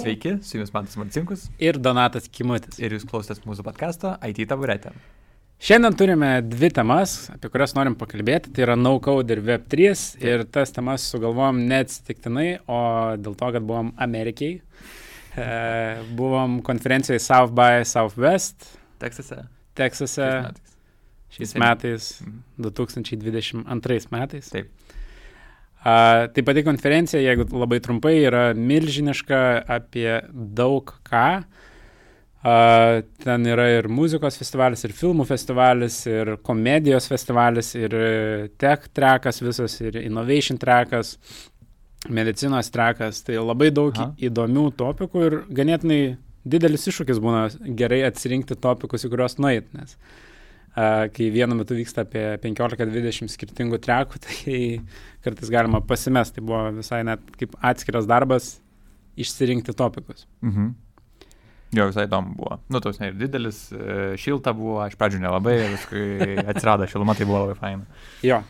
Sveiki, 0.00 0.38
su 0.42 0.56
jumis 0.58 0.72
Mantas 0.74 0.96
Marcinkus 0.96 1.48
ir 1.58 1.78
Donatas 1.78 2.28
Kimutis. 2.28 2.78
ir 2.82 2.94
jūs 2.96 3.04
klausotės 3.08 3.40
mūsų 3.46 3.64
podkasto 3.66 4.14
IT 4.26 4.40
taburetė. 4.50 4.92
Šiandien 5.64 5.94
turime 5.96 6.30
dvi 6.44 6.68
temas, 6.74 7.28
apie 7.32 7.48
kurias 7.52 7.72
norim 7.76 7.94
pakalbėti. 7.96 8.50
Tai 8.52 8.64
yra 8.66 8.74
No-Code 8.76 9.36
ir 9.36 9.40
Web3. 9.46 9.94
Ir 10.26 10.42
tas 10.52 10.72
temas 10.74 11.06
sugalvojom 11.12 11.62
neatsitiktinai, 11.70 12.48
o 12.68 12.80
dėl 13.16 13.36
to, 13.38 13.50
kad 13.56 13.62
buvom 13.66 13.92
Amerikiai. 13.98 14.60
E, 15.34 15.44
buvom 16.14 16.60
konferencijoje 16.62 17.18
South 17.18 17.50
by 17.58 17.80
Southwest, 17.82 18.68
Teksase. 19.02 19.40
Teksase 19.74 20.22
šiais 20.22 20.44
metais. 20.46 20.76
šiais 21.34 21.54
metais, 21.58 22.04
Mhm. 22.22 22.36
2022 22.62 24.06
metais. 24.14 24.50
Taip. 24.52 24.68
A, 25.84 26.26
tai 26.32 26.42
pati 26.42 26.62
konferencija, 26.64 27.20
jeigu 27.20 27.44
labai 27.52 27.76
trumpai, 27.84 28.14
yra 28.24 28.44
milžiniška 28.56 29.40
apie 29.76 30.08
daug 30.32 30.94
ką. 31.04 31.26
A, 32.44 32.54
ten 33.24 33.48
yra 33.48 33.66
ir 33.74 33.90
muzikos 33.92 34.40
festivalis, 34.40 34.86
ir 34.88 34.96
filmų 34.96 35.26
festivalis, 35.28 35.98
ir 36.08 36.34
komedijos 36.46 37.08
festivalis, 37.12 37.74
ir 37.76 37.98
tech 38.60 38.88
trekas 38.96 39.44
visas, 39.44 39.76
ir 39.84 40.00
innovation 40.00 40.60
trekas, 40.60 41.18
medicinos 42.08 42.72
trekas. 42.72 43.20
Tai 43.28 43.42
labai 43.44 43.68
daug 43.76 43.92
Aha. 43.92 44.14
įdomių 44.24 44.70
topikų 44.80 45.28
ir 45.28 45.40
ganėtinai 45.52 46.02
didelis 46.48 46.88
iššūkis 46.88 47.20
būna 47.20 47.50
gerai 47.76 48.06
atsirinkti 48.08 48.56
topikus, 48.56 49.04
į 49.04 49.12
kuriuos 49.12 49.36
nueit, 49.40 49.68
nes 49.76 49.98
a, 50.00 50.23
kai 50.74 51.28
vienu 51.30 51.54
metu 51.58 51.76
vyksta 51.78 52.02
apie 52.02 52.24
15-20 52.42 53.30
skirtingų 53.30 53.78
trekų, 53.84 54.20
tai 54.26 54.60
kartais 55.24 55.52
galima 55.52 55.82
pasimesti. 55.84 56.40
Tai 56.40 56.46
buvo 56.48 56.62
visai 56.80 57.02
net 57.06 57.22
kaip 57.38 57.54
atskiras 57.62 58.08
darbas 58.10 58.56
išsirinkti 59.20 59.76
topikus. 59.78 60.26
Mhm. 60.42 60.72
Jo, 61.74 61.88
visai 61.90 62.04
įdomu 62.06 62.36
buvo. 62.38 62.60
Nu, 62.70 62.78
tos 62.82 63.00
ne 63.00 63.08
ir 63.10 63.16
didelis, 63.18 63.64
e, 63.74 64.14
šilta 64.20 64.52
buvo, 64.54 64.76
aš 64.84 64.94
pradžių 64.98 65.24
nelabai, 65.24 65.56
paskui 65.72 66.04
atsirado 66.52 66.86
šiluma, 66.90 67.16
tai 67.18 67.26
buvo 67.26 67.40
labai 67.44 67.56
faina. 67.58 68.02
Jo. 68.22 68.42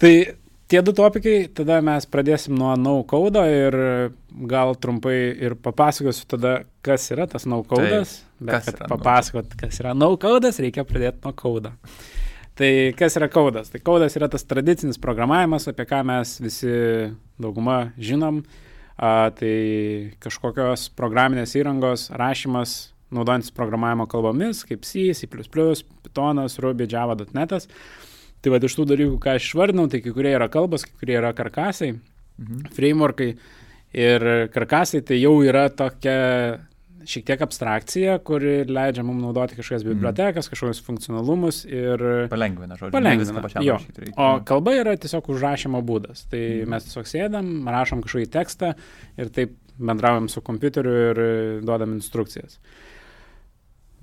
Tai 0.00 0.12
tie 0.68 0.82
du 0.82 0.92
topikai, 0.96 1.46
tada 1.54 1.78
mes 1.84 2.06
pradėsim 2.10 2.56
nuo 2.58 2.74
no-code 2.80 3.42
ir 3.50 3.76
gal 4.50 4.74
trumpai 4.80 5.16
ir 5.46 5.56
papasakosiu 5.62 6.26
tada, 6.34 6.54
kas 6.86 7.08
yra 7.14 7.28
tas 7.30 7.46
no-code'as. 7.48 8.20
Bet 8.42 8.66
kad 8.66 8.84
papasakot, 8.90 9.54
kas 9.60 9.80
yra 9.82 9.94
no-code'as, 9.96 10.60
reikia 10.62 10.86
pradėti 10.88 11.24
nuo 11.24 11.34
code'o. 11.36 11.72
Tai 12.56 12.70
kas 12.96 13.18
yra 13.20 13.28
code'as? 13.32 13.70
Tai 13.72 13.82
code'as 13.84 14.16
yra 14.18 14.30
tas 14.32 14.46
tradicinis 14.48 15.00
programavimas, 15.00 15.68
apie 15.70 15.86
ką 15.88 16.02
mes 16.08 16.36
visi 16.40 16.72
dauguma 17.40 17.90
žinom. 18.00 18.42
A, 18.96 19.28
tai 19.36 20.16
kažkokios 20.24 20.86
programinės 20.96 21.52
įrangos 21.58 22.06
rašymas 22.16 22.94
naudojantis 23.12 23.52
programavimo 23.54 24.06
kalbomis, 24.08 24.62
kaip 24.66 24.86
C, 24.88 25.12
C++, 25.12 25.28
Pythonas, 25.28 26.56
Ruby, 26.64 26.88
Java, 26.88 27.12
.NET. 27.36 27.68
Tai 28.46 28.52
va 28.54 28.60
iš 28.62 28.76
tų 28.78 28.84
dalykų, 28.92 29.16
ką 29.18 29.32
aš 29.34 29.48
išvardinau, 29.48 29.88
tai 29.90 29.98
kai 30.04 30.12
kurie 30.14 30.30
yra 30.36 30.46
kalbos, 30.52 30.84
kai 30.86 30.94
kurie 31.00 31.16
yra 31.18 31.32
karkasai, 31.34 31.96
Mhm. 32.38 32.68
frameworkai. 32.76 33.32
Ir 33.96 34.20
karkasai 34.54 35.00
tai 35.02 35.16
jau 35.18 35.32
yra 35.42 35.66
tokia 35.74 36.60
šiek 37.06 37.24
tiek 37.24 37.42
abstrakcija, 37.42 38.18
kuri 38.26 38.64
leidžia 38.66 39.02
mums 39.06 39.22
naudoti 39.24 39.56
kažkokias 39.56 39.82
Mhm. 39.84 39.92
bibliotekas, 39.94 40.48
kažkokius 40.50 40.82
funkcionalumus 40.82 41.64
ir 41.64 42.28
Palengvina, 42.28 42.76
žodžiu. 42.76 42.92
Palengvina, 42.92 43.64
jo. 43.64 43.78
O 44.16 44.40
kalba 44.44 44.70
yra 44.74 44.96
tiesiog 44.96 45.26
užrašymo 45.26 45.82
būdas. 45.82 46.26
Tai 46.30 46.38
mm. 46.38 46.68
mes 46.68 46.84
tiesiog 46.84 47.06
sėdam, 47.06 47.64
rašom 47.66 48.02
kažkokį 48.02 48.28
tekstą 48.30 48.74
ir 49.18 49.30
taip 49.30 49.54
bendraujam 49.78 50.28
su 50.28 50.40
kompiuteriu 50.40 50.96
ir 51.10 51.62
duodam 51.64 51.94
instrukcijas. 51.98 52.58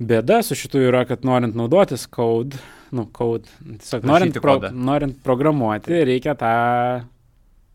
Bėda 0.10 0.42
su 0.44 0.58
šitu 0.58 0.82
yra, 0.90 1.04
kad 1.10 1.26
norint 1.28 1.56
naudotis 1.58 2.06
code, 2.12 2.60
nu, 2.94 3.06
code, 3.16 3.50
tiesiog 3.64 4.06
norint, 4.10 4.40
pro, 4.44 4.58
norint 4.74 5.20
programuoti, 5.26 6.04
reikia 6.10 6.36
tą 6.40 6.54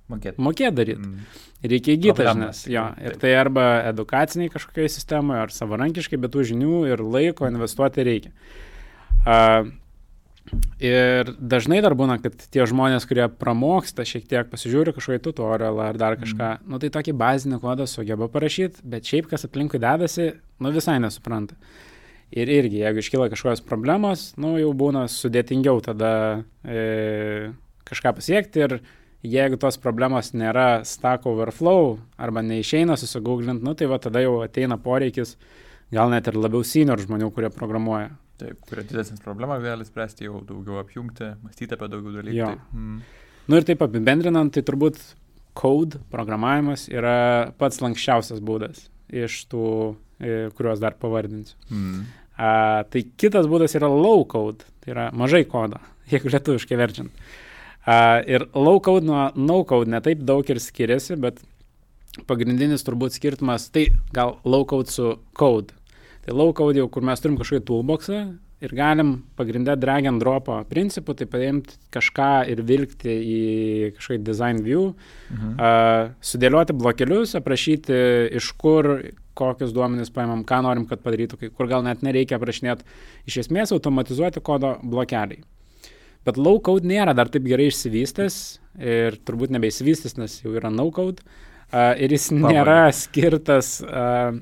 Mokėt. 0.09 0.39
mokėti 0.41 0.77
daryti. 0.77 1.05
Mm. 1.05 1.43
Reikia 1.69 1.97
įgyti 1.97 2.25
žinias. 2.25 2.63
Jo, 2.71 2.87
ir 3.03 3.19
tai 3.21 3.35
arba 3.37 3.67
edukaciniai 3.91 4.53
kažkokiai 4.53 4.89
sistemoje, 4.93 5.43
ar 5.43 5.53
savarankiškai, 5.53 6.21
bet 6.23 6.33
tų 6.33 6.47
žinių 6.53 6.85
ir 6.93 7.03
laiko 7.03 7.49
investuoti 7.51 8.07
reikia. 8.07 8.31
A, 9.27 9.67
ir 10.81 11.33
dažnai 11.37 11.83
dar 11.85 11.97
būna, 11.99 12.21
kad 12.23 12.39
tie 12.39 12.65
žmonės, 12.71 13.05
kurie 13.11 13.27
pramoksta 13.29 14.07
šiek 14.09 14.25
tiek, 14.31 14.49
pasižiūri 14.53 14.95
kažkokį 14.97 15.21
tutorialą 15.27 15.91
ar 15.91 16.01
dar 16.01 16.17
kažką, 16.21 16.55
mm. 16.57 16.71
nu 16.71 16.81
tai 16.81 16.93
tokį 16.95 17.17
bazinį 17.19 17.61
kodą 17.65 17.89
sugeba 17.91 18.31
parašyti, 18.33 18.87
bet 18.89 19.11
šiaip 19.11 19.29
kas 19.29 19.45
aplinkui 19.51 19.83
dedasi, 19.83 20.31
nu 20.63 20.73
visai 20.73 20.97
nesupranta. 21.05 21.59
Ir 22.37 22.51
irgi, 22.53 22.83
jeigu 22.83 23.01
iškyla 23.01 23.31
kažkokios 23.33 23.63
problemos, 23.65 24.33
nu 24.37 24.59
jau 24.61 24.75
būna 24.77 25.07
sudėtingiau 25.09 25.81
tada 25.85 26.11
e, 26.61 27.53
kažką 27.89 28.13
pasiekti 28.19 28.65
ir 28.67 28.75
jeigu 29.25 29.57
tos 29.61 29.81
problemos 29.81 30.35
nėra 30.37 30.85
Stack 30.85 31.25
Overflow 31.27 31.97
arba 32.21 32.43
neišeina 32.45 32.99
susigūglinti, 33.01 33.65
nu 33.65 33.73
tai 33.79 33.89
va 33.89 33.97
tada 34.03 34.21
jau 34.23 34.43
ateina 34.45 34.77
poreikis 34.77 35.39
gal 35.95 36.13
net 36.13 36.29
ir 36.29 36.37
labiau 36.37 36.67
senior 36.67 37.01
žmonių, 37.01 37.31
kurie 37.33 37.51
programuoja. 37.55 38.11
Taip, 38.39 38.61
kuria 38.69 38.85
didesnis 38.87 39.23
problema 39.25 39.57
gali 39.59 39.87
spręsti 39.89 40.29
jau 40.29 40.43
daugiau 40.47 40.79
apjungti, 40.83 41.33
mąstyti 41.43 41.75
apie 41.75 41.89
daugiau 41.91 42.21
dalykų. 42.21 42.37
Jo. 42.37 42.53
Taip. 42.53 42.77
Mm. 42.77 43.01
Nu 43.49 43.59
ir 43.59 43.65
taip 43.67 43.83
apibendrinant, 43.83 44.53
tai 44.55 44.63
turbūt 44.69 45.01
code 45.59 45.99
programavimas 46.13 46.87
yra 46.93 47.55
pats 47.59 47.81
lankščiausias 47.83 48.45
būdas 48.45 48.85
iš 49.09 49.41
tų, 49.51 49.97
kuriuos 50.19 50.81
dar 50.83 50.97
pavardinsiu. 51.01 51.57
Mm. 51.71 52.07
A, 52.39 52.51
tai 52.91 53.05
kitas 53.19 53.49
būdas 53.51 53.75
yra 53.79 53.91
low 53.91 54.25
code, 54.31 54.67
tai 54.83 54.95
yra 54.95 55.09
mažai 55.17 55.45
kodo, 55.51 55.81
jeigu 56.13 56.33
lietuviškai 56.35 56.79
verčiant. 56.79 57.23
A, 57.89 58.21
ir 58.27 58.47
low 58.55 58.83
code 58.85 59.09
nuo 59.09 59.29
no 59.37 59.63
code 59.69 59.91
netaip 59.91 60.23
daug 60.27 60.49
ir 60.51 60.61
skiriasi, 60.63 61.19
bet 61.23 61.41
pagrindinis 62.29 62.85
turbūt 62.87 63.15
skirtumas, 63.15 63.69
tai 63.75 63.89
gal 64.15 64.39
low 64.45 64.67
code 64.69 64.91
su 64.93 65.17
code. 65.39 65.75
Tai 66.27 66.37
low 66.37 66.53
code 66.57 66.81
jau, 66.81 66.89
kur 66.93 67.07
mes 67.07 67.23
turim 67.23 67.39
kažkokį 67.41 67.67
toolboxą 67.69 68.23
ir 68.61 68.73
galim 68.75 69.13
pagrindę 69.39 69.77
drag 69.79 70.07
and 70.11 70.21
dropo 70.23 70.57
principų, 70.71 71.15
tai 71.21 71.27
paimti 71.31 71.77
kažką 71.95 72.31
ir 72.51 72.63
vilkti 72.67 73.13
į 73.15 73.41
kažkokį 73.99 74.23
design 74.27 74.63
view, 74.67 74.95
Mhm. 75.31 75.53
uh, 75.61 76.11
sudėlioti 76.21 76.75
blokelius, 76.75 77.37
aprašyti 77.39 77.99
iš 78.35 78.53
kur, 78.59 79.03
kokius 79.39 79.71
duomenis 79.73 80.11
paimam, 80.11 80.43
ką 80.45 80.63
norim, 80.67 80.89
kad 80.89 81.03
padarytų, 81.05 81.53
kur 81.55 81.69
gal 81.71 81.83
net 81.87 82.03
nereikia 82.03 82.39
aprašinėti, 82.41 82.83
iš 83.31 83.37
esmės 83.45 83.71
automatizuoti 83.77 84.41
kodo 84.43 84.79
blokeliai. 84.83 85.45
Bet 86.27 86.37
low 86.37 86.59
code 86.59 86.85
nėra 86.85 87.15
dar 87.15 87.29
taip 87.29 87.45
gerai 87.47 87.69
išsivystęs 87.71 88.59
ir 88.81 89.21
turbūt 89.25 89.51
nebeišsivystęs, 89.55 90.17
nes 90.19 90.41
jau 90.43 90.51
yra 90.59 90.69
no 90.71 90.91
code. 90.91 91.23
Uh, 91.71 91.93
ir 92.01 92.09
jis 92.11 92.31
Pabaigai. 92.31 92.53
nėra 92.57 92.93
skirtas 92.97 93.83
uh, 93.85 94.33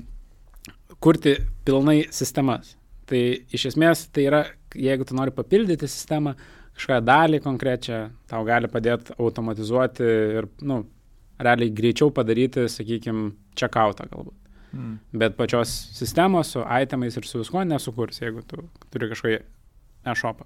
kurti 1.03 1.35
pilnai 1.67 2.05
sistemas. 2.09 2.76
Tai 3.07 3.21
iš 3.55 3.69
esmės 3.71 4.07
tai 4.11 4.27
yra, 4.27 4.43
jeigu 4.75 5.07
tu 5.07 5.15
nori 5.15 5.31
papildyti 5.35 5.87
sistemą, 5.87 6.35
kažkokią 6.77 6.99
dalį 7.07 7.41
konkrečią, 7.45 8.01
tau 8.29 8.43
gali 8.47 8.69
padėti 8.69 9.15
automatizuoti 9.17 10.09
ir, 10.39 10.49
nu, 10.67 10.81
realiai 11.41 11.73
greičiau 11.73 12.11
padaryti, 12.13 12.67
sakykime, 12.69 13.31
checkoutą 13.57 14.09
galbūt. 14.11 14.35
Mm. 14.75 14.97
Bet 15.17 15.37
pačios 15.37 15.71
sistemos 15.95 16.51
su 16.53 16.61
itemais 16.61 17.15
ir 17.17 17.25
su 17.25 17.39
viskuo 17.39 17.63
nesukurs, 17.65 18.19
jeigu 18.21 18.43
tu 18.45 18.65
turi 18.91 19.09
kažkokį 19.13 19.39
e-shopą. 20.11 20.45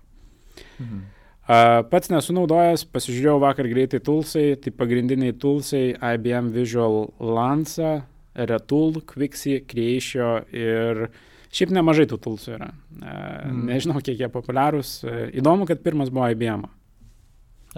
Uh, 1.42 1.82
pats 1.90 2.12
nesu 2.12 2.36
naudojęs, 2.38 2.86
pasižiūrėjau 2.94 3.40
vakar 3.42 3.68
greitai 3.72 4.00
toolsai, 4.06 4.54
tai 4.62 4.72
pagrindiniai 4.78 5.34
toolsai 5.42 5.96
IBM 5.98 6.52
Visual 6.54 7.10
Lanza, 7.20 8.04
Retool, 8.36 9.02
Quixi, 9.10 9.58
Creatio 9.68 10.38
ir 10.56 11.08
šiaip 11.52 11.74
nemažai 11.76 12.06
tų 12.10 12.20
toolsų 12.24 12.54
yra. 12.58 12.70
Uh, 12.72 13.02
Mm. 13.02 13.56
mm. 13.56 13.66
Nežinau, 13.72 14.02
kiek 14.06 14.20
jie 14.20 14.30
populiarūs. 14.32 14.92
Uh, 15.04 15.24
įdomu, 15.42 15.68
kad 15.70 15.82
pirmas 15.84 16.12
buvo 16.14 16.30
IBM. 16.32 16.68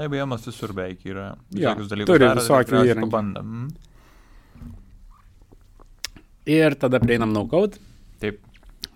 IBM 0.03 0.33
visur 0.41 0.73
beveik 0.73 1.03
yra. 1.05 1.31
Visokius 1.53 1.89
dalykus 1.91 2.09
turi 2.09 2.29
visokių 2.39 2.83
įrankių. 2.89 3.41
Mm. 3.43 3.67
Ir 6.53 6.75
tada 6.75 6.99
prieinam 6.99 7.31
no 7.33 7.45
code. 7.47 7.79
Taip. 8.19 8.41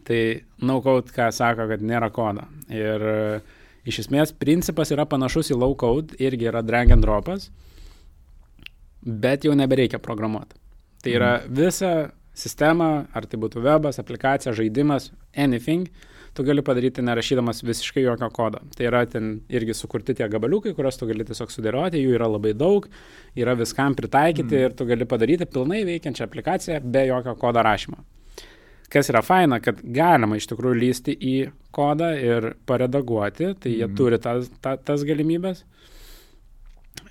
Tai 0.08 0.20
no 0.68 0.80
code, 0.84 1.12
ką 1.16 1.30
sako, 1.36 1.68
kad 1.72 1.84
nėra 1.84 2.10
kodo. 2.16 2.44
Ir 2.74 3.06
uh, 3.08 3.56
iš 3.88 4.02
esmės 4.06 4.34
principas 4.36 4.92
yra 4.96 5.06
panašus 5.08 5.52
į 5.54 5.60
low 5.62 5.76
code, 5.80 6.18
irgi 6.20 6.50
yra 6.52 6.62
drag 6.66 6.92
and 6.96 7.06
dropas, 7.06 7.50
bet 9.04 9.46
jau 9.48 9.54
nebereikia 9.56 10.00
programuoti. 10.04 10.58
Tai 11.04 11.14
yra 11.14 11.32
visa 11.48 11.92
sistema, 12.38 13.08
ar 13.16 13.26
tai 13.30 13.40
būtų 13.42 13.64
webas, 13.66 14.00
aplikacija, 14.02 14.54
žaidimas, 14.56 15.12
anything, 15.38 15.90
tu 16.38 16.46
gali 16.46 16.62
padaryti 16.62 17.02
nerašydamas 17.02 17.64
visiškai 17.66 18.04
jokio 18.06 18.30
kodo. 18.34 18.62
Tai 18.78 18.86
yra 18.86 19.02
ten 19.10 19.40
irgi 19.50 19.74
sukurti 19.78 20.14
tie 20.18 20.28
gabaliukai, 20.30 20.76
kuriuos 20.78 21.00
tu 21.00 21.08
gali 21.10 21.26
tiesiog 21.26 21.54
sudėlioti, 21.54 22.02
jų 22.04 22.14
yra 22.20 22.30
labai 22.30 22.54
daug, 22.58 22.86
yra 23.38 23.58
viskam 23.58 23.98
pritaikyti 23.98 24.54
mm. 24.54 24.68
ir 24.68 24.78
tu 24.78 24.86
gali 24.90 25.08
padaryti 25.10 25.50
pilnai 25.50 25.82
veikiančią 25.88 26.28
aplikaciją 26.28 26.80
be 26.86 27.08
jokio 27.10 27.34
kodo 27.42 27.66
rašymo. 27.66 28.04
Kas 28.94 29.10
yra 29.12 29.24
faina, 29.26 29.58
kad 29.60 29.82
galima 29.82 30.38
iš 30.38 30.46
tikrųjų 30.52 30.78
lysti 30.80 31.18
į 31.18 31.36
kodą 31.76 32.14
ir 32.22 32.54
paredaguoti, 32.70 33.56
tai 33.60 33.74
jie 33.74 33.88
mm. 33.88 33.98
turi 33.98 34.22
tas, 34.24 34.52
ta, 34.62 34.78
tas 34.78 35.04
galimybės. 35.08 35.66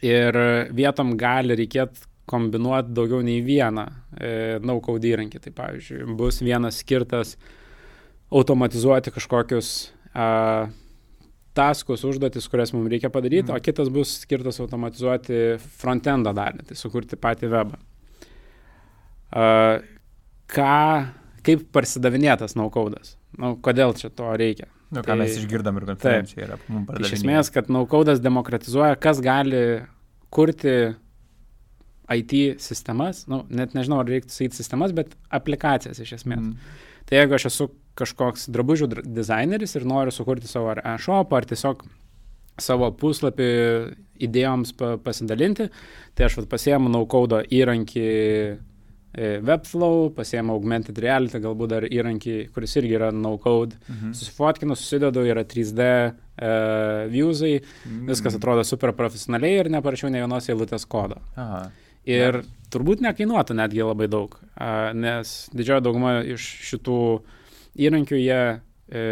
Ir 0.07 0.39
vietom 0.77 1.17
gali 1.19 1.57
reikėti 1.59 2.07
kombinuoti 2.27 2.95
daugiau 2.95 3.23
nei 3.25 3.43
vieną 3.45 3.85
e, 4.19 4.31
no-code 4.67 5.13
įrankį. 5.13 5.43
Tai 5.45 5.53
pavyzdžiui, 5.61 6.03
bus 6.19 6.41
vienas 6.43 6.81
skirtas 6.83 7.37
automatizuoti 8.35 9.13
kažkokius 9.15 9.73
a, 10.11 10.67
taskus, 11.57 12.05
užduotis, 12.05 12.49
kurias 12.53 12.75
mums 12.75 12.91
reikia 12.93 13.11
padaryti, 13.15 13.49
mm. 13.49 13.57
o 13.57 13.63
kitas 13.63 13.91
bus 13.93 14.17
skirtas 14.25 14.59
automatizuoti 14.65 15.61
frontendo 15.81 16.35
dalį, 16.37 16.67
tai 16.69 16.79
sukurti 16.79 17.19
patį 17.21 17.53
webą. 17.55 17.79
A, 19.31 19.47
ką, 20.51 20.81
kaip 21.47 21.69
parsidavinėtas 21.75 22.59
no-code'as? 22.59 23.15
Nu, 23.39 23.55
kodėl 23.63 23.95
čia 23.99 24.11
to 24.11 24.35
reikia? 24.35 24.71
Nu, 24.91 25.03
ką 25.03 25.15
tai, 25.15 25.19
mes 25.23 25.39
išgirdom 25.39 25.81
ir 25.81 25.89
konferencijai 25.89 26.45
yra 26.47 26.59
mums 26.67 26.87
pardavinėjimas. 26.89 27.13
Iš 27.13 27.19
esmės, 27.21 27.51
kad 27.55 27.71
no-code'as 27.73 28.23
demokratizuoja, 28.23 28.99
kas 29.03 29.23
gali 29.25 29.63
kurti 30.35 30.77
IT 32.13 32.63
sistemas, 32.63 33.25
nu, 33.31 33.43
net 33.51 33.75
nežinau, 33.75 34.01
ar 34.03 34.11
reiktų 34.11 34.35
sakyti 34.35 34.61
sistemas, 34.61 34.95
bet 34.97 35.15
aplikacijas 35.35 35.99
iš 36.03 36.17
esmės. 36.21 36.43
Mm. 36.43 36.85
Tai 37.07 37.21
jeigu 37.21 37.37
aš 37.37 37.49
esu 37.51 37.69
kažkoks 37.97 38.49
drabužių 38.53 38.91
dizaineris 39.05 39.77
ir 39.79 39.87
noriu 39.89 40.13
sukurti 40.15 40.51
savo 40.51 40.73
ar 40.75 40.83
e-shop, 40.95 41.33
ar 41.33 41.47
tiesiog 41.49 41.85
savo 42.61 42.91
puslapį 42.97 43.51
idėjoms 44.27 44.73
pasidalinti, 45.05 45.69
tai 46.17 46.29
aš 46.29 46.41
pasiemu 46.49 46.89
naukodo 46.93 47.43
įrankį 47.53 48.07
e, 48.07 49.31
Webflow, 49.45 50.09
pasiemu 50.17 50.55
Augmented 50.57 50.99
Reality, 51.03 51.41
galbūt 51.45 51.73
dar 51.75 51.87
įrankį, 51.89 52.37
kuris 52.55 52.79
irgi 52.81 52.97
yra 52.97 53.11
no-code, 53.13 53.77
mhm. 53.91 54.15
susifotkinu, 54.17 54.77
susidedu, 54.79 55.25
yra 55.29 55.45
3D 55.45 55.89
uh, 55.89 56.15
e, 56.37 56.53
viewsai, 57.13 57.59
mhm. 57.61 58.07
viskas 58.13 58.39
atrodo 58.41 58.65
super 58.65 58.97
profesionaliai 58.97 59.61
ir 59.61 59.73
neparašiau 59.77 60.13
ne 60.13 60.25
vienos 60.25 60.49
eilutės 60.53 60.89
kodo. 60.89 61.21
Aha. 61.37 61.67
Ir 62.07 62.43
turbūt 62.71 63.03
nekainuotų 63.05 63.57
netgi 63.59 63.83
labai 63.83 64.07
daug, 64.11 64.37
nes 64.95 65.35
didžioji 65.55 65.85
dauguma 65.87 66.19
iš 66.27 66.47
šitų 66.69 66.99
įrankių 67.87 68.21
jie 68.21 68.41
e, 68.47 69.03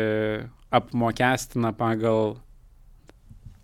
apmokestina 0.75 1.75
pagal 1.77 2.37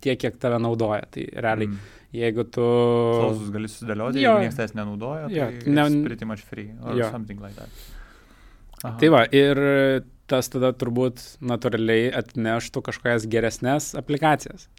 tiek, 0.03 0.19
kiek 0.21 0.37
tave 0.41 0.59
naudoja. 0.61 1.07
Tai 1.13 1.25
realiai, 1.31 1.71
mm. 1.71 1.97
jeigu 2.17 2.45
tu... 2.49 2.65
Klausus 2.65 3.51
gali 3.53 3.71
sudėlioti, 3.71 4.23
jeigu 4.23 4.45
niekas 4.45 4.59
tas 4.59 4.75
nenaudoja, 4.77 5.27
tai 5.31 5.39
jo, 5.39 5.49
ne, 5.79 5.87
pretty 6.07 6.27
much 6.27 6.43
free 6.45 6.71
or 6.83 6.99
jo. 6.99 7.09
something 7.13 7.41
like 7.43 7.55
that. 7.59 7.83
Aha. 8.81 8.95
Tai 8.99 9.11
va, 9.13 9.25
ir 9.29 9.59
tas 10.31 10.47
tada 10.49 10.71
turbūt 10.73 11.21
natūraliai 11.43 12.09
atneštų 12.17 12.83
kažkokias 12.87 13.27
geresnės 13.29 13.91
aplikacijas 13.99 14.69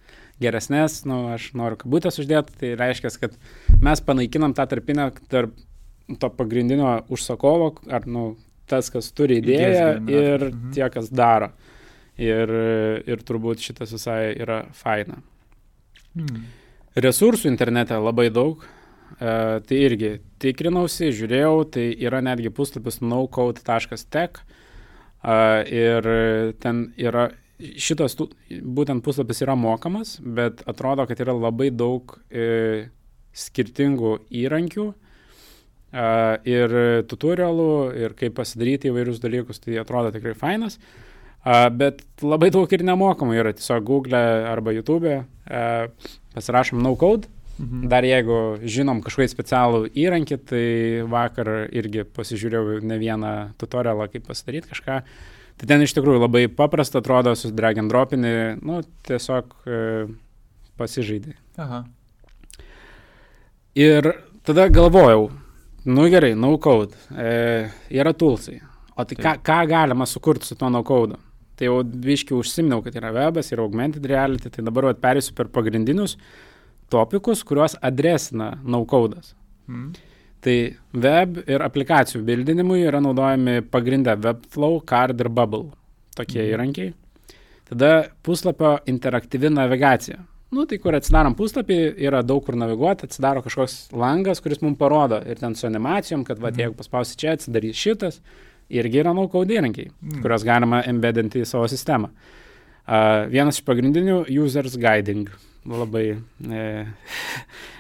geresnės, 0.43 1.03
nu, 1.09 1.25
aš 1.33 1.50
noriu 1.59 1.79
kabutės 1.81 2.21
uždėti, 2.23 2.56
tai 2.61 2.73
reiškia, 2.81 3.12
kad 3.23 3.37
mes 3.83 4.03
panaikinam 4.05 4.55
tą 4.56 4.67
tarpinę 4.71 5.11
tarp 5.33 5.55
to 6.19 6.31
pagrindinio 6.37 6.99
užsakovo, 7.12 7.73
ar 7.91 8.06
nu, 8.11 8.33
tas, 8.69 8.91
kas 8.93 9.11
turi 9.17 9.41
idėją 9.43 9.87
ir 10.11 10.49
mhm. 10.49 10.73
tie, 10.77 10.87
kas 10.93 11.11
daro. 11.12 11.53
Ir, 12.23 12.50
ir 13.09 13.23
turbūt 13.25 13.62
šitas 13.65 13.94
visai 13.97 14.35
yra 14.37 14.67
faina. 14.77 15.17
Hmm. 16.12 16.43
Resursų 16.93 17.49
internete 17.49 17.97
labai 17.97 18.29
daug. 18.31 18.67
E, 19.17 19.33
tai 19.65 19.79
irgi 19.81 20.11
tikrinausi, 20.43 21.09
žiūrėjau, 21.17 21.55
tai 21.73 21.87
yra 22.05 22.21
netgi 22.25 22.53
puslapis 22.53 23.00
nocode.tech. 23.00 24.43
E, 24.43 25.39
ir 25.73 26.11
ten 26.61 26.85
yra 27.00 27.31
šitas 27.81 28.17
būtent 28.50 29.05
puslapis 29.05 29.43
yra 29.44 29.55
mokamas, 29.59 30.17
bet 30.23 30.62
atrodo, 30.69 31.06
kad 31.09 31.20
yra 31.23 31.35
labai 31.37 31.70
daug 31.75 32.17
e, 32.31 32.88
skirtingų 33.37 34.17
įrankių 34.43 34.87
e, 34.93 34.94
ir 36.53 36.76
tutorialų 37.11 37.73
ir 38.03 38.17
kaip 38.19 38.37
pasidaryti 38.41 38.91
įvairius 38.91 39.23
dalykus, 39.23 39.62
tai 39.62 39.79
atrodo 39.82 40.12
tikrai 40.14 40.35
fainas. 40.38 40.79
E, 40.79 41.59
bet 41.75 42.03
labai 42.25 42.50
daug 42.55 42.73
ir 42.73 42.87
nemokamų 42.88 43.38
yra 43.41 43.55
tiesiog 43.56 43.87
Google 43.88 44.23
arba 44.50 44.75
YouTube, 44.75 45.20
e, 45.23 45.69
pasirašom 46.35 46.82
no 46.82 46.97
code. 46.99 47.31
Mhm. 47.53 47.85
Dar 47.93 48.03
jeigu 48.03 48.37
žinom 48.65 49.03
kažkokį 49.05 49.29
specialų 49.31 49.85
įrankį, 49.93 50.38
tai 50.49 50.65
vakar 51.06 51.69
irgi 51.70 52.06
pasižiūrėjau 52.17 52.81
ne 52.88 52.97
vieną 52.99 53.32
tutorialą, 53.61 54.08
kaip 54.11 54.25
pasidaryti 54.26 54.73
kažką. 54.73 54.97
Uh, 55.03 55.31
Tai 55.62 55.69
ten 55.70 55.85
iš 55.85 55.93
tikrųjų 55.94 56.25
labai 56.25 56.49
paprasta 56.50 56.99
atrodo, 56.99 57.37
su 57.38 57.53
drag 57.55 57.79
and 57.79 57.93
dropinį, 57.93 58.32
nu, 58.67 58.81
tiesiog 59.06 59.53
e, 59.62 59.76
pasižaidai. 60.75 61.37
Aha. 61.62 61.85
Ir 63.79 64.09
tada 64.43 64.64
galvojau, 64.75 65.29
nu 65.87 66.09
gerai, 66.11 66.32
no 66.35 66.50
code, 66.59 66.99
e, 67.14 67.69
yra 67.94 68.11
toolsai. 68.11 68.59
O 68.99 69.06
tai 69.06 69.20
ką, 69.23 69.37
ką 69.47 69.61
galima 69.70 70.11
sukurti 70.11 70.50
su 70.50 70.59
to 70.59 70.67
no 70.67 70.82
code? 70.82 71.20
Tai 71.55 71.70
jau 71.70 71.79
viškiai 72.11 72.41
užsiminiau, 72.43 72.82
kad 72.82 72.99
yra 72.99 73.15
webas 73.15 73.55
ir 73.55 73.62
augmented 73.62 74.11
reality, 74.11 74.50
tai 74.50 74.67
dabar 74.67 74.91
perėsiu 74.99 75.38
per 75.38 75.47
pagrindinius 75.55 76.19
topikus, 76.91 77.47
kuriuos 77.47 77.79
adresina 77.79 78.56
no 78.67 78.82
code'as. 78.82 79.37
Mm. 79.70 79.94
Tai 80.43 80.56
web 80.99 81.39
ir 81.47 81.62
aplikacijų 81.62 82.25
bildinimui 82.27 82.81
yra 82.83 82.99
naudojami 83.03 83.61
pagrindę 83.71 84.17
Webflow, 84.19 84.81
Card 84.89 85.21
ir 85.23 85.31
Bubble. 85.31 85.71
Tokie 86.19 86.41
mhm. 86.43 86.50
įrankiai. 86.56 86.93
Tada 87.71 87.93
puslapio 88.27 88.77
interaktyvi 88.91 89.53
navigacija. 89.55 90.19
Nu, 90.53 90.67
tai 90.69 90.77
kur 90.83 90.93
atsidarom 90.99 91.33
puslapį, 91.39 91.77
yra 92.05 92.21
daug 92.27 92.43
kur 92.44 92.59
naviguoti, 92.61 93.06
atsidaro 93.09 93.41
kažkoks 93.41 93.77
langas, 93.97 94.43
kuris 94.44 94.61
mums 94.61 94.77
parodo 94.81 95.23
ir 95.25 95.39
ten 95.41 95.55
su 95.56 95.65
animacijom, 95.65 96.27
kad, 96.29 96.43
va, 96.43 96.50
mhm. 96.50 96.67
jeigu 96.67 96.77
paspausi 96.77 97.17
čia, 97.23 97.39
atsidarys 97.39 97.79
šitas, 97.79 98.19
irgi 98.73 99.00
yra 99.00 99.15
no-code 99.17 99.56
įrankiai, 99.56 99.91
mm. 99.93 100.21
kuriuos 100.25 100.44
galima 100.49 100.83
embedinti 100.89 101.43
į 101.43 101.49
savo 101.49 101.69
sistemą. 101.71 102.12
Uh, 102.83 103.31
vienas 103.31 103.61
iš 103.61 103.67
pagrindinių- 103.67 104.25
users 104.43 104.77
guiding 104.81 105.31
labai 105.69 106.06
e, 106.14 106.62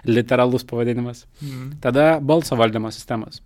literalus 0.06 0.64
pavadinimas. 0.64 1.26
Mhm. 1.40 1.78
Tada 1.82 2.20
balso 2.20 2.56
valdymo 2.56 2.90
sistemos. 2.94 3.42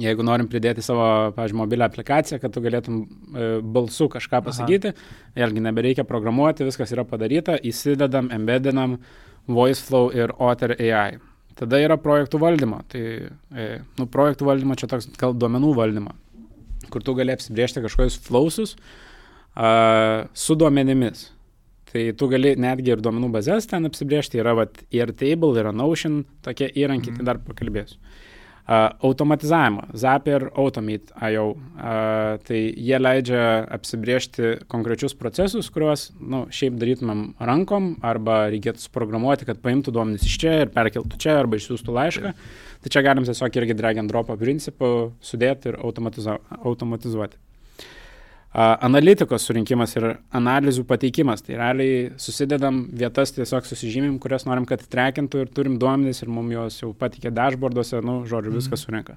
Jeigu 0.00 0.24
norim 0.24 0.46
pridėti 0.48 0.80
savo, 0.80 1.04
pavyzdžiui, 1.36 1.58
mobilią 1.58 1.84
aplikaciją, 1.90 2.38
kad 2.40 2.52
tu 2.54 2.62
galėtum 2.64 3.02
e, 3.02 3.48
balsu 3.74 4.06
kažką 4.12 4.40
pasakyti, 4.46 4.94
Aha. 4.94 5.18
vėlgi 5.36 5.64
nebereikia 5.66 6.06
programuoti, 6.08 6.64
viskas 6.64 6.94
yra 6.96 7.04
padaryta, 7.04 7.58
įsidedam, 7.60 8.30
embedinam 8.32 8.96
VoiceFlow 9.52 10.08
ir 10.16 10.32
Otter 10.40 10.72
AI. 10.78 11.18
Tada 11.60 11.82
yra 11.84 11.98
projektų 12.00 12.40
valdymo. 12.40 12.80
Tai, 12.88 13.04
e, 13.52 13.68
nu, 13.98 14.08
projektų 14.08 14.48
valdymo 14.48 14.78
čia 14.80 14.88
toks 14.88 15.10
gal 15.20 15.36
duomenų 15.36 15.74
valdymo, 15.76 16.16
kur 16.88 17.04
tu 17.04 17.12
gali 17.18 17.36
apsibriežti 17.36 17.84
kažkokius 17.84 18.16
flausus 18.24 18.74
uh, 18.78 20.24
su 20.32 20.56
duomenimis. 20.56 21.28
Tai 21.92 22.02
tu 22.16 22.28
gali 22.32 22.54
netgi 22.56 22.94
ir 22.94 23.02
duomenų 23.04 23.28
bazės 23.34 23.68
ten 23.68 23.84
apsibriežti, 23.84 24.40
yra 24.40 24.54
vat, 24.56 24.80
Airtable, 24.94 25.52
yra 25.60 25.74
Notion, 25.76 26.22
tokie 26.44 26.70
įrankiai, 26.72 27.12
mm. 27.12 27.18
tai 27.20 27.26
dar 27.28 27.40
pakalbėsiu. 27.44 27.98
Uh, 28.62 28.92
automatizavimo, 29.02 29.88
Zapier 29.98 30.44
Automate.io, 30.54 31.46
uh, 31.50 32.36
tai 32.46 32.60
jie 32.70 33.00
leidžia 33.00 33.42
apsibriežti 33.74 34.52
konkrečius 34.70 35.16
procesus, 35.18 35.66
kuriuos, 35.74 36.06
nu, 36.22 36.44
šiaip 36.54 36.78
darytumėm 36.78 37.24
rankom, 37.42 37.96
arba 38.06 38.44
reikėtų 38.54 38.86
suprogramuoti, 38.86 39.50
kad 39.50 39.58
paimtų 39.60 39.92
duomenys 39.98 40.28
iš 40.30 40.38
čia 40.44 40.56
ir 40.62 40.72
perkeltų 40.72 41.18
čia, 41.20 41.40
arba 41.42 41.58
išsiųstų 41.58 41.98
laišką. 41.98 42.36
Tai 42.86 42.94
čia 42.94 43.02
galim 43.02 43.26
tiesiog 43.26 43.58
irgi 43.58 43.76
drag 43.82 43.98
and 43.98 44.14
drop 44.14 44.30
principu 44.38 45.10
sudėti 45.20 45.74
ir 45.74 45.82
automatizu 45.82 46.38
automatizuoti. 46.62 47.42
Analitikos 48.52 49.46
surinkimas 49.48 49.94
ir 49.96 50.06
analizų 50.36 50.84
pateikimas. 50.84 51.40
Tai 51.46 51.56
realiai 51.56 52.10
susidedam 52.20 52.82
vietas, 52.92 53.32
tiesiog 53.32 53.64
susižymim, 53.64 54.18
kurias 54.20 54.44
norim, 54.44 54.66
kad 54.68 54.82
trekintų 54.92 55.46
ir 55.46 55.52
turim 55.56 55.78
duomenys 55.80 56.20
ir 56.20 56.32
mums 56.32 56.52
juos 56.52 56.80
jau 56.82 56.90
patikė 56.92 57.32
dashboarduose, 57.32 58.02
nu, 58.04 58.18
žodžiu, 58.28 58.52
viską 58.58 58.76
mm. 58.76 58.82
surinka. 58.82 59.16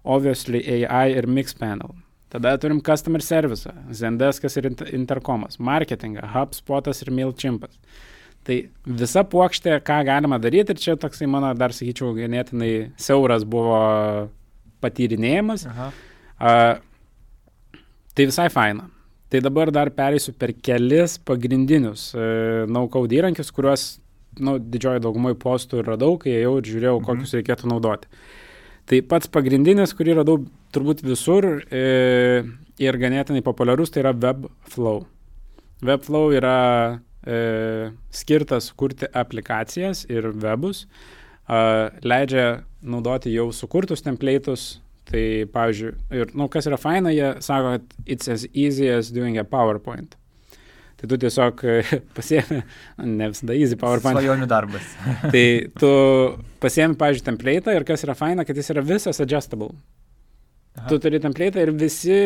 Obviously 0.00 0.64
AI 0.64 1.12
ir 1.12 1.28
Mix 1.28 1.52
Panel. 1.52 1.92
Tada 2.32 2.54
turim 2.62 2.80
Customer 2.80 3.20
Service, 3.20 3.68
Zendeskas 3.92 4.56
ir 4.56 4.70
Intercomas, 4.94 5.58
marketingą, 5.58 6.24
HubSpotas 6.32 7.02
ir 7.04 7.12
MailChimpas. 7.12 7.76
Tai 8.48 8.62
visa 8.86 9.24
plokštė, 9.28 9.76
ką 9.84 9.98
galima 10.08 10.38
daryti, 10.40 10.72
ir 10.72 10.80
čia 10.80 10.94
toksai 10.96 11.28
mano, 11.28 11.50
dar 11.58 11.74
sakyčiau, 11.76 12.14
ganėtinai 12.16 12.94
siauras 12.96 13.44
buvo 13.44 13.80
patyrinėjimas. 14.80 15.66
Aha. 15.68 15.90
Uh, 16.40 16.78
Tai 18.14 18.26
visai 18.26 18.48
faina. 18.50 18.88
Tai 19.30 19.40
dabar 19.44 19.70
dar 19.70 19.92
pereisiu 19.94 20.34
per 20.34 20.50
kelis 20.58 21.14
pagrindinius 21.22 22.08
e, 22.18 22.24
no-code 22.66 23.14
įrankius, 23.14 23.52
kuriuos 23.54 23.84
nu, 24.42 24.56
didžioji 24.58 25.02
daugumai 25.04 25.36
postų 25.38 25.80
ir 25.80 25.90
radau, 25.92 26.16
kai 26.18 26.34
jau 26.40 26.56
žiūrėjau, 26.58 26.96
mhm. 26.98 27.06
kokius 27.06 27.36
reikėtų 27.38 27.70
naudoti. 27.70 28.10
Tai 28.90 28.98
pats 29.06 29.30
pagrindinis, 29.30 29.94
kurį 29.94 30.18
radau 30.18 30.40
turbūt 30.74 31.04
visur 31.06 31.46
e, 31.70 32.42
ir 32.82 32.98
ganėtinai 32.98 33.44
populiarus, 33.46 33.92
tai 33.94 34.02
yra 34.02 34.14
Webflow. 34.16 35.04
Webflow 35.86 36.34
yra 36.34 36.58
e, 37.22 37.38
skirtas 38.10 38.72
kurti 38.74 39.06
aplikacijas 39.14 40.02
ir 40.10 40.32
webus, 40.34 40.88
e, 41.46 41.62
leidžia 42.02 42.64
naudoti 42.82 43.30
jau 43.36 43.50
sukurtus 43.54 44.02
template'us, 44.02 44.79
Tai, 45.10 45.22
pavyzdžiui, 45.50 45.92
ir, 46.20 46.32
nu, 46.38 46.46
kas 46.52 46.68
yra 46.70 46.78
faina, 46.78 47.10
jie 47.10 47.32
sako, 47.42 47.76
kad 47.76 47.94
it's 48.06 48.30
as 48.30 48.46
easy 48.52 48.86
as 48.90 49.10
doing 49.14 49.40
a 49.40 49.44
PowerPoint. 49.46 50.14
Tai 51.00 51.08
tu 51.10 51.16
tiesiog 51.18 51.64
pasiemi, 52.16 52.60
ne 53.08 53.30
visada 53.32 53.56
easy 53.56 53.78
PowerPoint. 53.80 54.18
Svajonių 54.20 54.46
darbas. 54.50 54.92
tai 55.34 55.44
tu 55.80 55.90
pasiemi, 56.62 56.98
pavyzdžiui, 57.00 57.26
template'ą 57.32 57.74
ir 57.74 57.88
kas 57.88 58.06
yra 58.06 58.14
faina, 58.18 58.46
kad 58.46 58.60
jis 58.60 58.70
yra 58.74 58.84
visas 58.86 59.18
adjustable. 59.24 59.72
Aha. 60.78 60.86
Tu 60.86 61.00
turi 61.02 61.18
template'ą 61.24 61.64
ir 61.64 61.74
visi 61.74 62.16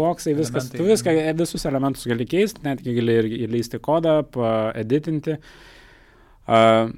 boksai, 0.00 0.34
viskas, 0.34 0.72
Elementai. 0.72 0.80
tu 0.80 0.88
viską, 0.90 1.14
visus 1.38 1.68
elementus 1.70 2.08
gali 2.10 2.26
keisti, 2.26 2.64
netgi 2.66 2.96
gali 2.96 3.18
ir 3.20 3.28
įleisti 3.46 3.78
kodą, 3.84 4.18
editinti. 4.80 5.38
Uh, 6.44 6.90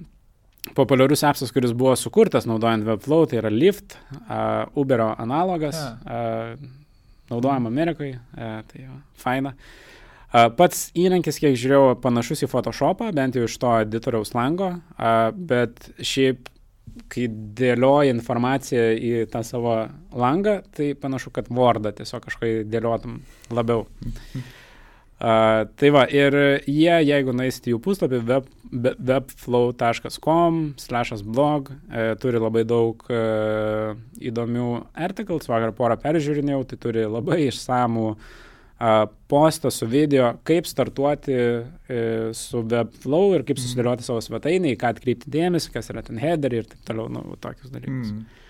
populiarus 0.74 1.22
appsas, 1.26 1.52
kuris 1.54 1.74
buvo 1.76 1.94
sukurtas 1.96 2.46
naudojant 2.48 2.86
Webflow, 2.86 3.26
tai 3.30 3.40
yra 3.42 3.52
Lyft, 3.52 3.96
uh, 4.26 4.64
Uberio 4.78 5.12
analogas, 5.18 5.78
uh, 5.78 6.56
naudojama 7.30 7.70
Amerikoje, 7.72 8.18
uh, 8.34 8.58
tai 8.70 8.86
jo, 8.86 8.98
faina. 9.20 9.54
Uh, 10.26 10.48
pats 10.58 10.90
įrankis, 10.98 11.38
kiek 11.40 11.54
žiūrėjau, 11.56 11.94
panašus 12.02 12.44
į 12.44 12.50
Photoshopą, 12.50 13.12
bent 13.16 13.38
jau 13.38 13.46
iš 13.46 13.56
to 13.62 13.72
editoriaus 13.84 14.34
lango, 14.36 14.74
uh, 14.98 15.30
bet 15.32 15.90
šiaip, 16.02 16.50
kai 17.12 17.26
dėlioji 17.28 18.12
informaciją 18.14 18.84
į 18.96 19.14
tą 19.32 19.42
savo 19.46 19.78
langą, 20.16 20.60
tai 20.76 20.94
panašu, 20.98 21.32
kad 21.34 21.50
Wordą 21.52 21.92
tiesiog 21.94 22.24
kažkaip 22.26 22.70
dėliotum 22.72 23.20
labiau. 23.54 23.86
Uh, 25.16 25.62
tai 25.80 25.88
va, 25.94 26.02
ir 26.12 26.34
jie, 26.68 26.92
jeigu 27.08 27.32
nueisite 27.32 27.70
jų 27.72 27.78
puslapį 27.80 28.18
web, 28.28 28.50
webflow.com 28.72 30.58
slashas 30.76 31.22
blog, 31.22 31.70
e, 31.88 32.14
turi 32.20 32.40
labai 32.40 32.64
daug 32.68 33.00
e, 33.08 33.20
įdomių 34.28 34.66
articles, 35.06 35.48
vakar 35.48 35.72
porą 35.76 35.96
peržiūrinėjau, 36.02 36.64
tai 36.68 36.80
turi 36.82 37.06
labai 37.08 37.46
išsamų 37.46 38.10
postą 39.32 39.70
su 39.72 39.86
video, 39.88 40.34
kaip 40.44 40.66
startuoti 40.68 41.32
e, 41.32 42.00
su 42.36 42.60
Webflow 42.60 43.30
ir 43.32 43.44
kaip 43.46 43.56
mhm. 43.56 43.62
susidėlioti 43.62 44.04
mm. 44.04 44.08
savo 44.10 44.20
svetainę, 44.20 44.74
į 44.74 44.80
ką 44.82 44.90
atkreipti 44.92 45.32
dėmesį, 45.32 45.70
kas 45.72 45.88
yra 45.94 46.02
ten 46.04 46.20
header 46.20 46.58
ir 46.58 46.68
taip 46.68 46.82
toliau, 46.84 47.08
nu, 47.08 47.38
tokius 47.40 47.72
dalykus. 47.72 48.12
Mm. 48.12 48.44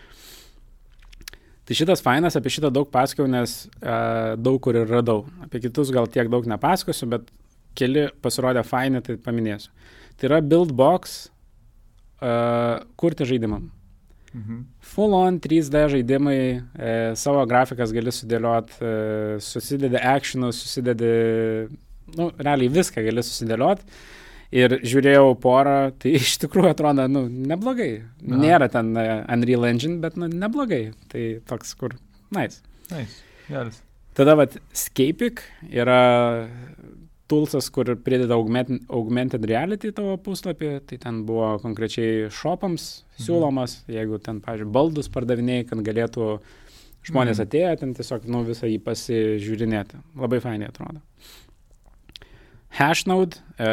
Tai 1.66 1.74
šitas 1.74 2.02
fainas, 2.04 2.36
apie 2.38 2.52
šitą 2.54 2.70
daug 2.70 2.88
pasakojau, 2.92 3.26
nes 3.30 3.56
uh, 3.80 4.34
daug 4.38 4.60
kur 4.62 4.78
ir 4.78 4.86
radau. 4.90 5.24
Apie 5.42 5.60
kitus 5.64 5.90
gal 5.94 6.06
tiek 6.10 6.30
daug 6.30 6.46
nepasakosiu, 6.46 7.08
bet 7.10 7.30
keli 7.76 8.06
pasirodė 8.22 8.62
faini, 8.66 9.02
tai 9.04 9.18
paminėsiu. 9.22 9.72
Tai 10.16 10.28
yra 10.30 10.38
buildbox 10.44 11.16
uh, 12.22 12.84
kurti 13.00 13.26
žaidimam. 13.28 13.66
Mhm. 14.36 14.62
Full 14.92 15.16
on 15.16 15.40
3D 15.40 15.82
žaidimai, 15.94 16.40
e, 16.76 16.90
savo 17.16 17.40
grafikas 17.48 17.92
gali 17.94 18.12
sudėlioti, 18.12 18.74
e, 18.84 19.38
susidedi 19.40 19.96
actionus, 19.96 20.58
susidedi, 20.60 21.08
nu, 22.18 22.28
realiai 22.36 22.68
viską 22.68 23.04
gali 23.06 23.24
susidėlioti 23.24 23.86
Ir 24.54 24.76
žiūrėjau 24.86 25.32
porą, 25.42 25.90
tai 25.98 26.14
iš 26.20 26.36
tikrųjų 26.44 26.74
atrodo, 26.76 27.08
nu, 27.10 27.24
neblogai. 27.26 27.90
Aha. 28.22 28.40
Nėra 28.44 28.68
ten 28.70 28.92
uh, 28.94 29.24
Unreal 29.32 29.66
Engine, 29.72 29.98
bet, 30.02 30.18
nu, 30.20 30.28
neblogai. 30.30 30.92
Tai 31.10 31.24
toks, 31.50 31.74
kur, 31.78 31.96
nice. 32.34 32.62
Nice, 32.92 33.18
geras. 33.48 33.80
Tada, 34.16 34.36
vad, 34.38 34.54
Scapic 34.72 35.42
yra 35.66 36.00
toolsas, 37.28 37.68
kur 37.74 37.90
prideda 38.06 38.36
augmented, 38.38 39.46
reality 39.50 39.90
tavo 39.94 40.14
puslapį, 40.22 40.70
tai 40.86 40.98
ten 41.02 41.24
buvo 41.26 41.56
konkrečiai 41.62 42.30
shopams 42.32 42.86
mhm. 42.86 43.24
siūlomas, 43.26 43.80
mhm. 43.82 43.96
jeigu 43.98 44.20
ten, 44.22 44.38
pavyzdžiui, 44.44 44.70
baldus 44.78 45.10
pardavinėjai, 45.12 45.66
kad 45.72 45.82
galėtų 45.90 46.30
žmonės 47.06 47.40
mhm. 47.40 47.48
atėję 47.48 47.74
ten 47.82 47.96
tiesiog, 47.98 48.30
nu, 48.30 48.44
visą 48.46 48.70
jį 48.70 48.78
pasižiūrinėti. 48.86 50.00
Labai 50.22 50.40
fainai 50.44 50.70
atrodo. 50.70 51.02
Hashnode, 52.76 53.38
e, 53.58 53.68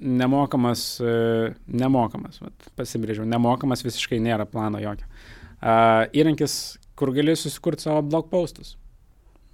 nemokamas, 0.00 0.84
e, 1.04 1.14
nemokamas, 1.68 2.40
pasibrėžiau, 2.78 3.28
nemokamas 3.28 3.84
visiškai 3.84 4.20
nėra 4.22 4.46
plano 4.48 4.80
jokio. 4.82 5.08
Uh, 5.60 6.06
įrankis, 6.16 6.54
kur 6.96 7.10
gali 7.12 7.34
susikurti 7.36 7.84
savo 7.84 8.00
blog 8.00 8.30
postus. 8.30 8.78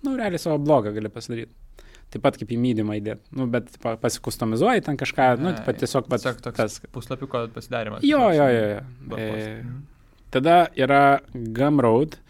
Nu, 0.07 0.12
realiai 0.15 0.38
savo 0.38 0.61
blogą 0.62 0.93
gali 0.95 1.11
pasidaryti. 1.11 1.50
Taip 2.15 2.23
pat 2.23 2.38
kaip 2.38 2.53
į 2.55 2.59
mydimą 2.62 3.00
įdėti. 3.00 3.26
Nu, 3.35 3.49
bet 3.50 3.73
pasikustomizuoji 3.83 4.85
ten 4.87 4.99
kažką, 5.00 5.33
nu, 5.43 5.50
taip 5.57 5.67
pat 5.67 5.81
tiesiog 5.83 6.07
pat... 6.07 6.23
Tiesiog 6.23 6.45
toks 6.45 6.61
tas... 6.61 6.79
puslapių 6.95 7.29
kodų 7.33 7.50
pasidarimas. 7.57 8.07
Jo, 8.07 8.29
jo, 8.37 8.47
jo. 8.55 8.69
jo. 8.71 9.19
E, 9.19 10.23
tada 10.35 10.61
yra 10.79 11.03
Gumroad. 11.35 12.21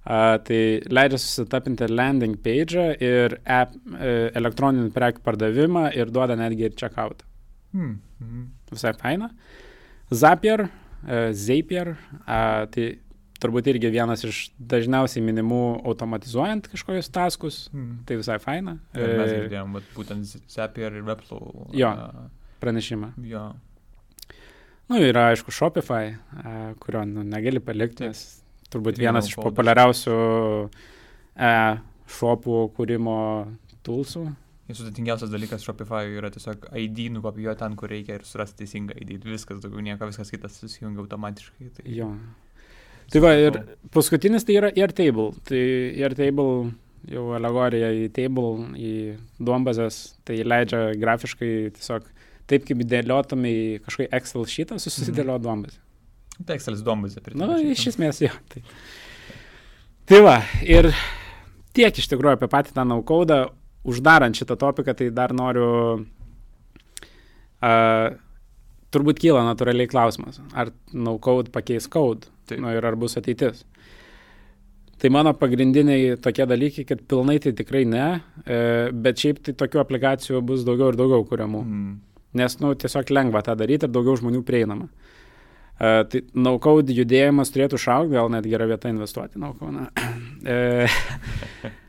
Uh, 0.00 0.40
tai 0.42 0.80
leidžia 0.88 1.18
susitapinti 1.20 1.86
landing 1.92 2.38
page 2.40 2.86
ir 3.04 3.34
app, 3.44 3.74
e, 4.00 4.30
elektroninį 4.40 4.88
prekių 4.94 5.20
pardavimą 5.26 5.90
ir 5.92 6.08
duoda 6.10 6.38
netgi 6.40 6.70
ir 6.70 6.78
checkout. 6.80 7.20
Hmm. 7.72 8.00
Mhm. 8.20 8.48
Visai 8.72 8.94
faina. 8.98 9.30
Zapier, 10.10 10.66
uh, 10.66 11.30
Zapier, 11.36 11.94
uh, 11.94 12.66
tai 12.72 12.90
turbūt 13.40 13.70
irgi 13.72 13.88
vienas 13.92 14.24
iš 14.26 14.40
dažniausiai 14.58 15.22
minimų 15.24 15.62
automatizuojant 15.88 16.68
kažkokius 16.72 17.08
taskus, 17.14 17.60
hmm. 17.72 18.02
tai 18.08 18.18
visai 18.20 18.36
faina. 18.42 18.76
Ir 18.96 19.14
mes 19.16 19.32
girdėjom, 19.32 19.78
bet 19.78 19.88
būtent 19.96 20.36
Zapier 20.50 20.98
ir 20.98 21.06
Webflow. 21.06 21.70
Jo, 21.76 21.94
pranešimą. 22.60 23.14
Jo. 23.30 23.46
Nu, 24.90 24.98
yra 24.98 25.28
aišku 25.30 25.54
Shopify, 25.54 26.16
uh, 26.42 26.74
kurio 26.82 27.06
nu, 27.06 27.24
negali 27.24 27.62
palikti, 27.62 28.10
nes 28.10 28.42
turbūt 28.70 28.98
vienas 29.00 29.30
iš 29.30 29.38
populiariausių 29.38 30.16
uh, 30.66 31.80
shopų 32.10 32.62
kūrimo 32.76 33.18
toolsų. 33.86 34.26
Sudėtingiausias 34.76 35.32
dalykas 35.32 35.64
Shopify 35.66 36.12
yra 36.18 36.30
tiesiog 36.32 36.68
ID 36.78 37.08
nukopijuoti 37.16 37.62
ten, 37.62 37.74
kur 37.78 37.90
reikia 37.92 38.18
ir 38.18 38.26
surasti 38.28 38.64
teisingą 38.64 38.96
ID. 39.00 39.16
Viskas 39.26 39.62
daugiau 39.62 39.82
nieko, 39.84 40.08
viskas 40.10 40.32
kitas 40.32 40.60
susijungia 40.60 41.02
automatiškai. 41.04 41.72
Tai... 41.76 41.86
Jo. 41.90 42.12
Tai 43.10 43.24
va, 43.24 43.34
ir 43.34 43.58
paskutinis 43.94 44.46
tai 44.46 44.60
yra 44.60 44.70
Airtable. 44.70 45.32
Tai 45.48 45.60
Airtable 46.06 46.70
jau 47.08 47.26
alegorija 47.36 47.90
į 47.96 48.08
table, 48.14 48.70
į 48.76 48.94
duombazės, 49.40 50.00
tai 50.28 50.40
leidžia 50.44 50.90
grafiškai 51.00 51.52
tiesiog 51.76 52.08
taip, 52.50 52.66
kaip 52.68 52.82
dėliotumai 52.90 53.54
kažkokį 53.84 54.10
Excel 54.18 54.48
šitą, 54.50 54.80
susidėlio 54.82 55.36
mhm. 55.36 55.44
duombazę. 55.46 55.80
Tai 56.40 56.56
Excelis 56.56 56.84
duombazė. 56.84 57.22
Na, 57.34 57.48
nu, 57.50 57.58
iš 57.72 57.90
esmės 57.92 58.22
jo. 58.24 58.32
Tai. 58.52 58.62
tai 60.08 60.20
va, 60.24 60.36
ir 60.64 60.90
tiek 61.76 62.00
iš 62.00 62.08
tikrųjų 62.12 62.38
apie 62.38 62.48
patį 62.52 62.76
tą 62.76 62.86
naukaudą, 62.88 63.42
uždarant 63.88 64.36
šitą 64.36 64.56
topiką, 64.60 64.94
tai 64.96 65.10
dar 65.14 65.32
noriu, 65.36 65.70
uh, 67.60 68.08
turbūt 68.94 69.20
kyla 69.22 69.44
natūraliai 69.46 69.90
klausimas, 69.90 70.40
ar 70.52 70.72
no-code 70.92 71.52
pakeis 71.54 71.88
code 71.90 72.30
nu, 72.58 72.72
ir 72.74 72.86
ar 72.86 72.96
bus 72.98 73.16
ateitis. 73.20 73.64
Tai 75.00 75.08
mano 75.14 75.32
pagrindiniai 75.38 76.18
tokie 76.20 76.44
dalykai, 76.44 76.84
kad 76.88 77.04
pilnai 77.08 77.38
tai 77.40 77.54
tikrai 77.56 77.86
ne, 77.88 78.06
e, 78.44 78.58
bet 78.92 79.22
šiaip 79.22 79.38
tai 79.46 79.54
tokių 79.56 79.80
aplikacijų 79.80 80.42
bus 80.44 80.66
daugiau 80.66 80.90
ir 80.92 80.98
daugiau 81.00 81.24
kuriamų. 81.30 81.62
Mm. 81.64 81.94
Nes, 82.36 82.58
nu, 82.60 82.74
tiesiog 82.76 83.08
lengva 83.14 83.40
tą 83.46 83.54
daryti 83.58 83.88
ir 83.88 83.94
daugiau 83.94 84.18
žmonių 84.20 84.42
prieinama. 84.46 84.90
Uh, 85.80 86.02
tai 86.12 86.20
no-code 86.36 86.92
judėjimas 86.92 87.48
turėtų 87.54 87.78
šaukti, 87.80 88.12
gal 88.12 88.28
net 88.28 88.44
gera 88.44 88.66
vieta 88.68 88.90
investuoti 88.92 89.40
no-code. 89.40 89.86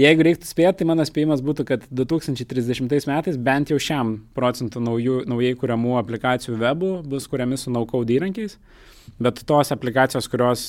Jeigu 0.00 0.24
reiktų 0.24 0.48
spėti, 0.48 0.80
tai 0.80 0.86
mano 0.88 1.04
spėjimas 1.04 1.42
būtų, 1.44 1.66
kad 1.68 1.84
2030 1.92 3.08
metais 3.10 3.36
bent 3.36 3.72
jau 3.72 3.76
šiam 3.82 4.14
procentų 4.36 4.80
naujų, 4.86 5.16
naujai 5.28 5.56
kuriamų 5.60 5.98
aplikacijų 6.00 6.56
webų 6.62 6.92
bus 7.10 7.26
kuriami 7.28 7.58
su 7.60 7.72
no-code 7.74 8.14
įrankiais, 8.14 8.56
bet 9.20 9.42
tos 9.48 9.74
aplikacijos, 9.74 10.30
kurios 10.30 10.64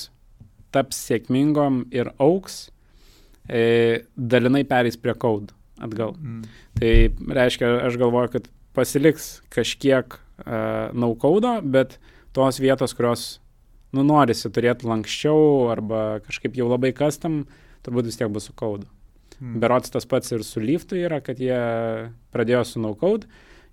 taps 0.74 1.00
sėkmingom 1.06 1.86
ir 1.94 2.12
auks, 2.20 2.66
e, 3.48 4.02
dalinai 4.16 4.66
perės 4.68 4.98
prie 5.00 5.14
code 5.16 5.54
atgal. 5.82 6.16
Mm. 6.18 6.42
Tai 6.78 6.92
reiškia, 7.40 7.70
aš 7.88 7.96
galvoju, 8.00 8.34
kad 8.36 8.48
pasiliks 8.76 9.42
kažkiek 9.52 10.16
uh, 10.16 10.92
no-code, 10.96 11.58
bet 11.74 11.98
tos 12.36 12.60
vietos, 12.62 12.94
kurios, 12.96 13.26
nu, 13.92 14.04
norisi 14.06 14.50
turėti 14.52 14.88
lankščiau 14.88 15.68
arba 15.72 16.22
kažkaip 16.24 16.56
jau 16.56 16.70
labai 16.70 16.92
kastam, 16.96 17.42
turbūt 17.84 18.08
vis 18.08 18.20
tiek 18.20 18.32
bus 18.32 18.48
su 18.48 18.56
code. 18.56 18.88
Mm. 19.42 19.58
Berots 19.62 19.90
tas 19.90 20.06
pats 20.06 20.30
ir 20.30 20.44
su 20.46 20.62
Lyftu 20.62 21.00
yra, 21.00 21.18
kad 21.24 21.40
jie 21.42 21.58
pradėjo 22.34 22.62
su 22.68 22.82
no-code, 22.82 23.26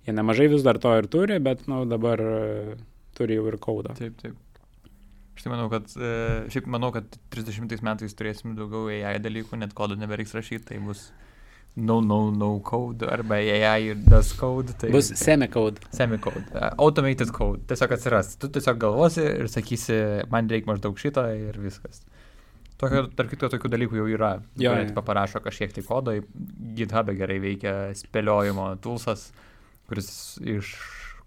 jie 0.06 0.14
nemažai 0.16 0.48
vis 0.50 0.66
dar 0.66 0.80
to 0.82 0.90
ir 0.98 1.06
turi, 1.12 1.38
bet 1.42 1.62
nu, 1.70 1.84
dabar 1.86 2.18
e, 2.18 2.76
turi 3.14 3.38
jau 3.38 3.46
ir 3.46 3.58
kodą. 3.62 3.94
Taip, 3.98 4.16
taip. 4.18 4.34
Aš 5.38 5.46
tai 5.46 5.52
manau, 5.54 5.68
kad, 5.72 5.86
e, 5.94 6.12
šiaip 6.50 6.66
manau, 6.68 6.90
kad 6.92 7.06
30 7.32 7.84
metais 7.86 8.18
turėsim 8.18 8.58
daugiau 8.58 8.90
AI 8.90 9.14
dalykų, 9.22 9.60
net 9.62 9.76
kodo 9.78 9.94
nebereiks 10.00 10.34
rašyti, 10.34 10.72
tai 10.72 10.80
bus 10.82 11.06
no, 11.76 12.00
no, 12.00 12.18
no 12.34 12.50
code 12.66 13.06
arba 13.06 13.38
AI 13.38 13.92
ir 13.92 14.02
does 14.10 14.32
code. 14.36 14.74
Tai 14.80 14.90
Bus 14.90 15.12
semi-code. 15.14 15.78
Semi-code. 15.94 16.44
Uh, 16.50 16.74
automated 16.82 17.30
code. 17.32 17.62
Tiesiog 17.70 17.94
atsiras. 17.94 18.34
Tu 18.42 18.50
tiesiog 18.52 18.82
galvosi 18.82 19.22
ir 19.22 19.48
sakysi, 19.48 20.00
man 20.34 20.50
reikia 20.50 20.74
maždaug 20.74 20.98
šito 20.98 21.24
ir 21.30 21.62
viskas. 21.62 22.02
Tokio, 22.80 23.04
tarp 23.16 23.32
kitko, 23.32 23.50
tokių 23.52 23.70
dalykų 23.74 24.00
jau 24.00 24.08
yra. 24.08 24.32
Jo, 24.60 24.72
jo. 24.78 24.88
paparašo 24.96 25.42
kažkiek 25.44 25.74
tai 25.76 25.84
kodo, 25.84 26.16
GitHub 26.78 27.12
gerai 27.18 27.36
veikia 27.42 27.74
spėliojimo 27.98 28.70
toolsas, 28.84 29.28
kuris 29.90 30.10
iš 30.40 30.74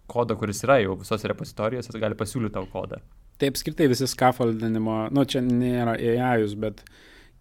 kodo, 0.09 0.37
kuris 0.39 0.63
yra 0.65 0.79
jau 0.81 0.97
visose 0.99 1.29
repozitorijose, 1.29 1.93
gali 2.01 2.17
pasiūlyti 2.17 2.57
tau 2.57 2.65
kodą. 2.71 2.99
Taip 3.41 3.57
skirtai 3.59 3.85
visi 3.91 4.07
scaffoldinimo, 4.09 5.07
nu 5.13 5.25
čia 5.29 5.41
nėra 5.45 5.93
AI, 5.97 6.47
bet 6.61 6.81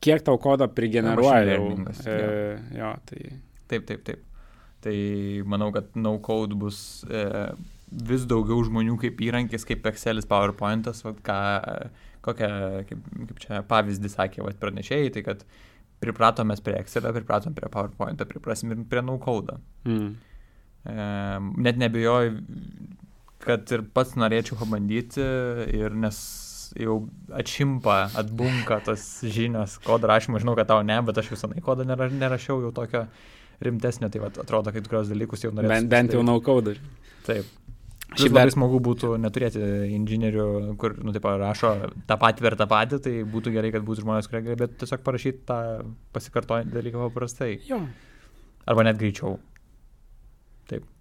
kiek 0.02 0.25
tau 0.26 0.37
kodą 0.40 0.69
prigeneruoja 0.73 1.57
jau. 1.57 1.64
E, 2.04 2.21
jo, 2.76 2.92
tai 3.09 3.25
Taip, 3.73 3.87
taip, 3.88 4.04
taip. 4.04 4.25
Tai 4.83 4.97
manau, 5.49 5.71
kad 5.73 5.95
no 5.97 6.16
code 6.21 6.57
bus 6.59 6.78
e, 7.09 7.23
vis 8.09 8.26
daugiau 8.28 8.64
žmonių 8.66 8.99
kaip 9.00 9.21
įrankis, 9.25 9.64
kaip 9.69 9.87
Excelis, 9.88 10.26
PowerPointas, 10.28 11.00
vat, 11.07 11.21
ką, 11.25 11.38
kokią, 12.25 12.50
kaip, 12.88 13.07
kaip 13.31 13.43
čia 13.45 13.62
pavyzdį 13.69 14.11
sakė 14.12 14.45
vat, 14.47 14.59
pranešėjai, 14.62 15.12
tai 15.17 15.25
kad 15.26 15.47
pripratom 16.02 16.50
mes 16.50 16.62
prie 16.64 16.76
Excelio, 16.81 17.12
pripratom 17.14 17.55
prie 17.57 17.71
PowerPoint'o, 17.73 18.26
priprasim 18.31 18.75
ir 18.75 18.85
prie 18.91 19.02
code. 19.25 19.59
mm. 19.85 20.12
E, 20.83 20.95
net 21.62 21.76
nebejoju, 21.79 22.38
kad 23.43 23.71
ir 23.71 23.85
pats 23.95 24.17
norėčiau 24.19 24.59
pabandyti 24.59 25.23
ir 25.79 25.95
nes 25.95 26.19
jau 26.79 26.97
atšimpa, 27.37 27.99
atbunka 28.19 28.81
tas 28.87 29.05
žinios, 29.23 29.76
kodą 29.85 30.11
rašymo, 30.11 30.41
žinau, 30.43 30.57
kad 30.59 30.71
tau 30.73 30.83
ne, 30.87 30.99
bet 31.07 31.21
aš 31.21 31.33
visą 31.35 31.50
laiką 31.52 31.64
kodą 31.67 31.87
nera, 31.88 32.09
nerašiau 32.11 32.62
jau 32.64 32.73
tokio 32.75 33.05
rimtesnio, 33.62 34.11
tai 34.11 34.23
vat, 34.25 34.38
atrodo, 34.43 34.73
kad 34.75 34.88
kurios 34.88 35.11
dalykus 35.12 35.45
jau 35.45 35.52
norėčiau. 35.55 35.75
bent, 35.76 35.91
bent 35.93 36.17
jau 36.17 36.23
no-code. 36.26 36.75
Taip. 37.26 37.47
Šiaip 38.19 38.33
dar- 38.37 38.50
smagu 38.52 38.78
būtų 38.81 39.14
neturėti 39.23 39.61
inžinierių, 39.97 40.76
kur, 40.78 40.97
nu, 41.02 41.12
taip, 41.12 41.25
rašo 41.25 41.71
tą 42.07 42.16
patį 42.21 42.40
per 42.47 42.57
tą 42.57 42.66
patį, 42.69 42.99
tai 43.02 43.12
būtų 43.25 43.52
gerai, 43.54 43.71
kad 43.73 43.83
būtų 43.87 44.04
žmonės, 44.04 44.28
kurie 44.28 44.42
galėtų 44.50 44.78
tiesiog 44.83 45.02
parašyti 45.07 45.45
tą 45.49 45.59
pasikartojantį 46.12 46.73
dalyką 46.76 47.07
paprastai. 47.09 47.61
Jo. 47.69 47.81
Arba 48.66 48.83
net 48.85 48.99
greičiau. 49.00 49.38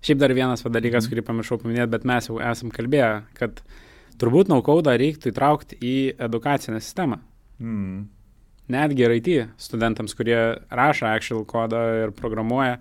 Šiaip 0.02 0.18
dar 0.20 0.34
vienas 0.36 0.64
dalykas, 0.64 1.06
Mhm. 1.06 1.12
kurį 1.14 1.22
pamiršau 1.28 1.58
paminėti, 1.62 1.90
bet 1.92 2.04
mes 2.04 2.28
jau 2.28 2.40
esam 2.42 2.72
kalbėję, 2.72 3.24
kad 3.36 3.62
turbūt 4.18 4.50
no-code 4.50 4.92
reiktų 5.00 5.32
įtraukti 5.32 5.78
į 5.80 6.16
edukacinę 6.20 6.82
sistemą. 6.82 7.20
Mm. 7.62 8.08
Netgi 8.70 9.06
IT 9.16 9.50
studentams, 9.58 10.14
kurie 10.16 10.60
rašo 10.72 11.06
actual 11.08 11.46
kodą 11.46 12.04
ir 12.06 12.12
programuoja, 12.12 12.80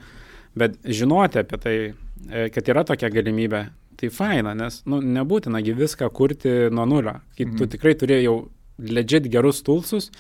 bet 0.57 0.77
žinoti 0.83 1.39
apie 1.39 1.59
tai, 1.59 1.95
e, 2.31 2.49
kad 2.51 2.65
yra 2.65 2.85
tokia 2.85 3.11
galimybė, 3.11 3.71
tai 4.01 4.09
faina, 4.13 4.55
nes 4.57 4.81
nu, 4.89 5.01
nebūtinagi 5.05 5.75
viską 5.77 6.09
kurti 6.17 6.55
nuo 6.73 6.87
nulio. 6.89 7.19
Kai 7.37 7.45
tu 7.45 7.65
Mhm. 7.65 7.71
tikrai 7.77 7.95
turi 8.01 8.23
jau 8.25 8.37
legit 8.81 9.29
gerus 9.31 9.61
tulsus, 9.63 10.11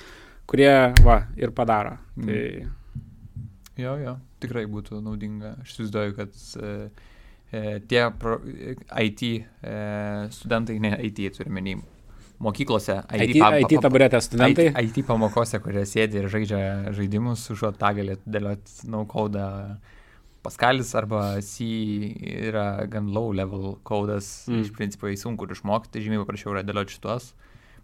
kurie, 0.46 0.92
va, 1.04 1.22
ir 1.36 1.50
padaro. 1.56 1.96
Mhm. 2.16 2.26
Tai 2.26 2.68
Jo, 3.80 3.94
jo, 3.96 4.18
tikrai 4.42 4.66
būtų 4.68 4.98
naudinga. 5.00 5.54
Aš 5.62 5.70
įsivaizduoju, 5.72 6.12
kad 6.18 6.34
e, 6.60 6.72
e, 7.52 7.78
tie 7.88 8.02
pro, 8.12 8.34
e, 8.44 8.74
IT 9.06 9.22
e, 9.64 10.28
studentai, 10.36 10.76
ne 10.84 10.90
IT 11.08 11.22
turiu 11.38 11.54
menį, 11.56 11.78
mokyklose 12.44 12.98
IT, 13.16 13.38
IT 13.40 13.80
taburetė 13.80 14.20
studentai. 14.20 14.66
IT, 14.74 14.98
IT 14.98 15.06
pamokose, 15.08 15.62
kurie 15.64 15.86
sėdi 15.88 16.20
ir 16.20 16.28
žaidžia 16.28 16.92
žaidimus, 16.92 17.46
užuot 17.54 17.78
tą 17.80 17.94
galėtų 17.96 18.28
dėlioti 18.36 18.90
no-code 18.92 19.46
Paskalis 20.42 20.94
arba 20.96 21.40
C 21.44 21.64
yra 22.48 22.86
gan 22.88 23.10
low 23.12 23.32
level 23.36 23.74
kodas, 23.84 24.46
Mm. 24.48 24.54
mm. 24.56 24.60
iš 24.64 24.72
principo 24.72 25.06
jį 25.10 25.18
sunku 25.20 25.44
ir 25.44 25.52
išmokti, 25.56 25.92
tai 25.92 26.00
žymiai 26.00 26.22
paprasčiau 26.24 26.54
yra 26.54 26.62
dėlioti 26.64 26.96
šitos. 26.96 27.32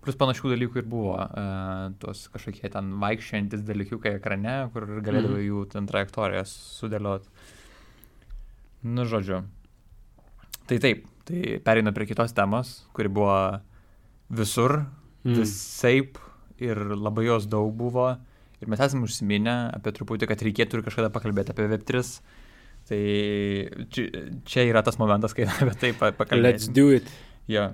Plus 0.01 0.14
panašių 0.16 0.53
dalykų 0.55 0.77
ir 0.81 0.87
buvo, 0.88 1.16
uh, 1.19 1.90
tuos 2.01 2.29
kažkokie 2.33 2.71
ten 2.71 2.92
vaikščiantis 3.03 3.64
dalykiukai 3.66 4.14
ekrane, 4.21 4.71
kur 4.73 4.87
galėdavai 5.03 5.42
Mhm. 5.42 5.49
jų 5.51 5.69
ten 5.73 5.87
trajektorijas 5.87 6.49
sudėlioti. 6.81 7.27
Nu, 8.87 9.05
žodžiu. 9.05 9.42
Tai 10.66 10.79
taip, 10.79 11.07
tai 11.27 11.59
pereina 11.64 11.92
prie 11.92 12.07
kitos 12.07 12.33
temos, 12.33 12.87
kuri 12.95 13.09
buvo 13.09 13.61
visur, 14.31 14.87
Mm. 15.25 15.35
visaip 15.42 16.19
ir 16.59 16.77
labai 16.95 17.25
jos 17.27 17.47
daug 17.47 17.75
buvo. 17.77 18.16
Ir 18.62 18.69
mes 18.69 18.79
esame 18.81 19.05
užsiminę 19.05 19.75
apie 19.75 19.90
truputį, 19.92 20.29
kad 20.29 20.38
reikėtų 20.38 20.79
ir 20.79 20.83
kažkada 20.87 21.11
pakalbėti 21.11 21.51
apie 21.51 21.66
Web3. 21.69 22.21
Tai 22.87 23.01
čia, 23.90 24.62
yra 24.62 24.83
tas 24.87 24.99
momentas, 25.01 25.35
kai 25.35 25.49
apie 25.51 25.75
tai 25.81 25.92
pa- 25.99 26.29
Let's 26.38 26.70
do 26.70 26.92
it. 26.94 27.11
Jo. 27.51 27.72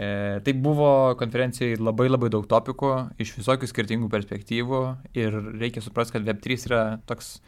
E, 0.00 0.40
tai 0.44 0.52
buvo 0.54 1.14
konferencijai 1.18 1.76
labai 1.76 2.06
labai 2.08 2.30
daug 2.32 2.46
topikų 2.48 2.90
iš 3.20 3.34
visokių 3.40 3.68
skirtingų 3.68 4.08
perspektyvų 4.12 4.82
ir 5.18 5.34
reikia 5.60 5.82
suprasti, 5.84 6.14
kad 6.14 6.28
Web3 6.28 6.68
yra 6.70 6.82
toks 7.10 7.40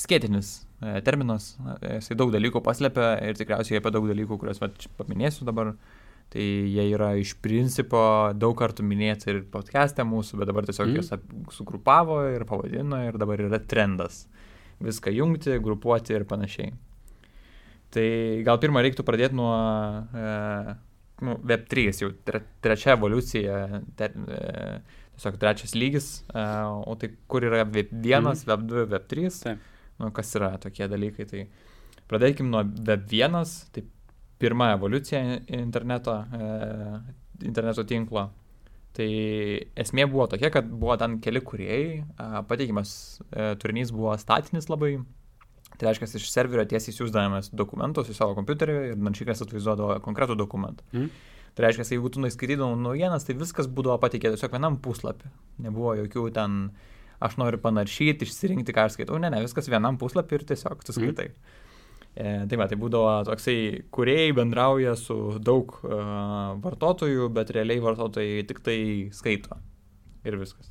skėtinis 0.00 0.64
e, 0.80 0.96
terminas, 1.06 1.52
e, 1.76 1.98
jisai 1.98 2.16
daug 2.18 2.32
dalykų 2.34 2.64
paslėpia 2.64 3.12
ir 3.28 3.38
tikriausiai 3.38 3.78
apie 3.78 3.92
daug 3.94 4.08
dalykų, 4.10 4.40
kuriuos 4.40 4.62
čia 4.80 4.90
paminėsiu 4.98 5.46
dabar, 5.46 5.74
tai 6.34 6.42
jie 6.72 6.88
yra 6.88 7.12
iš 7.20 7.36
principo 7.44 8.00
daug 8.34 8.56
kartų 8.58 8.86
minėti 8.88 9.30
ir 9.30 9.42
podcast'e 9.52 10.08
mūsų, 10.08 10.40
bet 10.40 10.50
dabar 10.50 10.66
tiesiog 10.66 10.88
mm. 10.88 10.96
juos 10.98 11.54
sugrupavo 11.54 12.22
ir 12.32 12.46
pavadino 12.48 13.04
ir 13.06 13.20
dabar 13.20 13.44
yra 13.44 13.60
trendas. 13.60 14.24
Viską 14.84 15.12
jungti, 15.14 15.58
grupuoti 15.64 16.12
ir 16.16 16.26
panašiai. 16.28 16.72
Tai 17.94 18.08
gal 18.46 18.58
pirmą 18.62 18.82
reiktų 18.84 19.04
pradėti 19.06 19.36
nuo 19.38 19.52
e, 19.54 20.74
nu, 21.24 21.36
Web3, 21.46 21.84
jau 22.02 22.10
tre, 22.26 22.40
trečia 22.64 22.96
evoliucija, 22.96 23.58
ter, 23.98 24.16
e, 24.34 24.80
tiesiog 25.14 25.38
trečias 25.40 25.76
lygis, 25.78 26.08
e, 26.34 26.44
o 26.90 26.96
tai 26.98 27.12
kur 27.30 27.46
yra 27.46 27.62
Web1, 27.64 28.32
Mhm. 28.32 28.44
Web2, 28.50 28.86
Web3, 28.92 29.40
Taip. 29.44 29.58
nu, 30.02 30.10
kas 30.10 30.34
yra 30.36 30.52
tokie 30.58 30.88
dalykai. 30.90 31.28
Tai 31.30 31.46
pradėkim 32.10 32.50
nuo 32.50 32.64
Web1, 32.64 33.54
tai 33.72 33.84
pirma 34.42 34.72
evoliucija 34.74 35.22
interneto, 35.62 36.18
e, 36.34 37.46
interneto 37.46 37.84
tinklo. 37.84 38.30
Tai 38.94 39.08
esmė 39.82 40.06
buvo 40.06 40.28
tokia, 40.30 40.52
kad 40.54 40.68
buvo 40.70 40.94
ten 41.00 41.18
keli 41.22 41.42
kuriejai, 41.42 42.04
pateikimas 42.46 42.92
e, 43.26 43.54
turinys 43.58 43.90
buvo 43.90 44.12
statinis 44.22 44.68
labai, 44.70 44.92
tai 45.74 45.88
reiškia, 45.88 46.12
iš 46.20 46.28
serverio 46.30 46.62
tiesiai 46.70 46.94
siūsdamas 46.94 47.50
dokumentus 47.58 48.12
į 48.12 48.14
savo 48.14 48.36
kompiuterį 48.38 48.76
ir 48.92 49.00
naršykas 49.02 49.42
atvaizduodavo 49.48 49.98
konkretų 50.04 50.38
dokumentą. 50.38 50.86
Mhm. 50.92 51.10
Tai 51.54 51.66
reiškia, 51.66 51.86
jeigu 51.94 52.10
tu 52.10 52.22
nuskaitydavai 52.22 52.78
naujienas, 52.82 53.26
tai 53.26 53.36
viskas 53.38 53.66
būdavo 53.70 53.98
pateikė 54.02 54.32
tiesiog 54.34 54.54
vienam 54.56 54.78
puslapį. 54.82 55.28
Nebuvo 55.62 55.92
jokių 56.00 56.24
ten, 56.34 56.56
aš 57.22 57.36
noriu 57.38 57.60
panaršyti, 57.62 58.26
išsirinkti, 58.26 58.74
ką 58.74 58.88
aš 58.88 58.96
skaitau. 58.96 59.20
Ne, 59.22 59.30
ne, 59.30 59.42
viskas 59.42 59.70
vienam 59.70 59.98
puslapį 59.98 60.40
ir 60.40 60.46
tiesiog 60.50 60.82
tu 60.86 60.94
skaitai. 60.96 61.28
Mm. 61.30 61.63
E, 62.14 62.44
tai 62.46 62.58
va, 62.60 62.68
tai 62.70 62.78
būdavo 62.78 63.24
toksai, 63.26 63.56
kuriejai 63.94 64.34
bendrauja 64.38 64.92
su 64.98 65.16
daug 65.42 65.72
uh, 65.82 66.54
vartotojų, 66.62 67.26
bet 67.34 67.50
realiai 67.56 67.82
vartotojai 67.82 68.44
tik 68.46 68.60
tai 68.62 68.78
skaito. 69.16 69.58
Ir 70.24 70.38
viskas. 70.38 70.70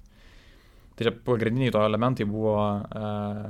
Tai 0.96 1.10
čia 1.10 1.14
pagrindiniai 1.28 1.74
to 1.76 1.82
elementai 1.84 2.26
buvo 2.30 2.56
uh, 2.56 3.42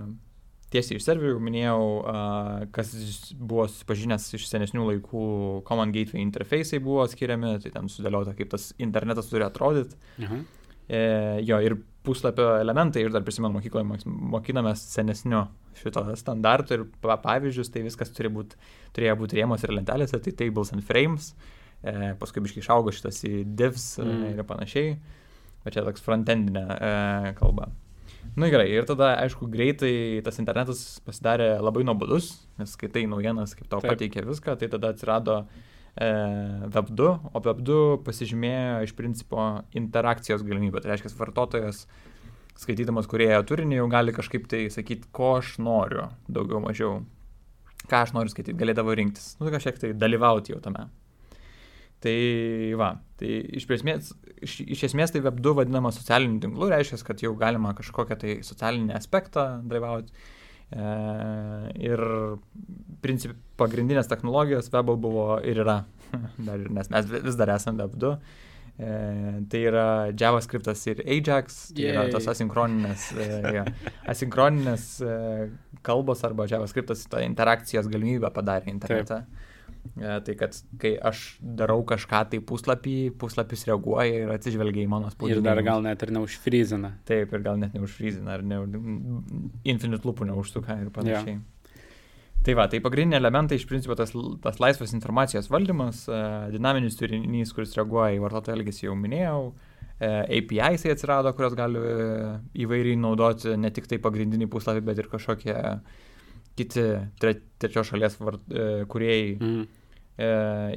tiesiai 0.74 0.98
iš 0.98 1.06
serverių, 1.06 1.38
minėjau, 1.44 1.86
uh, 2.02 2.66
kas 2.74 2.96
buvo 3.38 3.68
susipažinęs 3.70 4.26
iš 4.40 4.50
senesnių 4.50 4.90
laikų, 4.90 5.24
Common 5.70 5.94
Gateway 5.94 6.26
interfejsai 6.26 6.82
buvo 6.82 7.06
skiriami, 7.12 7.60
tai 7.62 7.76
ten 7.78 7.94
sudėliota, 7.94 8.34
kaip 8.38 8.50
tas 8.56 8.72
internetas 8.82 9.30
turi 9.30 9.46
atrodyti. 9.46 10.00
Aha. 10.26 10.42
E, 10.84 11.00
jo, 11.46 11.62
ir 11.64 11.78
puslapio 12.04 12.50
elementai, 12.60 13.04
ir 13.06 13.14
dar 13.14 13.24
prisimenu 13.26 13.56
mokykloje 13.58 13.88
mok- 13.88 14.08
mokinamės 14.36 14.82
senesniu 14.94 15.46
šito 15.80 16.04
standartu 16.20 16.78
ir 16.78 16.86
pa- 17.02 17.18
pavyzdžius, 17.24 17.72
tai 17.74 17.84
viskas 17.86 18.12
turi 18.14 18.30
būt, 18.34 18.56
turėjo 18.96 19.16
būti 19.22 19.40
rėmos 19.40 19.64
ir 19.64 19.74
lentelėse, 19.74 20.20
tai 20.22 20.34
tables 20.44 20.74
and 20.76 20.84
frames, 20.86 21.34
e, 21.84 22.14
paskui 22.20 22.44
biškai 22.46 22.62
išaugo 22.64 22.94
šitas 22.94 23.24
į 23.28 23.44
divs 23.58 23.98
Mm. 24.00 24.12
mm. 24.12 24.34
ir 24.38 24.44
panašiai, 24.44 24.98
bet 25.64 25.74
čia 25.74 25.84
toks 25.88 26.04
frontendinė 26.04 26.66
e, 26.78 27.34
kalba. 27.40 27.72
Na 28.36 28.46
nu, 28.46 28.52
gerai, 28.52 28.70
ir 28.72 28.86
tada, 28.88 29.18
aišku, 29.24 29.50
greitai 29.52 30.22
tas 30.24 30.40
internetas 30.40 31.00
pasidarė 31.06 31.60
labai 31.62 31.84
nuobodus, 31.84 32.48
nes 32.58 32.72
skaitai 32.72 33.04
naujienas, 33.08 33.54
kaip 33.56 33.68
tau 33.70 33.82
Taip. 33.84 33.92
pateikė 33.94 34.24
viską, 34.26 34.56
tai 34.60 34.70
tada 34.72 34.94
atsirado 34.94 35.44
e, 35.44 35.73
Web2, 35.94 37.10
o 37.34 37.42
Web2 37.46 37.76
pasižymėjo 38.06 38.82
iš 38.88 38.96
principo 38.98 39.44
interakcijos 39.78 40.42
galimybę. 40.46 40.82
Tai 40.82 40.94
reiškia, 40.94 41.14
vartotojas 41.20 41.84
skaitydamas 42.58 43.10
kuriejo 43.10 43.44
turinį 43.50 43.78
jau 43.78 43.86
gali 43.92 44.14
kažkaip 44.16 44.48
tai 44.50 44.66
sakyti, 44.74 45.10
ko 45.14 45.36
aš 45.40 45.58
noriu, 45.62 46.08
daugiau 46.30 46.62
mažiau, 46.64 47.00
ką 47.90 48.04
aš 48.06 48.14
noriu 48.18 48.34
skaityti, 48.34 48.58
galėdavo 48.58 48.96
rinktis, 48.98 49.36
nu 49.40 49.54
kažkiek 49.54 49.80
tai 49.82 49.94
dalyvauti 49.98 50.54
jau 50.54 50.62
tame. 50.64 50.88
Tai 52.04 52.18
va, 52.80 52.90
tai 53.20 53.38
iš 53.58 53.70
esmės, 53.78 54.12
iš, 54.44 54.58
iš 54.76 54.88
esmės 54.90 55.14
tai 55.14 55.22
Web2 55.24 55.54
vadinama 55.62 55.94
socialiniu 55.96 56.42
tinklu, 56.44 56.68
reiškia, 56.74 57.00
kad 57.08 57.22
jau 57.24 57.32
galima 57.40 57.72
kažkokią 57.78 58.18
tai 58.20 58.34
socialinį 58.44 58.98
aspektą 58.98 59.46
dalyvauti. 59.64 60.12
E, 60.74 60.88
ir 61.86 62.02
princip, 63.04 63.36
pagrindinės 63.60 64.10
technologijos 64.10 64.72
Webo 64.74 64.96
buvo 64.98 65.28
ir 65.46 65.62
yra, 65.66 65.84
dar, 66.48 66.66
nes 66.80 66.90
mes 66.94 67.14
vis 67.14 67.38
dar 67.40 67.54
esame 67.56 67.84
Web2. 67.84 68.16
E, 68.74 68.90
tai 69.54 69.60
yra 69.70 69.88
JavaScriptas 70.18 70.82
ir 70.90 71.04
Ajax, 71.06 71.60
tai 71.78 71.92
yra 71.92 72.08
tos 72.10 72.26
asinchroninės, 72.32 73.12
e, 73.14 73.28
ja, 73.60 73.68
asinchroninės 74.10 74.88
e, 75.06 75.18
kalbos 75.86 76.24
arba 76.26 76.48
JavaScriptas 76.50 77.06
tą 77.12 77.22
interakcijos 77.22 77.92
galimybę 77.94 78.34
padarė 78.34 78.74
internete. 78.74 79.22
Taip. 79.28 79.50
E, 79.94 80.20
tai 80.26 80.34
kad 80.40 80.56
kai 80.82 80.94
aš 81.10 81.22
darau 81.44 81.84
kažką 81.86 82.24
tai 82.32 82.40
puslapį, 82.42 82.98
puslapis 83.20 83.66
reaguoja 83.68 84.24
ir 84.24 84.32
atsižvelgia 84.34 84.88
į 84.88 84.90
mano 84.90 85.12
spaudimą. 85.14 85.38
Ir 85.38 85.46
dar 85.46 85.60
gal 85.66 85.84
net 85.86 86.02
ir 86.06 86.14
neužfryzina. 86.16 86.96
Taip, 87.10 87.34
ir 87.36 87.44
gal 87.46 87.60
net 87.62 87.76
neužfryzina, 87.78 88.40
ar 88.40 88.46
ne, 88.48 88.62
infinite 89.70 90.08
lūpų 90.08 90.30
neužsuka 90.32 90.80
ir 90.82 90.90
panašiai. 90.96 91.36
Ja. 91.36 91.68
Tai 92.44 92.56
va, 92.60 92.66
tai 92.68 92.82
pagrindiniai 92.84 93.22
elementai 93.22 93.60
iš 93.60 93.68
principo 93.70 93.96
tas, 93.96 94.12
tas 94.44 94.58
laisvas 94.60 94.96
informacijos 94.98 95.52
valdymas, 95.52 96.02
e, 96.10 96.24
dinaminis 96.56 96.98
turinys, 97.00 97.54
kuris 97.56 97.78
reaguoja 97.78 98.18
į 98.18 98.24
vartotojų 98.24 98.58
elgesį, 98.58 98.88
jau 98.88 98.96
minėjau, 99.00 99.44
e, 100.00 100.10
API 100.40 100.90
atsirado, 100.96 101.32
kurios 101.38 101.56
gali 101.60 101.84
įvairiai 102.66 102.98
naudoti 103.00 103.54
ne 103.60 103.72
tik 103.72 103.88
tai 103.92 104.02
pagrindinį 104.04 104.50
puslapį, 104.52 104.84
bet 104.90 105.04
ir 105.04 105.12
kažkokie 105.14 105.56
kiti 106.60 106.84
tre, 107.22 107.38
trečios 107.62 107.90
šalies 107.90 108.20
vart, 108.22 108.44
e, 108.52 108.84
kuriejai. 108.90 109.32
Mm. 109.40 109.64
E, 110.14 110.28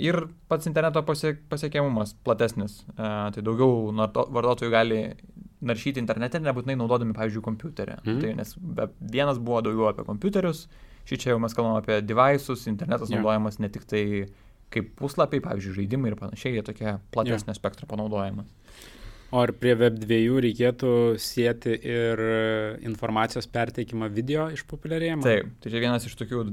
ir 0.06 0.22
pats 0.48 0.68
interneto 0.70 1.02
pasiek, 1.08 1.42
pasiekiamumas 1.50 2.14
platesnis. 2.26 2.80
E, 2.96 3.10
tai 3.36 3.44
daugiau 3.44 3.92
vartotojų 3.92 4.72
gali 4.72 5.02
naršyti 5.66 6.00
internete, 6.02 6.40
nebūtinai 6.44 6.76
naudodami, 6.78 7.16
pavyzdžiui, 7.16 7.44
kompiuterį. 7.44 8.00
Mm. 8.04 8.18
Tai, 8.22 8.32
nes 8.40 8.56
vienas 9.16 9.40
buvo 9.42 9.62
daugiau 9.66 9.90
apie 9.90 10.04
kompiuterius, 10.08 10.66
šį 11.08 11.20
čia 11.22 11.32
jau 11.34 11.40
mes 11.42 11.54
kalbame 11.56 11.80
apie 11.80 12.00
devices, 12.04 12.66
internetas 12.70 13.10
yeah. 13.10 13.20
naudojamas 13.20 13.60
ne 13.62 13.70
tik 13.72 13.86
tai 13.88 14.04
kaip 14.74 14.92
puslapiai, 14.98 15.42
pavyzdžiui, 15.44 15.76
žaidimai 15.80 16.10
ir 16.10 16.18
panašiai, 16.18 16.56
jie 16.58 16.64
tokie 16.66 16.96
platesnio 17.14 17.52
yeah. 17.52 17.58
spektro 17.58 17.88
panaudojimas. 17.90 18.48
O 19.34 19.40
ar 19.42 19.50
prie 19.58 19.72
Web2 19.74 20.18
reikėtų 20.44 20.90
sieti 21.18 21.72
ir 21.74 22.20
informacijos 22.86 23.48
perteikimą 23.50 24.06
video 24.14 24.46
išpopuliarėjimą? 24.54 25.24
Taip, 25.26 25.48
tai 25.62 25.72
čia 25.72 25.82
vienas 25.82 26.06
iš 26.06 26.14
tokių 26.20 26.44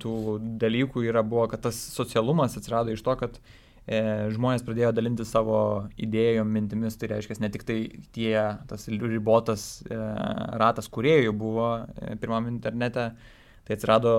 tų 0.00 0.14
dalykų 0.62 1.04
yra 1.10 1.24
buvo, 1.26 1.44
kad 1.52 1.66
tas 1.68 1.76
socialumas 1.92 2.56
atsirado 2.56 2.94
iš 2.94 3.04
to, 3.04 3.18
kad 3.20 3.36
e, 3.84 4.00
žmonės 4.32 4.64
pradėjo 4.64 4.94
dalinti 4.96 5.28
savo 5.28 5.60
idėjom, 6.00 6.48
mintimis, 6.56 6.96
tai 6.96 7.12
reiškia 7.12 7.36
ne 7.44 7.52
tik 7.52 7.68
tai 7.68 7.78
tie, 8.16 8.34
tas 8.70 8.88
ribotas 8.88 9.68
e, 9.84 10.00
ratas 10.64 10.88
kuriejų 10.88 11.36
buvo 11.36 11.70
e, 11.84 12.16
pirmam 12.22 12.48
internete, 12.48 13.10
tai 13.62 13.76
atsirado 13.76 14.12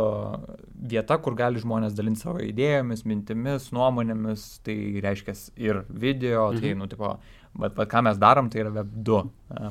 vieta, 0.72 1.18
kur 1.18 1.34
gali 1.36 1.60
žmonės 1.60 1.98
dalinti 1.98 2.22
savo 2.22 2.46
idėjomis, 2.46 3.08
mintimis, 3.10 3.72
nuomonėmis, 3.76 4.46
tai 4.64 4.78
reiškia 5.04 5.34
ir 5.60 5.82
video, 5.90 6.52
tai, 6.54 6.60
mhm. 6.60 6.62
tai, 6.62 6.76
nu, 6.80 6.92
tipo, 6.94 7.18
Bet, 7.54 7.76
bet 7.78 7.90
ką 7.92 8.02
mes 8.08 8.18
darom, 8.22 8.50
tai 8.50 8.64
yra 8.64 8.72
Web2 8.80 9.20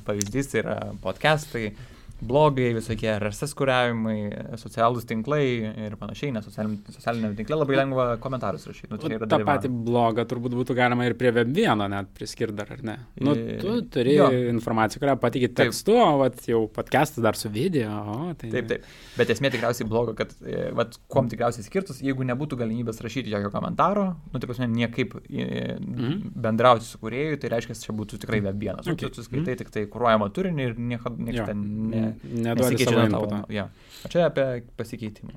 pavyzdys, 0.06 0.52
tai 0.52 0.60
yra 0.62 0.76
podcastai, 1.02 1.72
blogai, 2.22 2.70
visokie 2.76 3.10
RSS 3.16 3.54
kuriavimai, 3.58 4.16
socialūs 4.60 5.06
tinklai 5.08 5.42
ir 5.86 5.96
panašiai, 5.98 6.32
nes 6.34 6.46
socialiniame 6.46 7.34
tinkle 7.38 7.58
labai 7.58 7.78
lengva 7.80 8.06
komentarus 8.22 8.68
rašyti. 8.70 8.90
Nu, 8.92 9.00
tai 9.02 9.18
Ta 9.32 9.40
pati 9.46 9.70
blogą 9.72 10.24
turbūt 10.28 10.54
būtų 10.60 10.76
galima 10.78 11.06
ir 11.08 11.16
prie 11.18 11.32
web1 11.34 11.82
net 11.92 12.12
priskirti 12.16 12.56
dar, 12.58 12.70
ar 12.74 12.84
ne? 12.86 12.96
Nu, 13.22 13.34
tu 13.62 13.74
turi 13.92 14.16
jo. 14.18 14.28
informaciją, 14.52 15.02
kurią 15.02 15.16
patikė 15.22 15.50
tekstu, 15.62 15.96
o 15.98 16.20
vat, 16.22 16.38
jau 16.48 16.64
podcastas 16.72 17.24
dar 17.24 17.38
su 17.38 17.50
video. 17.52 17.90
O, 18.12 18.30
tai... 18.38 18.52
Taip, 18.54 18.70
taip. 18.70 18.86
Bet 19.18 19.34
esmė 19.34 19.50
tikriausiai 19.54 19.88
bloga, 19.90 20.14
kad, 20.22 20.36
e, 20.46 20.68
vat, 20.78 20.98
kuom 21.12 21.30
tikriausiai 21.32 21.66
skirtus, 21.66 22.02
jeigu 22.04 22.26
nebūtų 22.28 22.60
galimybės 22.62 23.02
rašyti 23.04 23.32
jokio 23.32 23.50
komentaro, 23.54 24.06
nu, 24.30 24.38
tai 24.38 24.50
prasme, 24.50 24.70
niekaip 24.70 25.18
mm. 25.18 26.32
bendrauti 26.44 26.86
su 26.86 27.02
kuriejui, 27.02 27.40
tai 27.42 27.52
reiškia, 27.56 27.78
čia 27.82 27.96
būtų 27.98 28.22
tikrai 28.22 28.42
web1. 28.46 28.84
Okay. 28.94 29.10
Tu 29.10 29.26
skaitai 29.26 29.56
mm. 29.56 29.60
tik 29.62 29.74
tai 29.74 29.86
kūruojamą 29.90 30.30
turinį 30.36 30.68
ir 30.70 30.78
nieko, 30.78 31.12
nieko 31.18 31.50
ten 31.50 31.66
ne 31.92 32.11
neduodi 32.22 32.84
savo 32.84 33.06
inputą. 33.06 33.40
Ja. 33.52 33.68
O 34.04 34.10
čia 34.12 34.28
apie 34.28 34.46
pasikeitimą. 34.78 35.34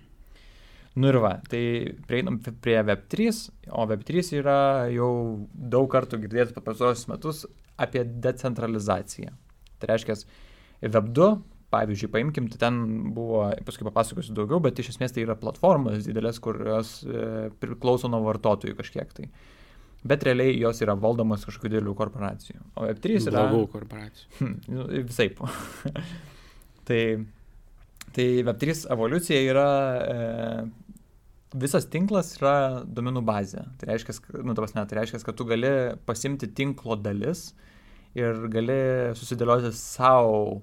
Nu 0.95 1.09
ir 1.11 1.17
va, 1.19 1.33
tai 1.51 1.61
prieinam 2.07 2.37
prie 2.39 2.77
Web3, 2.87 3.31
o 3.75 3.83
Web3 3.89 4.29
yra 4.39 4.59
jau 4.93 5.09
daug 5.51 5.89
kartų 5.91 6.21
girdėtas 6.23 6.55
per 6.55 6.63
pasosius 6.63 7.09
metus 7.11 7.41
apie 7.83 8.05
decentralizaciją. 8.23 9.33
Tai 9.81 9.89
reiškia, 9.91 10.15
Web2, 10.85 11.27
pavyzdžiui, 11.75 12.11
paimkim, 12.13 12.47
tai 12.53 12.61
ten 12.61 12.77
buvo, 13.15 13.49
paskui 13.67 13.87
papasakosiu 13.89 14.37
daugiau, 14.37 14.61
bet 14.63 14.79
iš 14.79 14.93
esmės 14.93 15.11
tai 15.15 15.25
yra 15.25 15.35
platformos 15.39 16.07
didelės, 16.07 16.39
kurios 16.43 17.01
e, 17.03 17.49
priklauso 17.59 18.07
nuo 18.11 18.21
vartotojų 18.29 18.77
kažkiek 18.79 19.11
tai. 19.17 19.27
Bet 20.05 20.23
realiai 20.23 20.53
jos 20.61 20.79
yra 20.85 20.95
valdomos 21.01 21.43
kažkokių 21.47 21.73
didelių 21.73 21.95
korporacijų. 21.97 22.61
O 22.77 22.87
Web3 22.87 23.19
yra... 23.33 23.43
Blogų 23.49 23.67
korporacijų. 23.73 24.53
Nu, 24.71 24.87
Visai. 25.09 25.31
Tai, 26.85 27.01
tai 28.15 28.27
Web3 28.45 28.85
evoliucija 28.95 29.41
yra, 29.51 29.69
e, 30.15 30.99
visas 31.65 31.87
tinklas 31.91 32.35
yra 32.39 32.55
domenų 32.85 33.23
bazė. 33.25 33.65
Tai 33.79 33.89
reiškia, 33.91 34.19
nu, 34.43 34.55
tavas, 34.57 34.75
ne, 34.77 34.85
tai 34.85 35.01
reiškia, 35.01 35.23
kad 35.25 35.39
tu 35.39 35.47
gali 35.49 35.73
pasimti 36.05 36.51
tinklo 36.55 36.97
dalis 36.99 37.49
ir 38.15 38.47
gali 38.53 38.79
susidėlioti 39.17 39.73
savo 39.75 40.61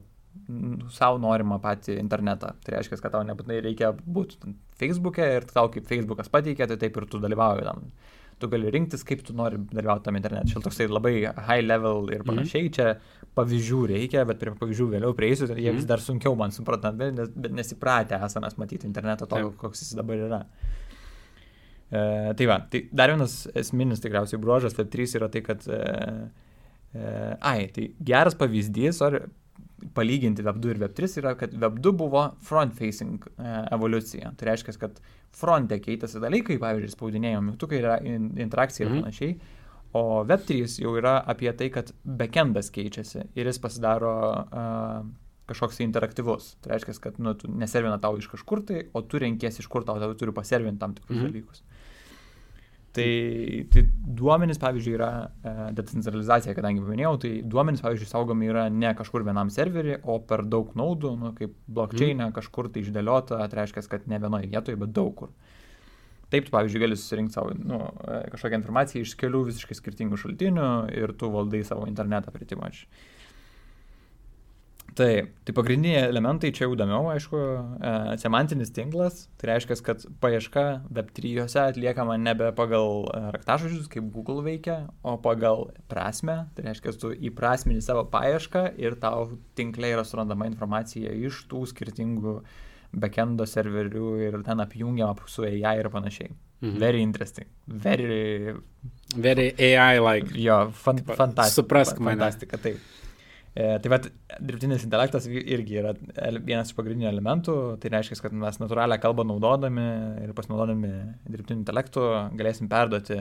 savo 0.92 1.18
norimą 1.20 1.58
patį 1.62 1.98
internetą. 2.00 2.54
Tai 2.64 2.76
reiškia, 2.76 2.98
kad 3.02 3.12
tau 3.12 3.26
nebūtinai 3.28 3.58
reikia 3.64 3.92
būti 3.92 4.54
Facebook'e 4.80 5.26
ir 5.37 5.46
tau 5.50 5.68
kaip 5.72 5.85
Facebook'as 5.88 6.32
pateikia, 6.32 6.68
tai 6.70 6.78
taip 6.80 6.96
ir 6.96 7.06
tu 7.11 7.20
dalyvauji 7.22 7.66
tam 7.68 7.85
tu 8.42 8.50
gali 8.52 8.70
rinktis, 8.74 9.05
kaip 9.07 9.22
tu 9.26 9.35
nori 9.38 9.61
dalyvauti 9.70 10.09
tam 10.09 10.18
internete. 10.18 10.50
Čia 10.52 10.62
toksai 10.64 10.88
labai 10.90 11.14
high 11.22 11.62
level 11.64 12.11
ir 12.11 12.20
mhm. 12.20 12.28
panašiai, 12.28 12.68
mm. 12.68 12.74
čia 12.76 13.33
pavyzdžių 13.38 13.81
reikia, 13.94 14.26
bet 14.28 14.40
prie 14.42 14.52
pavyzdžių 14.59 14.88
vėliau 14.96 15.16
prieisiu, 15.16 15.48
tai 15.50 15.59
jie 15.61 15.70
mm. 15.70 15.81
vis 15.81 15.88
dar 15.88 16.02
sunkiau 16.05 16.37
man 16.38 16.55
suprantami, 16.55 17.12
nes, 17.16 17.31
bet 17.33 17.55
nesipratę 17.57 18.18
esame 18.26 18.50
matyti 18.61 18.88
internetą 18.90 19.28
tokio, 19.31 19.55
koks 19.61 19.85
jis 19.87 19.94
dabar 19.98 20.26
yra. 20.28 20.40
E, 21.92 22.02
tai 22.37 22.48
va, 22.48 22.59
tai 22.72 22.87
dar 22.92 23.12
vienas 23.12 23.42
esminis 23.59 24.00
tikriausiai 24.05 24.40
bruožas 24.40 24.76
Web3 24.78 25.16
yra 25.20 25.28
tai, 25.33 25.44
kad, 25.44 25.64
e, 25.68 25.81
e, 26.96 27.07
ai, 27.52 27.68
tai 27.72 27.90
geras 28.12 28.37
pavyzdys, 28.40 29.00
ar 29.05 29.18
palyginti 29.95 30.45
Web2 30.47 30.75
ir 30.75 30.83
Web3 30.83 31.18
yra, 31.23 31.33
kad 31.38 31.55
Web2 31.55 31.95
buvo 31.99 32.27
front-facing 32.47 33.27
e, 33.33 33.49
evoliucija. 33.75 34.35
Tai 34.38 34.49
reiškia, 34.51 34.77
kad 34.81 35.01
fronte 35.37 35.79
keitėsi 35.83 36.23
dalykai, 36.23 36.59
pavyzdžiui, 36.62 36.92
spaudinėjo 36.95 37.42
mygtukai, 37.49 37.81
yra 37.83 37.97
interakcija 38.03 38.87
ir 38.87 38.92
mm. 38.92 39.03
panašiai. 39.03 39.59
O 39.99 40.05
Web3 40.29 40.79
jau 40.81 40.95
yra 40.97 41.18
apie 41.29 41.53
tai, 41.57 41.68
kad 41.73 41.92
backendas 42.05 42.73
keičiasi 42.73 43.27
ir 43.37 43.51
jis 43.51 43.61
pasidaro 43.61 44.14
uh, 44.33 45.03
kažkoks 45.51 45.83
interaktyvus. 45.85 46.55
Tai 46.64 46.73
reiškia, 46.73 46.97
kad 47.03 47.21
nu, 47.21 47.35
neservina 47.61 47.99
tau 48.01 48.16
iš 48.21 48.31
kažkur 48.33 48.64
tai, 48.68 48.87
o 48.97 49.03
tu 49.05 49.21
renkiesi 49.21 49.61
iš 49.64 49.68
kur 49.73 49.85
tau, 49.88 50.01
tau 50.01 50.16
turi 50.18 50.35
paservinti 50.37 50.81
tam 50.81 50.97
tikrus 50.97 51.18
mm. 51.18 51.29
dalykus. 51.29 51.64
Tai, 52.92 53.64
tai 53.72 53.87
duomenys, 54.20 54.59
pavyzdžiui, 54.61 54.94
yra 54.98 55.09
e, 55.24 55.52
decentralizacija, 55.78 56.52
kadangi 56.52 56.83
minėjau, 56.85 57.14
tai 57.22 57.31
duomenys, 57.55 57.81
pavyzdžiui, 57.81 58.09
saugomi 58.11 58.50
yra 58.52 58.66
ne 58.68 58.90
kažkur 58.98 59.24
vienam 59.24 59.48
serverį, 59.52 59.94
o 60.05 60.18
per 60.28 60.42
daug 60.44 60.74
naudų, 60.76 61.14
nu, 61.16 61.31
kaip 61.38 61.55
blockchain, 61.72 62.18
mm. 62.18 62.35
kažkur 62.37 62.68
tai 62.74 62.83
išdėliota, 62.85 63.38
tai 63.48 63.62
reiškia, 63.62 63.87
kad 63.88 64.05
ne 64.12 64.20
vienoje 64.20 64.50
vietoje, 64.52 64.76
bet 64.83 64.92
daug 64.92 65.14
kur. 65.22 65.33
Taip, 66.33 66.44
tu, 66.44 66.52
pavyzdžiui, 66.52 66.83
gali 66.85 66.98
susirinkti 67.00 67.38
savo 67.38 67.57
nu, 67.57 67.81
e, 68.05 68.20
kažkokią 68.35 68.61
informaciją 68.61 69.07
iš 69.07 69.16
kelių 69.20 69.46
visiškai 69.48 69.78
skirtingų 69.81 70.20
šaltinių 70.20 70.68
ir 70.96 71.16
tu 71.16 71.33
valdai 71.33 71.64
savo 71.68 71.88
internetą 71.88 72.33
pritimač. 72.37 72.85
Taip, 74.98 75.31
tai 75.46 75.55
pagrindiniai 75.57 76.09
elementai 76.11 76.50
čia 76.52 76.66
jau 76.66 76.74
įdomiau, 76.74 77.07
aišku, 77.14 77.38
e, 77.38 77.92
semantinis 78.20 78.72
tinklas, 78.76 79.22
tai 79.40 79.52
reiškia, 79.52 79.78
kad 79.87 80.05
paieška 80.20 80.64
Web3 80.92 81.46
atliekama 81.46 82.18
nebe 82.20 82.50
pagal 82.57 83.07
e, 83.09 83.22
raktažodžius, 83.37 83.88
kaip 83.92 84.11
Google 84.12 84.44
veikia, 84.44 84.83
o 85.00 85.16
pagal 85.22 85.70
prasme, 85.88 86.42
tai 86.57 86.66
reiškia, 86.68 86.96
tu 87.00 87.14
įprasmini 87.31 87.81
savo 87.85 88.05
paiešką 88.12 88.66
ir 88.83 88.98
tau 89.00 89.31
tinkle 89.57 89.94
yra 89.94 90.05
surandama 90.05 90.50
informacija 90.50 91.14
iš 91.24 91.46
tų 91.48 91.64
skirtingų 91.72 92.37
backendo 92.92 93.46
serverių 93.48 94.09
ir 94.28 94.40
ten 94.44 94.61
apjungiama 94.61 95.28
su 95.31 95.46
AI 95.48 95.78
ir 95.81 95.88
panašiai. 95.92 96.35
Mhm. 96.62 96.78
Very 96.78 97.00
interesting. 97.02 97.48
Very. 97.66 98.55
Very 99.16 99.55
AI-like. 99.59 100.37
Jo, 100.38 100.70
fan, 100.72 101.00
fantastika. 101.02 101.50
Suprask 101.50 101.98
mane. 101.98 102.20
Fantastika, 102.20 102.61
taip. 102.61 103.01
E, 103.52 103.64
tai 103.84 103.90
vad, 103.92 104.06
dirbtinis 104.40 104.84
intelektas 104.86 105.26
irgi 105.28 105.76
yra 105.76 105.92
vienas 106.40 106.70
iš 106.70 106.76
pagrindinių 106.76 107.10
elementų, 107.10 107.56
tai 107.82 107.90
reiškia, 107.92 108.16
kad 108.24 108.36
mes 108.44 108.56
natūralią 108.62 108.96
kalbą 109.02 109.26
naudodami 109.28 109.84
ir 110.24 110.32
pasinaudodami 110.36 110.92
dirbtiniu 111.28 111.60
intelektu 111.60 112.06
galėsim 112.38 112.70
perduoti 112.72 113.20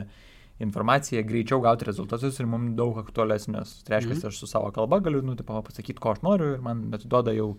informaciją, 0.62 1.20
greičiau 1.28 1.60
gauti 1.64 1.88
rezultatus 1.88 2.40
ir 2.40 2.48
mums 2.48 2.72
daug 2.78 2.96
aktualesnius. 3.02 3.82
Tai 3.84 3.96
reiškia, 3.96 4.14
mm 4.14 4.18
-hmm. 4.22 4.32
aš 4.32 4.40
su 4.40 4.46
savo 4.46 4.70
kalba 4.72 5.00
galiu, 5.04 5.22
nu, 5.22 5.36
tipo, 5.36 5.62
pasakyti, 5.68 6.00
ko 6.00 6.12
aš 6.12 6.22
noriu 6.22 6.54
ir 6.54 6.60
man 6.64 6.84
atiduoda 6.94 7.32
jau 7.36 7.58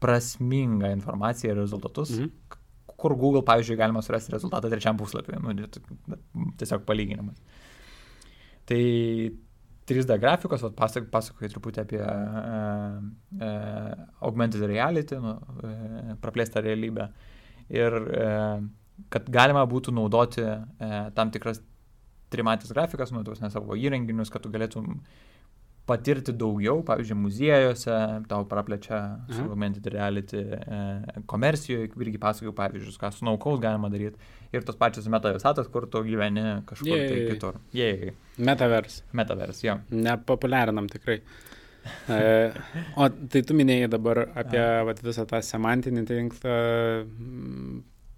prasmingą 0.00 0.92
informaciją 0.92 1.52
ir 1.52 1.58
rezultatus, 1.58 2.10
mm 2.10 2.24
-hmm. 2.24 2.58
kur 2.96 3.14
Google, 3.14 3.42
pavyzdžiui, 3.42 3.76
galima 3.76 4.02
surasti 4.02 4.32
rezultatą 4.32 4.70
trečiam 4.70 4.96
puslapiui. 4.96 5.38
Nu, 5.42 5.66
tiesiog 6.58 6.84
palyginimas. 6.84 7.42
Tai 8.64 8.82
3D 9.88 10.18
grafikos, 10.22 10.62
pasak, 10.78 11.08
pasakoju 11.10 11.50
truputį 11.52 11.82
apie 11.82 11.98
uh, 11.98 13.00
uh, 13.40 14.04
augmented 14.22 14.62
reality, 14.70 15.18
nu, 15.18 15.34
uh, 15.34 16.14
praplėstą 16.22 16.62
realybę. 16.62 17.08
Ir 17.72 17.98
uh, 17.98 18.62
kad 19.12 19.26
galima 19.32 19.64
būtų 19.66 19.94
naudoti 19.96 20.44
uh, 20.46 21.10
tam 21.16 21.32
tikras 21.34 21.62
trimatės 22.32 22.72
grafikas, 22.72 23.12
nu, 23.12 23.24
tuos 23.26 23.42
ne 23.42 23.50
savo 23.52 23.76
įrenginius, 23.76 24.30
kad 24.32 24.44
tu 24.44 24.52
galėtum 24.54 24.94
patirti 25.86 26.32
daugiau, 26.38 26.78
pavyzdžiui, 26.86 27.18
muziejuose, 27.18 27.94
tau 28.30 28.44
praplečia 28.48 29.00
su 29.26 29.42
augmented 29.42 29.86
reality, 29.90 30.42
e, 30.54 31.22
komercijoje, 31.30 31.88
irgi 32.04 32.20
pasakojau 32.22 32.54
pavyzdžius, 32.58 32.98
ką 33.00 33.10
su 33.14 33.26
naukaus 33.26 33.58
galima 33.62 33.90
daryti, 33.90 34.20
ir 34.54 34.66
tos 34.66 34.78
pačios 34.78 35.08
meta 35.10 35.32
visatos, 35.34 35.70
kur 35.72 35.88
tu 35.90 36.04
gyveni 36.06 36.44
kažkur 36.68 36.92
Jei. 36.92 37.08
tai 37.08 37.24
kitur. 37.32 37.58
Jei. 37.74 38.12
Metavers. 38.38 39.00
Metavers, 39.12 39.64
jo. 39.66 39.80
Nepopuliarinam 39.90 40.86
tikrai. 40.92 41.18
e, 42.14 42.20
o 42.94 43.08
tai 43.32 43.42
tu 43.42 43.56
minėjai 43.58 43.90
dabar 43.90 44.22
apie 44.38 44.62
vat, 44.86 45.02
visą 45.02 45.26
tą 45.26 45.42
semantinį 45.42 46.04
tinklą, 46.06 46.58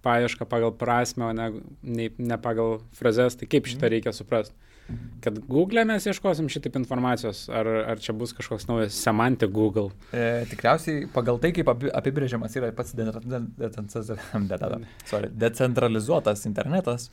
paiešką 0.05 0.45
pagal 0.45 0.75
prasme, 0.77 1.25
o 1.25 1.33
ne, 1.33 1.49
ne, 1.81 2.11
ne 2.21 2.37
pagal 2.37 2.77
frazes, 2.93 3.39
tai 3.39 3.49
kaip 3.49 3.65
šitą 3.65 3.87
mhm. 3.87 3.93
reikia 3.95 4.13
suprasti? 4.13 4.53
Kad 5.25 5.39
Google 5.49 5.81
mes 5.89 6.05
ieškosim 6.05 6.49
šitaip 6.53 6.75
informacijos, 6.77 7.47
ar, 7.49 7.67
ar 7.93 8.01
čia 8.01 8.13
bus 8.13 8.35
kažkoks 8.37 8.67
naujas 8.69 8.97
semantik 9.01 9.49
Google? 9.53 9.89
E, 10.13 10.45
tikriausiai 10.51 11.07
pagal 11.13 11.39
tai, 11.41 11.49
kaip 11.57 11.71
apibrėžiamas 11.73 12.53
yra 12.59 12.69
pats 12.75 12.93
decentralizuotas 15.33 16.45
internetas, 16.45 17.09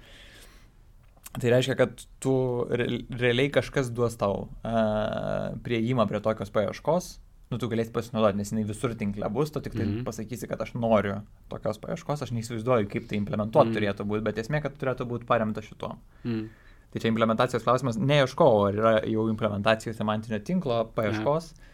tai 1.39 1.55
reiškia, 1.55 1.79
kad 1.81 2.05
tu 2.21 2.37
realiai 2.69 3.49
kažkas 3.53 3.89
duos 3.97 4.19
tau 4.21 4.35
uh, 4.45 5.57
prieimą 5.65 6.05
prie 6.11 6.21
tokios 6.21 6.53
paieškos, 6.53 7.15
nu, 7.53 7.61
tu 7.61 7.69
galėsi 7.73 7.93
pasinaudoti, 7.95 8.41
nes 8.41 8.53
jinai 8.53 8.65
visur 8.69 8.93
tinkle 8.99 9.29
bus, 9.33 9.53
tu 9.53 9.61
tik 9.65 9.73
tai 9.77 9.85
mm 9.87 9.93
-hmm. 9.93 10.05
pasakysi, 10.09 10.49
kad 10.49 10.61
aš 10.61 10.75
noriu 10.75 11.23
tokios 11.49 11.81
paieškos, 11.81 12.23
aš 12.23 12.33
neįsivaizduoju, 12.37 12.89
kaip 12.93 13.09
tai 13.09 13.17
implementuoti 13.17 13.69
mm 13.69 13.73
-hmm. 13.73 13.81
turėtų 13.81 14.09
būti, 14.09 14.25
bet 14.29 14.39
esmė, 14.39 14.63
kad 14.63 14.77
turėtų 14.77 15.09
būti 15.09 15.25
paremta 15.25 15.63
šituo. 15.63 15.97
Mm 16.25 16.33
-hmm. 16.33 16.49
Tai 16.93 17.03
čia 17.03 17.11
implementacijos 17.11 17.65
klausimas, 17.65 17.99
neieškau, 18.01 18.53
ar 18.69 18.79
yra 18.79 18.95
jau 19.09 19.27
implementacijos 19.33 19.97
semantinio 19.97 20.41
tinklo 20.45 20.83
paieškos, 20.97 21.53
ja. 21.53 21.69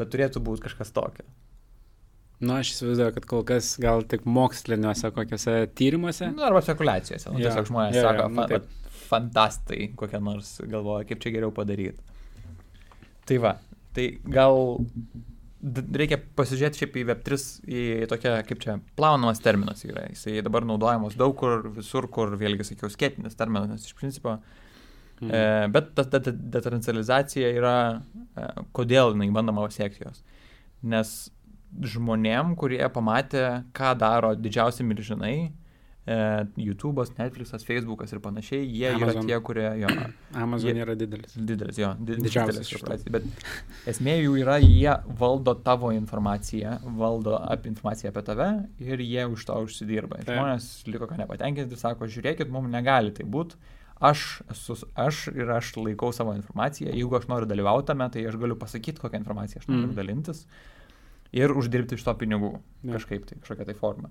bet 0.00 0.12
turėtų 0.14 0.42
būti 0.44 0.66
kažkas 0.66 0.94
tokio. 0.96 1.26
Na, 2.42 2.46
nu, 2.48 2.54
aš 2.58 2.72
įsivaizduoju, 2.72 3.14
kad 3.18 3.26
kol 3.30 3.44
kas 3.46 3.74
gal 3.82 4.02
tik 4.08 4.24
moksliniuose 4.26 5.12
kokiuose 5.14 5.58
tyrimuose. 5.78 6.32
Nu, 6.34 6.42
arba 6.48 6.64
spekulacijose. 6.64 7.30
Nu, 7.30 7.38
ja. 7.38 7.52
Tiesiog 7.52 7.68
žmonės 7.68 8.00
ja, 8.00 8.06
sako, 8.08 8.24
ja, 8.24 8.32
nu, 8.32 8.46
fa 8.48 8.80
fantastai 9.12 9.92
kokie 9.98 10.18
nors 10.24 10.56
galvoja, 10.64 11.04
kaip 11.06 11.20
čia 11.22 11.34
geriau 11.36 11.52
padaryti. 11.54 12.00
Tai 13.28 13.36
va, 13.44 13.52
Tai 13.92 14.06
gal 14.32 14.58
reikia 15.94 16.18
pasižiūrėti 16.36 16.82
šiaip 16.82 16.96
į 16.98 17.04
Web3 17.10 17.38
į 17.62 17.82
tokią, 18.10 18.34
kaip 18.48 18.62
čia, 18.64 18.78
plaunamas 18.98 19.42
terminas 19.44 19.84
yra. 19.86 20.08
Jisai 20.10 20.40
dabar 20.44 20.66
naudojamas 20.66 21.14
daug 21.18 21.36
kur, 21.38 21.68
visur, 21.76 22.08
kur, 22.12 22.34
vėlgi 22.40 22.72
sakiau, 22.72 22.90
skėtinis 22.92 23.38
terminas 23.38 23.86
iš 23.86 23.94
principo. 23.98 24.38
Mhm. 25.22 25.30
E, 25.30 25.68
bet 25.70 25.94
ta, 25.94 26.04
ta, 26.04 26.18
ta 26.18 26.32
decentralizacija 26.34 27.52
yra, 27.54 27.76
e, 28.34 28.50
kodėl 28.74 29.14
jinai 29.14 29.30
bandoma 29.34 29.68
pasiekti 29.68 30.02
jos. 30.02 30.22
Nes 30.82 31.14
žmonėm, 31.80 32.56
kurie 32.58 32.82
pamatė, 32.92 33.64
ką 33.76 33.94
daro 34.00 34.32
didžiausi 34.34 34.84
milžinai, 34.84 35.36
e, 36.02 36.16
YouTube'as, 36.58 37.12
Netflix'as, 37.20 37.62
Facebook'as 37.64 38.12
ir 38.12 38.20
panašiai, 38.24 38.66
jie 38.66 38.90
Amazon. 38.90 39.22
yra 39.22 39.26
tie, 39.30 39.38
kurie 39.46 39.68
jo. 39.84 39.92
Amazon 40.44 40.72
jie, 40.72 40.84
yra 40.84 40.96
didelis. 40.98 41.36
Didelis, 41.38 41.78
jo. 41.80 41.92
Di, 42.00 42.16
Didžiausias 42.26 42.72
didelis 42.72 43.06
bet 43.14 43.28
esmė 43.94 44.18
jų 44.18 44.34
yra, 44.42 44.58
jie 44.58 44.96
valdo 45.22 45.54
tavo 45.64 45.92
informaciją, 45.94 46.80
valdo 46.98 47.38
apie 47.38 47.70
informaciją 47.72 48.10
apie 48.10 48.26
tave 48.26 48.50
ir 48.82 49.06
jie 49.06 49.28
už 49.30 49.46
to 49.48 49.60
užsidirba. 49.68 50.24
Tai. 50.26 50.34
Žmonės 50.40 50.72
liko 50.90 51.06
ką 51.06 51.22
nepatenkinti, 51.22 51.78
sako, 51.78 52.10
žiūrėkit, 52.10 52.50
mums 52.50 52.74
negali 52.74 53.14
tai 53.14 53.28
būti. 53.28 53.78
Aš 54.02 54.42
esu 54.50 54.76
aš 54.98 55.28
ir 55.30 55.50
aš 55.54 55.72
laikau 55.78 56.10
savo 56.14 56.34
informaciją. 56.34 56.90
Jeigu 56.90 57.18
aš 57.18 57.28
noriu 57.30 57.46
dalyvauti 57.46 57.92
tame, 57.92 58.08
tai 58.10 58.26
aš 58.26 58.38
galiu 58.40 58.58
pasakyti, 58.58 58.98
kokią 59.02 59.20
informaciją 59.22 59.62
aš 59.62 59.68
noriu 59.70 59.90
mm. 59.92 59.98
dalintis 59.98 60.46
ir 61.32 61.54
uždirbti 61.56 61.96
iš 61.96 62.04
to 62.06 62.14
pinigų. 62.20 62.56
Ja. 62.82 62.98
Kažkaip 62.98 63.24
tai, 63.28 63.38
kažkokią 63.40 63.68
tai 63.68 63.76
formą. 63.78 64.10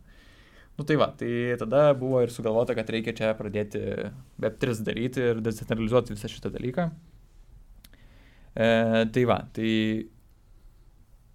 Nu 0.79 0.85
tai 0.87 0.95
va, 0.97 1.11
tai 1.17 1.57
tada 1.59 1.91
buvo 1.99 2.21
ir 2.23 2.31
sugalvota, 2.33 2.73
kad 2.77 2.89
reikia 2.89 3.13
čia 3.17 3.33
pradėti 3.37 3.81
Web3 4.41 4.79
daryti 4.87 5.25
ir 5.33 5.43
decentralizuoti 5.43 6.15
visą 6.15 6.31
šitą 6.31 6.53
dalyką. 6.55 6.87
E, 8.55 8.69
tai 9.13 9.25
va, 9.27 9.41
tai 9.53 9.73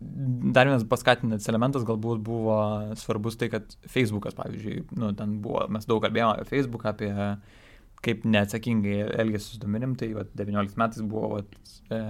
dar 0.01 0.69
vienas 0.69 0.85
paskatinantis 0.89 1.49
elementas 1.49 1.85
galbūt 1.89 2.21
buvo 2.25 2.57
svarbus 3.01 3.39
tai, 3.41 3.49
kad 3.53 3.77
Facebookas, 3.89 4.35
pavyzdžiui, 4.37 4.83
nu, 5.01 5.13
ten 5.17 5.39
buvo, 5.45 5.65
mes 5.73 5.87
daug 5.89 6.03
kalbėjome 6.05 6.37
apie 6.37 6.51
Facebooką, 6.51 6.93
apie 6.93 7.13
kaip 8.05 8.25
neatsakingai 8.29 8.99
elgėsi 9.23 9.55
su 9.55 9.61
duomenim, 9.63 9.97
tai 9.99 10.13
va, 10.17 10.27
19 10.39 10.81
metais 10.81 11.05
buvo 11.07 11.37
va, 11.37 11.43
e, 11.91 12.01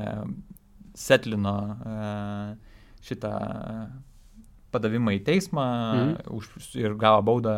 setlino 0.96 1.56
e, 1.76 1.96
šitą 3.06 3.32
padavimą 4.74 5.16
į 5.16 5.20
teismą 5.26 5.66
mhm. 5.66 6.16
už, 6.36 6.50
ir 6.80 6.96
gavo 7.00 7.22
baudą 7.30 7.56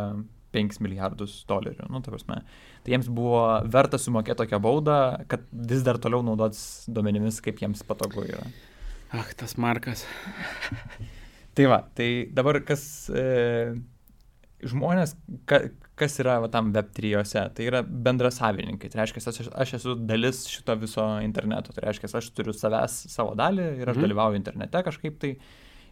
5 0.54 0.80
milijardus 0.84 1.42
dolerių. 1.48 1.88
Nu, 1.92 2.00
ta 2.04 2.12
prasme. 2.12 2.40
Tai 2.84 2.94
jiems 2.94 3.10
buvo 3.12 3.42
verta 3.68 4.00
sumokėti 4.00 4.42
tokią 4.42 4.60
baudą, 4.64 4.98
kad 5.28 5.44
vis 5.52 5.84
dar 5.86 6.00
toliau 6.00 6.22
naudotis 6.24 6.88
duomenimis, 6.88 7.42
kaip 7.44 7.60
jiems 7.60 7.84
patogu 7.86 8.24
yra. 8.24 8.46
Ach, 9.16 9.28
tas 9.36 9.56
markas. 9.60 10.04
tai 11.56 11.68
va, 11.68 11.82
tai 11.96 12.08
dabar 12.32 12.60
kas 12.64 12.82
e, 13.12 13.26
žmonės, 14.68 15.14
ka, 15.48 15.66
kas 15.98 16.18
yra 16.22 16.38
va, 16.42 16.48
tam 16.52 16.72
web 16.74 16.90
trijose, 16.94 17.44
tai 17.54 17.68
yra 17.68 17.82
bendrasavininkai. 17.84 18.90
Tai 18.92 19.02
reiškia, 19.02 19.22
aš, 19.30 19.52
aš 19.64 19.76
esu 19.80 19.94
dalis 20.08 20.44
šito 20.50 20.76
viso 20.80 21.06
interneto. 21.24 21.74
Tai 21.76 21.87
reiškia, 21.88 22.11
aš 22.20 22.30
turiu 22.37 22.54
savęs 22.56 23.00
savo 23.12 23.37
dalį 23.38 23.70
ir 23.80 23.88
aš 23.88 23.98
mhm. 23.98 24.06
dalyvauju 24.06 24.42
internete 24.42 24.84
kažkaip 24.88 25.18
tai 25.22 25.34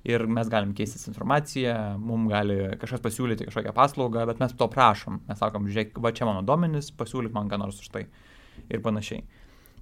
ir 0.07 0.23
mes 0.31 0.51
galim 0.51 0.75
keistis 0.77 1.09
informaciją, 1.11 1.75
mums 1.99 2.31
gali 2.31 2.59
kažkas 2.81 3.03
pasiūlyti 3.03 3.49
kažkokią 3.49 3.73
paslaugą, 3.75 4.27
bet 4.29 4.43
mes 4.43 4.55
to 4.59 4.69
prašom. 4.71 5.23
Mes 5.27 5.41
sakom, 5.43 5.67
žiūrėk, 5.71 5.99
va 6.03 6.13
čia 6.15 6.29
mano 6.29 6.45
duomenys, 6.47 6.93
pasiūlyk 6.99 7.35
man 7.35 7.51
ką 7.51 7.59
nors 7.63 7.81
už 7.83 7.91
tai 7.95 8.07
ir 8.71 8.83
panašiai. 8.85 9.25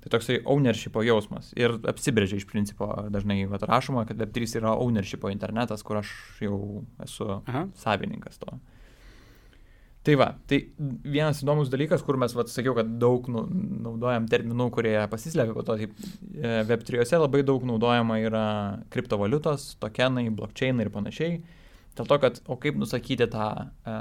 Tai 0.04 0.12
toksai 0.12 0.42
ownershipo 0.52 1.00
jausmas. 1.04 1.52
Ir 1.56 1.78
apsibrėžia 1.88 2.36
iš 2.40 2.48
principo 2.48 2.88
dažnai 3.12 3.38
vat, 3.48 3.64
rašoma, 3.68 4.04
kad 4.08 4.20
Web3 4.20 4.58
yra 4.60 4.74
ownershipo 4.76 5.30
internetas, 5.32 5.84
kur 5.84 6.02
aš 6.02 6.12
jau 6.44 6.58
esu 7.04 7.28
Aha. 7.40 7.66
savininkas 7.80 8.40
to. 8.42 8.58
Tai 10.04 10.14
va, 10.20 10.26
tai 10.50 10.58
vienas 10.76 11.38
įdomus 11.40 11.70
dalykas, 11.72 12.02
kur 12.04 12.18
mes, 12.20 12.34
vat, 12.36 12.50
sakiau, 12.52 12.74
kad 12.76 12.90
daug 13.00 13.24
nu, 13.32 13.46
naudojam 13.86 14.26
terminų, 14.28 14.66
kurie 14.74 14.98
pasislepia 15.08 15.54
po 15.56 15.64
to, 15.64 15.78
tai 15.80 15.86
e, 15.88 16.50
Web3 16.68 17.06
labai 17.22 17.40
daug 17.48 17.64
naudojama 17.64 18.18
yra 18.20 18.44
kriptovaliutos, 18.92 19.70
tokenai, 19.80 20.26
blockchainai 20.28 20.84
ir 20.84 20.92
panašiai. 20.92 21.38
Dėl 21.96 22.10
to, 22.10 22.20
kad, 22.20 22.42
o 22.50 22.58
kaip 22.60 22.76
nusakyti 22.76 23.30
tą 23.32 23.48
e, 23.64 23.96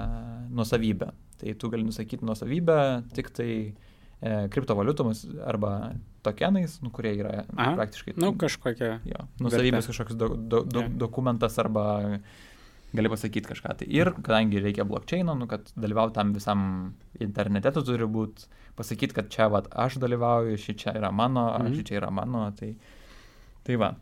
nusavybę. 0.51 1.13
Tai 1.39 1.55
tu 1.61 1.71
gali 1.71 1.87
nusakyti 1.87 2.27
nusavybę 2.27 2.77
tik 3.15 3.31
tai 3.39 3.51
e, 3.63 4.35
kriptovaliutomis 4.51 5.23
arba 5.47 5.93
tokenais, 6.25 6.81
nu, 6.83 6.91
kurie 6.91 7.15
yra 7.21 7.45
Aha, 7.45 7.77
praktiškai... 7.79 8.17
Nu, 8.19 8.33
kažkokia. 8.39 8.97
Jo, 9.07 9.23
nusavybės 9.39 9.87
kažkoks 9.87 10.19
do, 10.19 10.33
do, 10.35 10.65
do, 10.67 10.83
yeah. 10.83 10.97
dokumentas 11.07 11.55
arba 11.63 11.85
gali 12.93 13.09
pasakyti 13.09 13.49
kažką. 13.49 13.77
Tai 13.79 13.87
ir 13.89 14.11
kadangi 14.19 14.61
reikia 14.61 14.85
blokčeino, 14.87 15.35
nu, 15.37 15.47
kad 15.49 15.71
dalyvauti 15.75 16.17
tam 16.17 16.33
visam 16.35 16.65
internete, 17.21 17.71
tu 17.73 17.83
turi 17.87 18.05
būti 18.09 18.49
pasakyti, 18.77 19.17
kad 19.17 19.31
čia 19.33 19.47
vat, 19.53 19.69
aš 19.85 19.97
dalyvauju, 20.03 20.59
ši 20.61 20.77
čia 20.83 20.93
yra 20.99 21.11
mano, 21.11 21.47
mhm. 21.53 21.71
Mm 21.71 21.79
ši 21.79 21.87
čia 21.89 21.97
yra 22.01 22.11
mano. 22.13 22.45
Tai, 22.59 22.69
tai 23.65 23.79
va. 23.81 23.93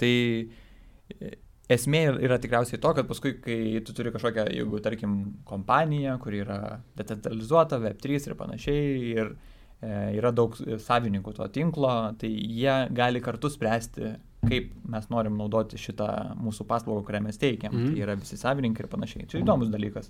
Tai 0.00 0.10
e, 0.10 1.30
esmė 1.70 2.02
yra 2.26 2.40
tikriausiai 2.42 2.80
to, 2.82 2.94
kad 2.96 3.06
paskui, 3.06 3.36
kai 3.44 3.60
tu 3.86 3.94
turi 3.94 4.12
kažkokią, 4.14 4.48
jeigu 4.56 4.82
tarkim, 4.82 5.16
kompaniją, 5.46 6.18
kuri 6.22 6.42
yra 6.44 6.58
decentralizuota, 6.98 7.78
Web3 7.82 8.30
ir 8.30 8.36
panašiai, 8.38 8.88
ir 9.14 9.30
e, 9.30 9.92
yra 10.18 10.34
daug 10.34 10.58
savininkų 10.58 11.36
to 11.38 11.46
tinklo, 11.54 11.94
tai 12.18 12.32
jie 12.32 12.80
gali 12.96 13.22
kartu 13.22 13.52
spręsti 13.52 14.16
kaip 14.46 14.70
mes 14.88 15.08
norim 15.12 15.36
naudoti 15.36 15.78
šitą 15.80 16.10
mūsų 16.40 16.64
paslaugą, 16.68 17.02
kurią 17.08 17.22
mes 17.26 17.40
teikiam. 17.40 17.74
Mm. 17.74 17.90
Tai 17.90 18.04
yra 18.06 18.16
visi 18.20 18.38
savininkai 18.40 18.86
ir 18.86 18.92
panašiai. 18.92 19.26
Čia 19.30 19.42
įdomus 19.42 19.72
dalykas. 19.72 20.08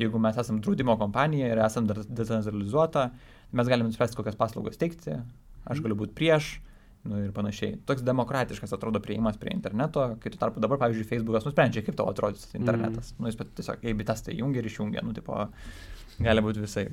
Jeigu 0.00 0.20
mes 0.22 0.38
esame 0.40 0.62
draudimo 0.64 0.96
kompanija 0.98 1.50
ir 1.50 1.60
esame 1.62 1.94
decentralizuota, 2.08 3.10
mes 3.54 3.70
galime 3.70 3.90
nuspręsti, 3.90 4.18
kokias 4.18 4.38
paslaugas 4.38 4.80
teikti, 4.80 5.18
aš 5.70 5.82
galiu 5.84 5.98
būti 5.98 6.16
prieš, 6.18 6.52
nu, 7.06 7.20
ir 7.24 7.32
panašiai. 7.36 7.78
Toks 7.88 8.04
demokratiškas 8.06 8.74
atrodo 8.76 9.02
prieimas 9.02 9.38
prie 9.40 9.54
interneto, 9.54 10.04
kai 10.22 10.32
tu 10.32 10.40
tarpu 10.40 10.62
dabar, 10.62 10.80
pavyzdžiui, 10.82 11.08
Facebookas 11.10 11.46
nusprendžia, 11.48 11.84
kaip 11.86 11.98
tau 11.98 12.08
atrodys 12.10 12.48
internetas. 12.58 13.14
Mm. 13.14 13.22
Nu, 13.22 13.30
jis 13.30 13.54
tiesiog, 13.60 13.86
jei 13.86 13.96
bitas 13.98 14.24
tai 14.26 14.38
jungia 14.38 14.62
ir 14.62 14.70
išjungia, 14.70 15.04
nu, 15.06 15.14
tipo, 15.16 15.36
gali 16.20 16.44
būti 16.44 16.64
visai. 16.64 16.86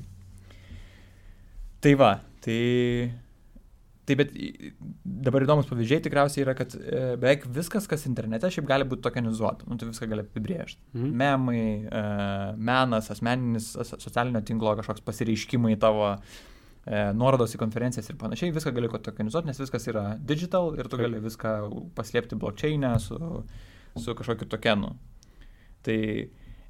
Tai 1.84 1.94
va, 2.00 2.12
tai 2.44 2.62
Taip, 4.08 4.22
bet 4.22 4.30
dabar 5.04 5.44
įdomus 5.44 5.68
pavyzdžiai 5.68 6.00
tikriausiai 6.06 6.46
yra, 6.46 6.54
kad 6.56 6.72
e, 6.80 7.00
beveik 7.20 7.44
viskas, 7.52 7.90
kas 7.92 8.06
internete, 8.08 8.48
šiaip 8.54 8.68
gali 8.70 8.86
būti 8.88 9.04
tokenizuota. 9.04 9.68
Nu, 9.68 9.76
tai 9.80 9.90
viską 9.90 10.08
gali 10.08 10.24
apibriežti. 10.24 10.80
Mhm. 10.94 11.10
Memai, 11.20 11.64
e, 11.84 12.04
menas, 12.70 13.10
asmeninis 13.12 13.74
socialinio 13.90 14.40
tinklo 14.48 14.78
kažkoks 14.80 15.04
pasireiškimai 15.10 15.76
tavo, 15.82 16.14
e, 16.86 17.02
nuorodos 17.20 17.58
į 17.58 17.60
konferencijas 17.60 18.08
ir 18.08 18.20
panašiai, 18.22 18.56
viską 18.56 18.72
gali 18.78 18.92
tokenizuoti, 19.10 19.52
nes 19.52 19.60
viskas 19.60 19.90
yra 19.92 20.06
digital 20.32 20.72
ir 20.80 20.88
tu 20.88 21.02
gali 21.04 21.20
viską 21.28 21.58
paslėpti 21.98 22.40
blockchain'e 22.40 22.94
su, 23.04 23.20
su 24.00 24.16
kažkokiu 24.16 24.48
tokenu. 24.56 24.94
Tai 25.84 26.00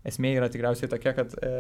esmė 0.08 0.34
yra 0.40 0.50
tikriausiai 0.50 0.90
tokia, 0.90 1.14
kad 1.22 1.38
E, 1.38 1.54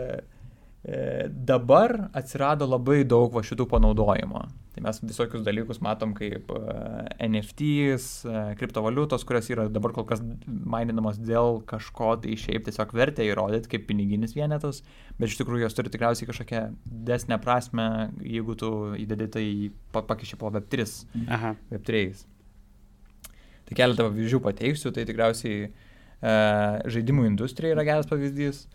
dabar 1.28 2.10
atsirado 2.16 2.68
labai 2.70 3.02
daug 3.04 3.34
va 3.36 3.44
šitų 3.44 3.66
panaudojimo. 3.72 4.46
Tai 4.78 4.84
mes 4.86 5.00
visokius 5.02 5.42
dalykus 5.42 5.80
matom 5.82 6.12
kaip 6.14 6.52
e, 6.54 6.60
NFTs, 7.26 8.04
e, 8.30 8.42
kriptovaliutos, 8.60 9.24
kurios 9.26 9.48
yra 9.50 9.64
dabar 9.74 9.90
kol 9.96 10.06
kas 10.06 10.22
maininamos 10.46 11.18
dėl 11.18 11.64
kažko, 11.66 12.12
tai 12.22 12.36
šiaip 12.38 12.68
tiesiog 12.68 12.94
vertę 12.94 13.26
įrodyti 13.26 13.72
kaip 13.72 13.88
piniginis 13.90 14.36
vienetas, 14.38 14.84
bet 15.18 15.32
iš 15.32 15.40
tikrųjų 15.40 15.64
jos 15.66 15.78
turi 15.80 15.90
tikriausiai 15.96 16.30
kažkokią 16.30 16.62
desnę 17.10 17.40
prasme, 17.42 17.88
jeigu 18.22 18.54
tu 18.62 18.72
įdedi 19.02 19.30
tai 19.34 19.48
pakiši 19.98 20.38
po 20.38 20.54
Web3. 20.54 20.86
Aha. 21.26 21.56
Web3. 21.74 22.22
Tai 23.68 23.82
keletą 23.82 24.12
pavyzdžių 24.12 24.44
pateiksiu, 24.46 24.94
tai 24.94 25.08
tikriausiai 25.10 25.64
e, 25.66 25.72
žaidimų 26.86 27.26
industrija 27.32 27.74
yra 27.74 27.88
geras 27.90 28.14
pavyzdys. 28.14 28.68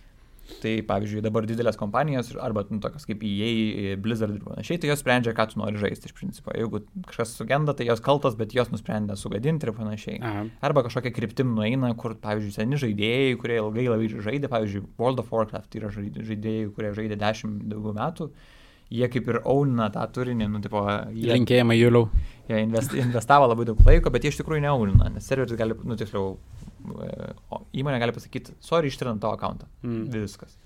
Tai 0.63 0.73
pavyzdžiui, 0.89 1.23
dabar 1.23 1.47
didelės 1.47 1.79
kompanijos, 1.79 2.33
arba 2.43 2.65
nu, 2.69 2.81
tokios 2.83 3.07
kaip 3.07 3.23
EA, 3.27 3.95
Blizzard 4.03 4.35
ir 4.35 4.43
panašiai, 4.43 4.81
tai 4.83 4.91
jos 4.91 5.03
sprendžia, 5.03 5.35
ką 5.39 5.47
tu 5.53 5.61
nori 5.61 5.79
žaisti 5.81 6.11
iš 6.11 6.17
principo. 6.19 6.55
Jeigu 6.57 6.83
kažkas 7.09 7.37
sugenda, 7.39 7.75
tai 7.79 7.87
jos 7.87 8.03
kaltas, 8.05 8.35
bet 8.39 8.55
jos 8.57 8.73
nusprendė 8.75 9.17
sugadinti 9.19 9.69
ir 9.69 9.75
panašiai. 9.77 10.19
Aha. 10.19 10.45
Arba 10.67 10.85
kažkokia 10.87 11.15
kryptim 11.15 11.55
nueina, 11.57 11.93
kur, 11.99 12.17
pavyzdžiui, 12.23 12.57
seni 12.57 12.81
žaidėjai, 12.83 13.37
kurie 13.43 13.61
ilgai 13.63 13.87
labai 13.89 14.11
žaidė, 14.13 14.51
pavyzdžiui, 14.53 14.89
World 14.99 15.23
of 15.23 15.31
Warcraft, 15.35 15.79
yra 15.79 15.93
žaidėjai, 15.95 16.67
kurie 16.75 16.93
žaidė 16.99 17.21
dešimt 17.23 17.63
daugiau 17.71 17.95
metų, 18.03 18.33
jie 18.93 19.09
kaip 19.13 19.29
ir 19.31 19.41
auna 19.49 19.89
tą 19.93 20.05
turinį, 20.17 20.49
nu, 20.53 20.61
tipo, 20.65 20.83
jie... 21.15 21.31
Linkėjimai 21.33 21.79
Juliau. 21.79 22.09
Jie 22.49 22.61
invest, 22.65 22.95
investavo 22.99 23.49
labai 23.51 23.67
daug 23.69 23.81
laiko, 23.87 24.13
bet 24.13 24.27
jie 24.27 24.33
iš 24.33 24.41
tikrųjų 24.43 24.65
neauna, 24.67 25.09
nes 25.15 25.29
serveris 25.29 25.57
gali, 25.59 25.77
nu, 25.89 25.97
tiksliau, 25.99 26.35
įmonė 27.79 28.03
gali 28.03 28.17
pasakyti, 28.17 28.57
sorry, 28.65 28.93
ištrinant 28.93 29.23
tavo 29.23 29.39
akantą. 29.39 29.71
Mm. 29.87 30.07
Viskas. 30.13 30.59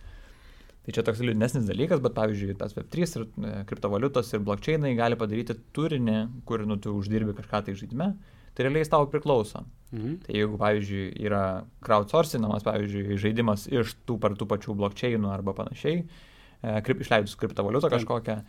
Tai 0.86 0.94
čia 0.94 1.02
toks 1.06 1.20
liūdnesnis 1.22 1.66
dalykas, 1.66 2.00
bet 2.02 2.14
pavyzdžiui, 2.14 2.54
tas 2.58 2.76
Web3 2.76 3.06
ir 3.18 3.24
e, 3.26 3.52
kriptovaliutos 3.66 4.30
ir 4.36 4.44
blokčiainai 4.46 4.94
gali 4.98 5.18
padaryti 5.18 5.56
turinį, 5.74 6.20
kur 6.46 6.62
nu, 6.66 6.78
tu 6.82 6.94
uždirbi 6.94 7.34
kažką 7.34 7.64
tai 7.66 7.74
žaidime, 7.78 8.12
tai 8.54 8.66
realiai 8.66 8.84
jis 8.84 8.92
tau 8.94 9.08
priklauso. 9.10 9.64
Mhm. 9.90 10.20
Tai 10.22 10.36
jeigu, 10.38 10.60
pavyzdžiui, 10.62 11.08
yra 11.26 11.42
crowdsourcinamas, 11.86 12.64
pavyzdžiui, 12.66 13.18
žaidimas 13.22 13.66
iš 13.70 13.96
tų 14.06 14.20
par 14.22 14.38
tų 14.38 14.46
pačių 14.52 14.78
blokčiainų 14.78 15.34
arba 15.34 15.56
panašiai, 15.58 16.04
e, 16.06 16.35
krip, 16.62 17.04
išleidus 17.04 17.36
kriptovaliutą 17.40 17.92
kažkokią, 17.92 18.40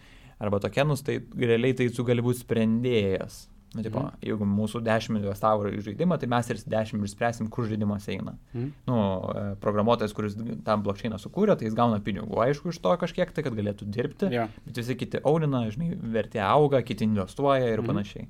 arba 0.43 0.61
tokenus, 0.63 1.03
tai 1.05 1.19
realiai 1.37 1.75
tai 1.77 1.89
tu 1.93 2.05
gali 2.07 2.25
būti 2.25 2.45
sprendėjas 2.45 3.45
Nu, 3.75 3.83
tipo, 3.83 3.99
mm. 3.99 4.19
Jeigu 4.23 4.45
mūsų 4.47 4.79
10 4.85 5.19
investavo 5.19 5.67
į 5.67 5.81
žaidimą, 5.85 6.15
tai 6.21 6.29
mes 6.31 6.47
ir 6.53 6.59
10 6.71 7.03
išspręsim, 7.03 7.49
kur 7.51 7.67
žaidimas 7.67 8.07
eina. 8.09 8.37
Mm. 8.53 8.69
Nu, 8.87 8.99
e, 9.33 9.43
programuotojas, 9.63 10.15
kuris 10.15 10.37
tam 10.65 10.85
blokčiainą 10.85 11.19
sukūrė, 11.19 11.57
tai 11.59 11.67
jis 11.67 11.75
gauna 11.77 11.99
pinigų, 12.03 12.39
aišku, 12.45 12.71
iš 12.71 12.79
to 12.83 12.95
kažkiek, 13.01 13.33
tai 13.35 13.43
kad 13.45 13.57
galėtų 13.57 13.89
dirbti, 13.91 14.31
yeah. 14.31 14.53
bet 14.65 14.79
visi 14.79 14.95
kiti 14.97 15.21
aunina, 15.27 15.65
žinai, 15.73 15.91
vertė 16.15 16.41
auga, 16.47 16.81
kiti 16.85 17.05
investuoja 17.09 17.67
ir 17.73 17.83
mm. 17.83 17.91
panašiai. 17.91 18.29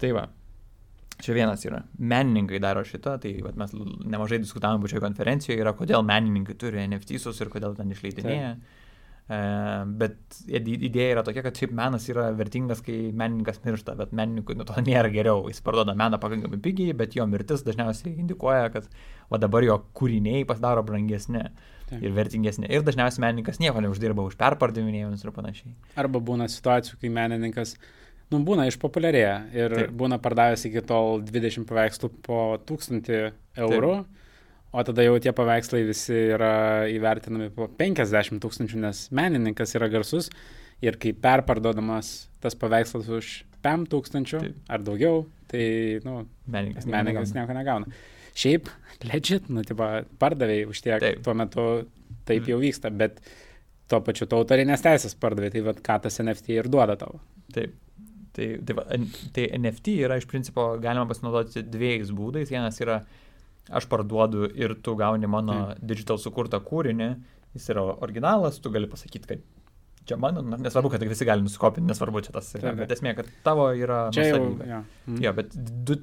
Tai 0.00 0.14
va, 0.16 0.24
čia 1.22 1.36
vienas 1.36 1.64
yra. 1.66 1.82
Menininkai 1.98 2.60
daro 2.62 2.84
šitą, 2.86 3.18
tai 3.22 3.34
va, 3.44 3.52
mes 3.58 3.74
nemažai 3.74 4.40
diskutavome 4.42 4.84
pačioje 4.84 5.04
konferencijoje, 5.04 5.60
yra 5.62 5.74
kodėl 5.76 6.04
menininkai 6.06 6.58
turi 6.58 6.84
NFT'sus 6.86 7.40
ir 7.42 7.50
kodėl 7.52 7.74
ten 7.78 7.94
išleidinėja. 7.94 8.52
E, 9.28 9.38
bet 10.00 10.38
idėja 10.48 11.10
yra 11.12 11.22
tokia, 11.26 11.42
kad 11.44 11.58
šiaip 11.60 11.74
menas 11.76 12.06
yra 12.08 12.30
vertingas, 12.36 12.80
kai 12.84 13.10
menininkas 13.12 13.60
miršta, 13.64 13.92
bet 13.98 14.14
menininkui 14.16 14.56
nuo 14.56 14.64
to 14.68 14.80
nėra 14.86 15.10
geriau. 15.12 15.44
Jis 15.52 15.60
parduoda 15.64 15.96
meną 15.98 16.20
pakankamai 16.22 16.60
pigiai, 16.64 16.96
bet 16.96 17.18
jo 17.18 17.26
mirtis 17.28 17.66
dažniausiai 17.66 18.14
indikuoja, 18.22 18.70
kad 18.72 18.88
o 19.28 19.40
dabar 19.40 19.66
jo 19.66 19.76
kūriniai 19.98 20.46
pasidaro 20.48 20.84
brangesni 20.86 21.44
Taip. 21.90 22.00
ir 22.00 22.16
vertingesni. 22.16 22.70
Ir 22.72 22.86
dažniausiai 22.86 23.26
menininkas 23.26 23.60
nieko 23.60 23.84
neuždirba 23.84 24.24
už 24.24 24.38
perpardavinėjimus 24.40 25.26
ir 25.26 25.34
panašiai. 25.36 25.76
Arba 26.00 26.24
būna 26.24 26.48
situacijų, 26.48 26.96
kai 27.02 27.12
menininkas 27.12 27.76
nu, 28.32 28.42
būna 28.44 28.68
išpopuliarėję 28.68 29.34
ir 29.56 29.74
Taip. 29.74 29.96
būna 29.98 30.20
pardavęs 30.22 30.66
iki 30.68 30.84
tol 30.86 31.22
20 31.26 31.68
paveikslų 31.68 32.12
po 32.26 32.40
1000 32.68 33.12
eurų. 33.56 33.96
Taip 34.02 34.14
O 34.68 34.82
tada 34.84 35.04
jau 35.04 35.16
tie 35.16 35.32
paveikslai 35.32 35.80
visi 35.88 36.16
yra 36.34 36.84
įvertinami 36.92 37.48
po 37.56 37.70
50 37.80 38.42
tūkstančių, 38.42 38.80
nes 38.82 39.06
menininkas 39.16 39.72
yra 39.78 39.88
garsus 39.88 40.28
ir 40.84 40.98
kai 41.00 41.14
perparduodamas 41.16 42.28
tas 42.42 42.56
paveikslas 42.58 43.08
už 43.08 43.30
5 43.64 43.88
tūkstančių 43.94 44.42
Taip. 44.44 44.60
ar 44.68 44.84
daugiau, 44.84 45.24
tai, 45.48 45.64
nu, 46.04 46.20
menininkas, 46.44 46.86
menininkas 46.86 47.32
nieko 47.34 47.56
negauna. 47.56 47.88
Šiaip, 48.38 48.68
legit, 49.10 49.48
nu, 49.48 49.64
tipo, 49.66 49.88
pardavėjai 50.20 50.68
už 50.68 50.84
tiek 50.84 51.00
taip. 51.02 51.24
tuo 51.24 51.34
metu 51.38 51.66
taip 52.28 52.44
mm. 52.44 52.52
jau 52.52 52.60
vyksta, 52.60 52.92
bet 52.92 53.22
tuo 53.88 54.02
pačiu 54.04 54.28
tu 54.28 54.36
autorinės 54.36 54.84
teisės 54.84 55.16
pardavėjai, 55.16 55.56
tai 55.56 55.66
vad 55.72 55.80
ką 55.88 56.00
tas 56.04 56.20
NFT 56.20 56.60
ir 56.60 56.68
duoda 56.68 57.00
tau. 57.00 57.22
Taip. 57.56 57.72
Tai, 58.38 58.46
tai, 58.62 58.74
va, 58.78 58.84
tai 59.34 59.48
NFT 59.58 59.96
yra 60.06 60.18
iš 60.20 60.28
principo 60.30 60.70
galima 60.82 61.08
pasinaudoti 61.10 61.64
dviejais 61.66 62.12
būdais. 62.14 62.52
Vienas 62.52 62.78
yra 62.84 63.00
aš 63.74 63.88
parduodu 63.90 64.46
ir 64.54 64.76
tu 64.84 64.94
gauni 64.98 65.26
mano 65.30 65.56
mm. 65.56 65.86
digital 65.90 66.20
sukurtą 66.22 66.60
kūrinį, 66.64 67.08
jis 67.56 67.66
yra 67.74 67.82
originalas, 67.98 68.60
tu 68.62 68.70
gali 68.72 68.88
pasakyti, 68.88 69.28
kad 69.28 69.42
čia 70.08 70.16
mano, 70.20 70.40
nesvarbu, 70.54 70.92
kad 70.94 71.02
visi 71.04 71.26
gali 71.28 71.44
nusikopinti, 71.44 71.84
nesvarbu 71.90 72.22
čia 72.24 72.32
tas 72.38 72.48
yra, 72.56 72.72
bet 72.78 72.94
esmė, 72.94 73.12
kad 73.18 73.28
tavo 73.44 73.66
yra... 73.76 74.06
Čia 74.14 74.28
jau, 74.30 74.44
ja. 74.64 74.78
mm. 75.08 75.18
jo, 75.24 75.34
bet 75.36 75.58
du, 75.90 75.98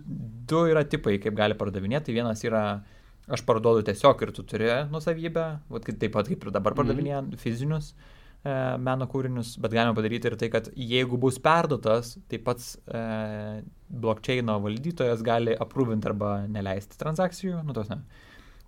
du 0.52 0.66
yra 0.70 0.84
tipai, 0.90 1.16
kaip 1.24 1.38
gali 1.40 1.58
pardavinėti. 1.58 2.14
Vienas 2.14 2.44
yra, 2.46 2.66
aš 3.26 3.46
parduodu 3.48 3.88
tiesiog 3.88 4.28
ir 4.28 4.36
tu 4.36 4.46
turi 4.46 4.70
nusavybę, 4.92 5.48
taip 5.88 6.12
pat 6.14 6.30
kaip 6.30 6.46
ir 6.46 6.54
dabar 6.60 6.78
pardavinėja 6.78 7.24
mm. 7.24 7.42
fizinius. 7.42 7.96
Uh, 7.96 8.12
meno 8.46 9.08
kūrinius, 9.10 9.56
bet 9.62 9.74
galima 9.74 9.96
padaryti 9.98 10.30
ir 10.30 10.36
tai, 10.38 10.50
kad 10.54 10.70
jeigu 10.78 11.18
bus 11.22 11.40
perduotas, 11.42 12.16
tai 12.30 12.40
pats 12.46 12.76
e, 12.86 13.02
blokčiaino 13.90 14.60
valdytojas 14.62 15.24
gali 15.26 15.56
aprūvinti 15.66 16.12
arba 16.12 16.36
neleisti 16.52 17.00
transakcijų, 17.02 17.64
nu 17.66 17.74
tos 17.78 17.90
ne, 17.90 18.02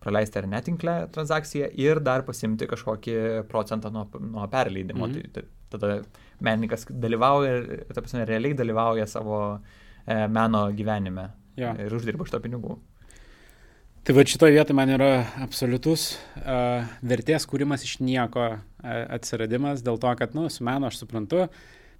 praleisti 0.04 0.42
ar 0.42 0.50
netinklę 0.50 0.96
transakciją 1.14 1.70
ir 1.78 2.02
dar 2.06 2.26
pasimti 2.26 2.70
kažkokį 2.70 3.18
procentą 3.52 3.92
nuo, 3.94 4.08
nuo 4.20 4.48
perleidimo. 4.52 5.08
Mm 5.08 5.14
-hmm. 5.14 5.32
tai, 5.34 5.46
tada 5.70 6.02
menininkas 6.40 6.88
dalyvauja, 6.90 7.84
ta 7.94 8.02
prasme, 8.02 8.26
realiai 8.26 8.58
dalyvauja 8.58 9.08
savo 9.08 9.60
e, 10.06 10.28
meno 10.28 10.68
gyvenime 10.72 11.30
ja. 11.56 11.74
ir 11.82 11.94
uždirba 11.94 12.26
iš 12.26 12.32
to 12.32 12.40
pinigų. 12.40 12.78
Tai 14.08 14.14
va 14.16 14.24
šitoje 14.24 14.54
vietoje 14.56 14.72
man 14.72 14.88
yra 14.96 15.08
absoliutus 15.44 16.14
uh, 16.40 16.86
vertės 17.04 17.44
kūrimas 17.44 17.82
iš 17.84 17.98
nieko 18.00 18.46
uh, 18.54 18.62
atsiradimas, 19.12 19.82
dėl 19.84 19.98
to, 20.00 20.14
kad, 20.16 20.32
nu, 20.32 20.46
su 20.48 20.64
menu 20.64 20.88
aš 20.88 21.02
suprantu, 21.02 21.42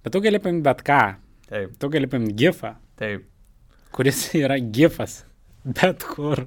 bet 0.00 0.14
tu 0.14 0.22
gali 0.24 0.40
paimti 0.40 0.64
bet 0.64 0.80
ką. 0.86 1.02
Taip. 1.50 1.74
Tu 1.76 1.90
gali 1.92 2.08
paimti 2.08 2.32
gifą. 2.40 2.70
Taip. 2.96 3.26
Kuris 3.92 4.22
yra 4.40 4.56
gifas. 4.56 5.18
Bet 5.68 6.06
kur. 6.14 6.46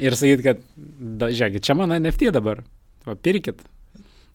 Ir 0.00 0.16
sakyti, 0.16 0.46
kad, 0.48 0.64
da, 0.96 1.28
žiūrėkit, 1.28 1.66
čia 1.68 1.76
mano 1.76 2.00
NFT 2.00 2.32
dabar. 2.38 2.64
O 3.04 3.18
pirkit. 3.20 3.60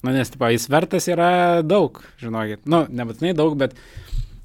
Nu, 0.06 0.14
nes, 0.14 0.30
tipo, 0.30 0.46
jis 0.54 0.70
vertas 0.70 1.10
yra 1.10 1.64
daug, 1.66 2.04
žinokit. 2.22 2.68
Nu, 2.70 2.84
nebūtinai 2.86 3.34
daug, 3.34 3.58
bet 3.58 3.74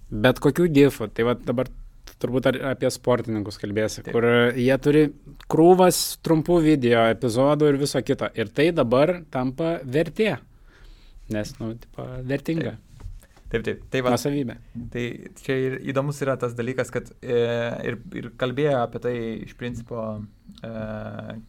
bet 0.08 0.40
kokių 0.40 0.72
gifų. 0.80 1.12
Tai 1.12 1.28
va 1.28 1.36
dabar 1.44 1.68
turbūt 2.20 2.50
apie 2.52 2.90
sportininkus 2.92 3.58
kalbėsi, 3.60 4.04
Taip. 4.04 4.12
kur 4.14 4.26
jie 4.58 4.76
turi 4.82 5.06
krūvas 5.50 6.20
trumpų 6.24 6.60
video, 6.66 7.06
epizodų 7.14 7.72
ir 7.72 7.80
viso 7.80 8.02
kito. 8.04 8.28
Ir 8.36 8.52
tai 8.54 8.70
dabar 8.76 9.20
tampa 9.32 9.78
vertė. 9.84 10.36
Nes, 11.30 11.52
nu, 11.60 11.74
tipo, 11.78 12.06
vertinga. 12.26 12.76
Taip. 12.76 12.86
Taip, 13.50 13.64
taip. 13.66 13.82
Tai, 13.90 14.00
va, 14.06 14.12
Nusavybė. 14.14 14.54
tai 14.94 15.04
čia 15.42 15.56
ir 15.58 15.72
įdomus 15.90 16.20
yra 16.22 16.36
tas 16.38 16.52
dalykas, 16.54 16.92
kad 16.94 17.08
e, 17.18 17.38
ir, 17.88 17.96
ir 18.14 18.28
kalbėjo 18.38 18.76
apie 18.78 19.00
tai 19.02 19.14
iš 19.42 19.56
principo 19.58 20.04
e, 20.14 20.70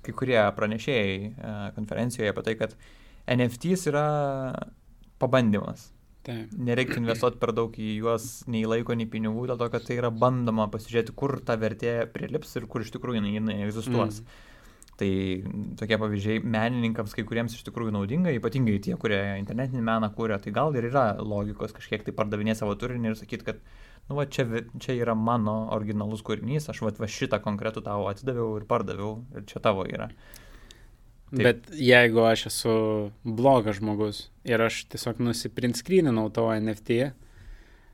kai 0.01 0.15
kurie 0.17 0.39
pranešėjai 0.57 1.13
e, 1.29 1.51
konferencijoje 1.75 2.33
apie 2.33 2.45
tai, 2.47 2.55
kad 2.57 2.73
NFTs 3.29 3.85
yra 3.91 4.05
pabandymas. 5.21 5.91
Taip. 6.21 6.51
Nereikia 6.53 6.99
investuoti 7.01 7.39
per 7.41 7.49
daug 7.57 7.73
į 7.81 7.95
juos 7.97 8.25
nei 8.51 8.61
laiko, 8.69 8.93
nei 8.93 9.09
pinigų, 9.09 9.47
dėl 9.49 9.57
to, 9.57 9.67
kad 9.73 9.87
tai 9.87 9.97
yra 9.97 10.11
bandoma 10.13 10.67
pasižiūrėti, 10.69 11.15
kur 11.17 11.39
ta 11.45 11.55
vertė 11.57 11.95
prilips 12.13 12.53
ir 12.59 12.67
kur 12.69 12.85
iš 12.85 12.91
tikrųjų 12.93 13.17
jinai, 13.17 13.35
jinai 13.39 13.55
egzistuos. 13.65 14.21
Mm. 14.21 14.47
Tai 15.01 15.09
tokie 15.79 15.97
pavyzdžiai 15.97 16.43
menininkams 16.45 17.15
kai 17.17 17.23
kuriems 17.25 17.55
iš 17.57 17.63
tikrųjų 17.65 17.95
naudinga, 17.95 18.35
ypatingai 18.37 18.75
tie, 18.85 18.93
kurie 19.01 19.17
internetinį 19.39 19.81
meną 19.87 20.11
kūrė, 20.13 20.37
tai 20.43 20.53
gal 20.53 20.77
ir 20.77 20.91
yra 20.91 21.07
logikos 21.17 21.73
kažkiek 21.73 22.05
tai 22.05 22.13
pardavinė 22.13 22.53
savo 22.59 22.75
turinį 22.77 23.09
ir 23.09 23.17
sakyti, 23.17 23.47
kad, 23.47 23.63
nu, 24.05 24.19
va, 24.19 24.27
čia, 24.29 24.45
čia 24.77 24.93
yra 24.99 25.17
mano 25.17 25.55
originalus 25.73 26.21
kūrinys, 26.27 26.69
aš 26.69 26.83
va, 26.85 26.93
va 27.01 27.09
šitą 27.09 27.41
konkretų 27.41 27.81
tavo 27.87 28.05
atidaviau 28.11 28.59
ir 28.59 28.69
pardaviau 28.69 29.15
ir 29.33 29.49
čia 29.49 29.63
tavo 29.65 29.87
yra. 29.89 30.11
Taip. 31.31 31.43
Bet 31.45 31.69
jeigu 31.79 32.25
aš 32.27 32.49
esu 32.49 32.71
blogas 33.23 33.77
žmogus 33.79 34.25
ir 34.43 34.59
aš 34.59 34.83
tiesiog 34.91 35.21
nusiprintskryninau 35.23 36.25
tavo 36.35 36.51
NFT, 36.57 37.05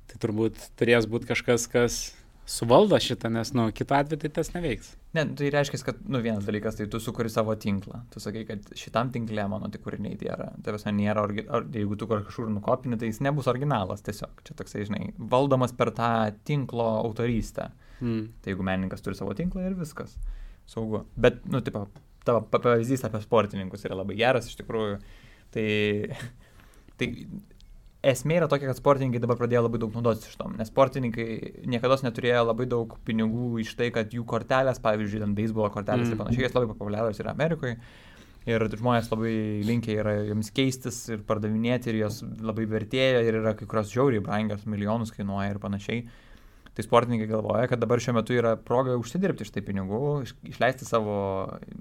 tai 0.09 0.21
turbūt 0.23 0.57
turės 0.79 1.05
būti 1.05 1.29
kažkas, 1.29 1.67
kas 1.69 1.99
suvaldo 2.47 2.97
šitą, 3.03 3.29
nes, 3.29 3.51
nu, 3.53 3.67
kitu 3.75 3.93
atveju 3.97 4.21
tai 4.23 4.31
tas 4.39 4.49
neveiks. 4.53 4.93
Ne, 5.17 5.25
tai 5.38 5.49
reiškia, 5.51 5.81
kad, 5.83 5.99
nu, 6.07 6.21
vienas 6.23 6.47
dalykas, 6.47 6.77
tai 6.79 6.88
tu 6.91 7.01
sukuri 7.03 7.29
savo 7.31 7.53
tinklą. 7.59 7.99
Tu 8.13 8.21
sakai, 8.23 8.45
kad 8.47 8.71
šitam 8.79 9.11
tinklė 9.13 9.45
mano 9.51 9.67
tik 9.73 9.83
kūriniai 9.83 10.15
yra. 10.23 10.49
Tai 10.63 10.75
visai 10.77 10.95
nėra, 10.95 11.27
orgi... 11.27 11.43
or, 11.51 11.67
jeigu 11.75 11.99
tu 11.99 12.07
kažkur 12.09 12.47
nukopini, 12.53 12.99
tai 12.99 13.11
jis 13.11 13.19
nebus 13.27 13.51
originalas 13.51 14.05
tiesiog. 14.07 14.41
Čia 14.47 14.57
toksai, 14.61 14.88
žinai, 14.88 15.11
valdomas 15.19 15.75
per 15.75 15.91
tą 15.97 16.11
tinklo 16.47 16.88
autorystę. 17.03 17.69
Mm. 17.99 18.27
Tai 18.41 18.53
jeigu 18.53 18.67
menininkas 18.69 19.03
turi 19.03 19.19
savo 19.19 19.35
tinklą 19.38 19.67
ir 19.67 19.77
viskas. 19.77 20.15
Saugu. 20.71 21.03
Bet, 21.19 21.43
nu, 21.51 21.59
tipo, 21.65 21.85
tavo 22.28 22.43
pa- 22.51 22.61
pavyzdys 22.63 23.05
apie 23.07 23.21
sportininkus 23.23 23.86
yra 23.88 23.97
labai 24.01 24.17
geras 24.19 24.49
iš 24.51 24.59
tikrųjų. 24.59 24.97
Tai, 25.55 25.67
tai 26.99 27.07
esmė 28.05 28.41
yra 28.41 28.49
tokia, 28.49 28.69
kad 28.69 28.80
sportininkai 28.80 29.21
dabar 29.23 29.39
pradėjo 29.39 29.63
labai 29.65 29.80
daug 29.82 29.95
naudotis 29.97 30.28
iš 30.30 30.36
tom, 30.39 30.55
nes 30.59 30.69
sportininkai 30.71 31.63
niekada 31.69 31.97
neturėjo 32.05 32.43
labai 32.45 32.67
daug 32.69 32.97
pinigų 33.07 33.57
iš 33.63 33.73
tai, 33.80 33.89
kad 33.95 34.13
jų 34.13 34.25
kortelės, 34.30 34.82
pavyzdžiui, 34.84 35.23
ten 35.23 35.34
beisbolo 35.38 35.71
kortelės 35.73 36.07
mm. 36.07 36.13
ir 36.13 36.21
panašiai, 36.21 36.45
jos 36.45 36.57
labai 36.57 36.69
populiarios 36.73 37.23
yra 37.23 37.34
Amerikoje. 37.34 37.80
Ir 38.47 38.63
žmonės 38.71 39.09
labai 39.11 39.34
linkia 39.67 39.97
yra 39.99 40.13
joms 40.30 40.53
keistis 40.55 41.01
ir 41.11 41.23
pardavinėti 41.28 41.91
ir 41.91 41.97
jos 42.05 42.21
labai 42.23 42.63
vertėja 42.71 43.19
ir 43.25 43.41
yra 43.41 43.51
kai 43.59 43.67
kurios 43.67 43.91
žiauriai 43.91 44.23
brangios, 44.23 44.63
milijonus 44.69 45.11
kainuoja 45.11 45.49
ir 45.51 45.59
panašiai. 45.59 46.05
Tai 46.78 46.84
sportininkai 46.86 47.25
galvoja, 47.25 47.65
kad 47.71 47.82
dabar 47.82 47.97
šiuo 47.97 48.13
metu 48.19 48.36
yra 48.38 48.51
proga 48.61 48.93
užsidirbti 49.01 49.47
iš 49.47 49.49
tai 49.55 49.63
pinigų, 49.65 50.01
iš- 50.28 50.36
išleisti 50.45 50.86
savo 50.86 51.15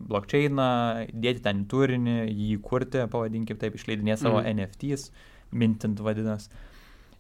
blokčeiną, 0.08 0.68
dėti 1.12 1.42
ten 1.44 1.66
turinį, 1.68 2.14
jį 2.30 2.54
kurti, 2.64 3.02
pavadinkim 3.12 3.58
taip, 3.60 3.76
išleidinėti 3.76 4.22
savo 4.22 4.40
mm. 4.40 4.54
NFTs, 4.56 5.10
mintint 5.52 6.00
vadinasi. 6.00 6.48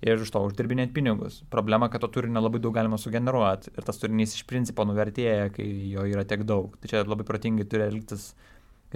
Ir 0.08 0.24
iš 0.24 0.32
to 0.32 0.40
uždirbinėti 0.48 0.94
pinigus. 0.96 1.42
Problema, 1.52 1.90
kad 1.92 2.00
to 2.00 2.08
turinio 2.14 2.40
labai 2.40 2.62
daug 2.64 2.72
galima 2.76 2.96
sugeneruoti 3.00 3.74
ir 3.74 3.84
tas 3.84 4.00
turinys 4.00 4.38
iš 4.38 4.46
principo 4.48 4.84
nuvertėja, 4.88 5.50
kai 5.52 5.66
jo 5.92 6.04
yra 6.08 6.24
tiek 6.28 6.44
daug. 6.48 6.78
Tai 6.80 6.88
čia 6.88 7.04
labai 7.04 7.28
protingai 7.28 7.68
turi 7.68 7.84
elgtis 7.90 8.30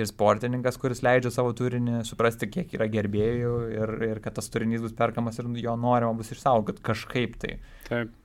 ir 0.01 0.09
sportininkas, 0.09 0.79
kuris 0.81 1.03
leidžia 1.05 1.33
savo 1.35 1.53
turinį, 1.57 1.99
suprasti, 2.09 2.49
kiek 2.53 2.73
yra 2.79 2.89
gerbėjų 2.93 3.53
ir, 3.77 3.95
ir 4.09 4.23
kad 4.25 4.39
tas 4.39 4.49
turinys 4.53 4.81
bus 4.85 4.97
perkamas 4.97 5.41
ir 5.41 5.53
jo 5.61 5.77
norima 5.77 6.17
bus 6.17 6.33
išsaugoti 6.33 6.85
kažkaip 6.87 7.37
tai. 7.43 7.59
Taip. 7.89 8.17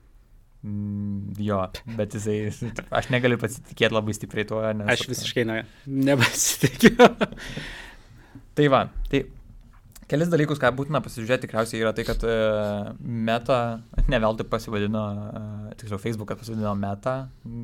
Mm, 0.66 1.36
jo, 1.38 1.60
bet 1.94 2.16
jisai, 2.16 2.50
aš 2.98 3.10
negaliu 3.14 3.38
pasitikėti 3.38 3.94
labai 3.94 4.14
stipriai 4.16 4.48
tuo, 4.48 4.64
nes... 4.74 4.88
Aš 4.96 5.06
visiškai 5.12 5.44
ne, 5.46 5.60
nebesitikiu. 5.86 6.96
Tai 8.56 8.64
va, 8.72 8.86
tai 9.12 9.18
kelis 10.08 10.30
dalykus, 10.32 10.56
ką 10.56 10.70
būtina 10.78 11.02
pasižiūrėti, 11.04 11.44
tikriausiai 11.44 11.82
yra 11.82 11.90
tai, 11.92 12.06
kad 12.08 12.22
uh, 12.24 12.86
Meta, 13.04 13.58
ne 14.08 14.20
veltui 14.22 14.46
pasivadino, 14.48 15.02
uh, 15.12 15.74
tiksliau 15.76 16.00
Facebookas 16.00 16.40
pasivadino 16.40 16.72
Meta, 16.80 17.16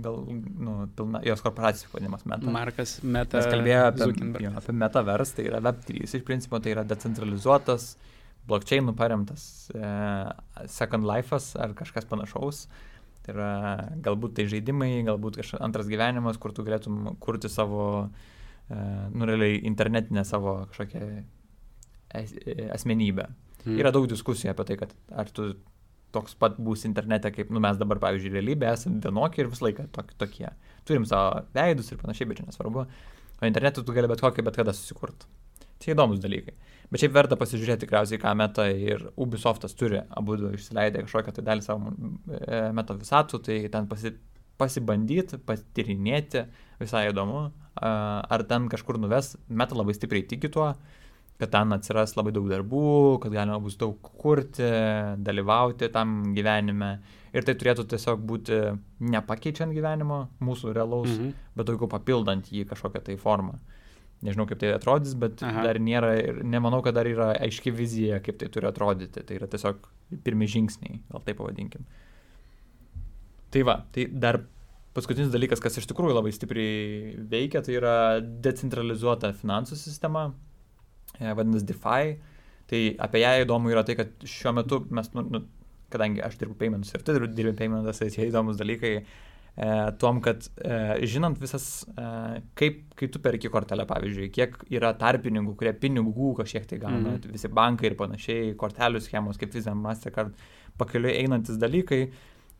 gal, 0.04 0.20
nu, 0.28 0.74
pilna, 0.98 1.22
jos 1.24 1.40
korporacijos 1.40 1.88
pavadinimas 1.88 2.26
Meta. 2.28 2.52
Markas 2.52 2.98
Meta. 3.00 3.40
Mes 3.40 3.48
kalbėjome 3.48 3.88
apie, 3.88 4.44
jo, 4.44 4.52
apie 4.60 4.76
metaverse, 4.84 5.38
tai 5.38 5.48
yra 5.48 5.62
Web3, 5.64 6.04
iš 6.04 6.28
principo 6.28 6.60
tai 6.60 6.74
yra 6.76 6.84
decentralizuotas, 6.92 7.94
blockchainų 8.48 8.94
paremtas 8.98 9.44
e, 9.72 9.90
Second 10.70 11.06
Life'as 11.08 11.52
ar 11.62 11.72
kažkas 11.78 12.08
panašaus. 12.10 12.66
Tai 13.22 13.34
yra 13.36 13.50
galbūt 14.02 14.34
tai 14.38 14.48
žaidimai, 14.50 15.04
galbūt 15.06 15.38
kažkoks 15.40 15.62
antras 15.62 15.90
gyvenimas, 15.90 16.40
kur 16.42 16.54
tu 16.54 16.64
galėtum 16.66 17.12
kurti 17.22 17.50
savo, 17.52 17.84
e, 18.66 18.78
nu 19.14 19.28
realiai 19.28 19.60
internetinę 19.68 20.24
savo 20.26 20.56
kažkokią 20.72 21.10
es, 22.18 22.34
e, 22.42 22.66
asmenybę. 22.74 23.28
Mm. 23.62 23.76
Yra 23.78 23.92
daug 23.94 24.08
diskusijų 24.10 24.50
apie 24.50 24.66
tai, 24.72 24.78
kad 24.80 24.96
ar 25.14 25.30
tu 25.30 25.52
toks 26.12 26.34
pat 26.36 26.58
būsi 26.60 26.88
internete, 26.90 27.30
kaip 27.32 27.52
nu, 27.54 27.62
mes 27.62 27.78
dabar, 27.80 28.00
pavyzdžiui, 28.02 28.34
realybė 28.34 28.72
esame 28.72 29.00
vienokie 29.04 29.44
ir 29.44 29.52
visą 29.52 29.68
laiką 29.68 29.86
tok, 29.94 30.12
tokie. 30.20 30.50
Turim 30.88 31.06
savo 31.08 31.44
veidus 31.54 31.88
ir 31.92 32.02
panašiai, 32.02 32.28
bet 32.28 32.42
čia 32.42 32.48
nesvarbu. 32.50 32.84
O 33.38 33.48
internetu 33.48 33.86
tu 33.86 33.94
gali 33.96 34.10
bet 34.10 34.22
kokį, 34.22 34.44
bet 34.46 34.58
kada 34.60 34.74
susikurti. 34.76 35.30
Čia 35.82 35.94
įdomus 35.94 36.20
dalykai. 36.22 36.54
Bet 36.92 37.00
šiaip 37.00 37.14
verta 37.16 37.38
pasižiūrėti 37.40 37.86
tikriausiai, 37.86 38.20
ką 38.20 38.34
Meta 38.36 38.66
ir 38.68 39.06
Ubisoftas 39.16 39.72
turi, 39.78 40.02
abu 40.12 40.36
du 40.36 40.50
išsileidę 40.52 41.06
kažkokią 41.06 41.32
tai 41.38 41.44
dalį 41.46 41.64
savo 41.64 41.88
e, 41.88 42.66
Meta 42.76 42.96
visatų, 42.98 43.40
tai 43.46 43.56
ten 43.72 43.86
pasi, 43.88 44.12
pasibandyti, 44.60 45.38
patyrinėti, 45.48 46.44
visai 46.82 47.06
įdomu. 47.10 47.46
Ar 47.80 48.44
ten 48.50 48.68
kažkur 48.68 48.98
nuves, 49.00 49.32
Meta 49.48 49.74
labai 49.78 49.94
stipriai 49.96 50.26
tiki 50.28 50.50
tuo, 50.52 50.68
kad 51.40 51.50
ten 51.50 51.72
atsiras 51.74 52.12
labai 52.18 52.30
daug 52.36 52.44
darbų, 52.52 52.82
kad 53.24 53.32
galima 53.32 53.56
bus 53.64 53.78
daug 53.80 53.96
kurti, 54.20 54.68
dalyvauti 55.24 55.88
tam 55.94 56.34
gyvenime. 56.36 56.98
Ir 57.32 57.46
tai 57.48 57.54
turėtų 57.56 57.86
tiesiog 57.88 58.20
būti 58.28 58.58
nepakeičiant 59.00 59.72
gyvenimo, 59.74 60.26
mūsų 60.44 60.74
realaus, 60.76 61.08
Mhm. 61.08 61.32
bet 61.56 61.66
daugiau 61.66 61.88
papildant 61.88 62.44
jį 62.52 62.66
kažkokią 62.68 63.02
tai 63.08 63.16
formą. 63.16 63.56
Nežinau, 64.22 64.46
kaip 64.46 64.60
tai 64.60 64.70
atrodys, 64.76 65.16
bet 65.18 65.40
Aha. 65.42 65.64
Dar 65.66 65.80
nėra 65.82 66.12
ir 66.20 66.40
nemanau, 66.46 66.78
kad 66.84 66.94
dar 66.94 67.08
yra 67.10 67.32
aiški 67.42 67.72
vizija, 67.74 68.20
kaip 68.22 68.38
tai 68.38 68.48
turi 68.54 68.68
atrodyti. 68.68 69.24
Tai 69.26 69.38
yra 69.40 69.48
tiesiog 69.50 69.88
pirmi 70.22 70.46
žingsniai, 70.50 71.00
gal 71.10 71.24
taip 71.26 71.40
pavadinkim. 71.40 71.86
Tai 73.52 73.64
va, 73.68 73.80
tai 73.92 74.06
dar 74.06 74.44
paskutinis 74.96 75.32
dalykas, 75.32 75.60
kas 75.64 75.80
iš 75.80 75.88
tikrųjų 75.90 76.14
labai 76.14 76.32
stipriai 76.34 77.16
veikia, 77.32 77.64
tai 77.64 77.76
yra 77.80 77.96
decentralizuota 78.44 79.32
finansų 79.36 79.78
sistema, 79.80 80.28
e, 81.18 81.26
vadinasi 81.26 81.68
DeFi. 81.72 82.14
Tai 82.70 82.80
apie 83.04 83.24
ją 83.24 83.34
įdomu 83.42 83.72
yra 83.72 83.82
tai, 83.84 83.98
kad 83.98 84.14
šiuo 84.28 84.54
metu 84.56 84.80
mes, 84.94 85.10
nu, 85.16 85.26
nu, 85.34 85.42
kadangi 85.92 86.22
aš 86.24 86.38
dirbu 86.40 86.56
paymentus 86.60 86.94
ir 86.94 87.04
tu 87.04 87.18
dirbi 87.26 87.52
paymentus, 87.58 88.00
tai 88.00 88.08
čia 88.14 88.28
įdomus 88.28 88.60
dalykai, 88.60 88.94
e, 89.56 89.92
tuom, 90.00 90.20
kad 90.24 90.46
e, 90.64 91.06
žinant 91.06 91.38
visas, 91.40 91.84
e, 91.92 92.42
kaip, 92.58 92.82
kai 92.96 93.08
tu 93.12 93.18
perki 93.20 93.50
kortelę, 93.52 93.84
pavyzdžiui, 93.86 94.30
kiek 94.32 94.56
yra 94.72 94.94
tarpininkų, 94.98 95.54
kurie 95.60 95.72
pinigų 95.76 96.34
kažkiek 96.40 96.66
tai 96.66 96.78
gauna, 96.78 97.16
Mhm. 97.18 97.32
visi 97.32 97.48
bankai 97.48 97.90
ir 97.90 97.94
panašiai, 97.96 98.54
kortelių 98.56 99.00
schemos, 99.00 99.36
kaip 99.38 99.52
Visa, 99.52 99.74
Mastercard, 99.74 100.32
pakeliui 100.78 101.12
einantis 101.20 101.58
dalykai, 101.60 102.10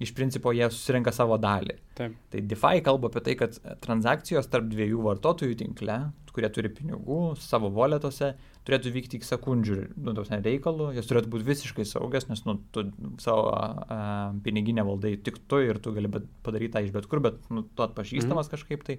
iš 0.02 0.14
principo 0.16 0.52
jie 0.54 0.66
susirenka 0.70 1.12
savo 1.14 1.36
dalį. 1.40 1.76
Taip. 1.98 2.14
Tai 2.32 2.42
DeFi 2.50 2.82
kalba 2.84 3.10
apie 3.10 3.22
tai, 3.26 3.36
kad 3.38 3.58
transakcijos 3.84 4.48
tarp 4.50 4.68
dviejų 4.72 5.02
vartotojų 5.04 5.58
tinkle, 5.60 5.98
kurie 6.32 6.48
turi 6.52 6.70
pinigų 6.72 7.20
savo 7.40 7.68
voletose, 7.74 8.32
turėtų 8.66 8.92
vykti 8.94 9.18
iki 9.18 9.28
sekundžių 9.28 9.78
nu, 9.96 10.12
ta 10.12 10.22
prasme, 10.22 10.38
reikalų, 10.44 10.92
jos 10.96 11.10
turėtų 11.10 11.32
būti 11.32 11.48
visiškai 11.48 11.86
saugios, 11.88 12.28
nes 12.30 12.44
nu, 12.48 12.56
tu 12.74 12.86
savo 13.22 13.50
a, 13.52 13.98
piniginę 14.44 14.86
valdai 14.86 15.16
tik 15.20 15.42
tu 15.50 15.60
ir 15.64 15.80
tu 15.82 15.92
gali 15.96 16.10
bet, 16.12 16.28
padaryti 16.46 16.76
tą 16.76 16.84
iš 16.86 16.94
bet 16.94 17.08
kur, 17.10 17.20
bet 17.24 17.42
nu, 17.52 17.66
tu 17.66 17.84
atpažįstamas 17.84 18.48
mhm. 18.48 18.54
kažkaip 18.54 18.86
tai, 18.88 18.98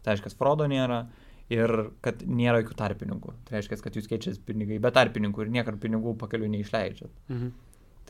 tai 0.00 0.16
reiškia, 0.16 0.34
frodo 0.38 0.70
nėra. 0.70 1.04
Ir 1.52 1.68
kad 2.00 2.22
nėra 2.24 2.62
jokių 2.62 2.74
tarpininkų. 2.78 3.32
Tai 3.44 3.58
reiškia, 3.58 3.76
kad 3.84 3.96
jūs 3.98 4.06
keičiasi 4.08 4.40
pinigai 4.46 4.78
be 4.80 4.88
tarpininkų 4.94 5.42
ir 5.42 5.50
niekada 5.52 5.76
pinigų 5.82 6.14
pakeliu 6.16 6.46
neišleidžiat. 6.48 7.10
Mhm. 7.28 7.50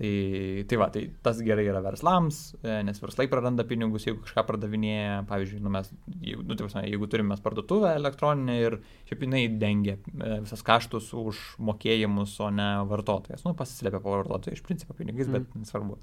Tai, 0.02 0.64
tai 0.66 0.76
va, 0.80 0.88
tai 0.90 1.02
tas 1.22 1.38
gerai 1.46 1.62
yra 1.70 1.78
verslams, 1.84 2.38
e, 2.58 2.80
nes 2.82 2.98
verslai 2.98 3.28
praranda 3.30 3.62
pinigus, 3.68 4.02
jeigu 4.08 4.24
kažką 4.24 4.42
pardavinėja, 4.48 5.20
pavyzdžiui, 5.28 5.60
nu 5.62 5.70
mes, 5.70 5.92
nu, 6.08 6.56
tai 6.56 6.64
prasme, 6.64 6.82
jeigu 6.90 7.06
turime 7.12 7.36
parduotuvę 7.44 7.92
elektroninę 8.00 8.56
ir 8.64 8.76
šiaip 9.06 9.22
jinai 9.22 9.44
dengia 9.60 9.94
e, 10.00 10.40
visas 10.42 10.64
kaštus 10.66 11.12
už 11.14 11.44
mokėjimus, 11.62 12.34
o 12.42 12.50
ne 12.50 12.66
vartotojas. 12.90 13.44
Nu, 13.46 13.54
pasislėpia 13.54 14.02
po 14.02 14.16
vartotojo 14.16 14.58
iš 14.58 14.64
principo 14.66 14.96
pinigais, 14.98 15.30
bet 15.30 15.46
Mm. 15.46 15.62
nesvarbu. 15.62 16.00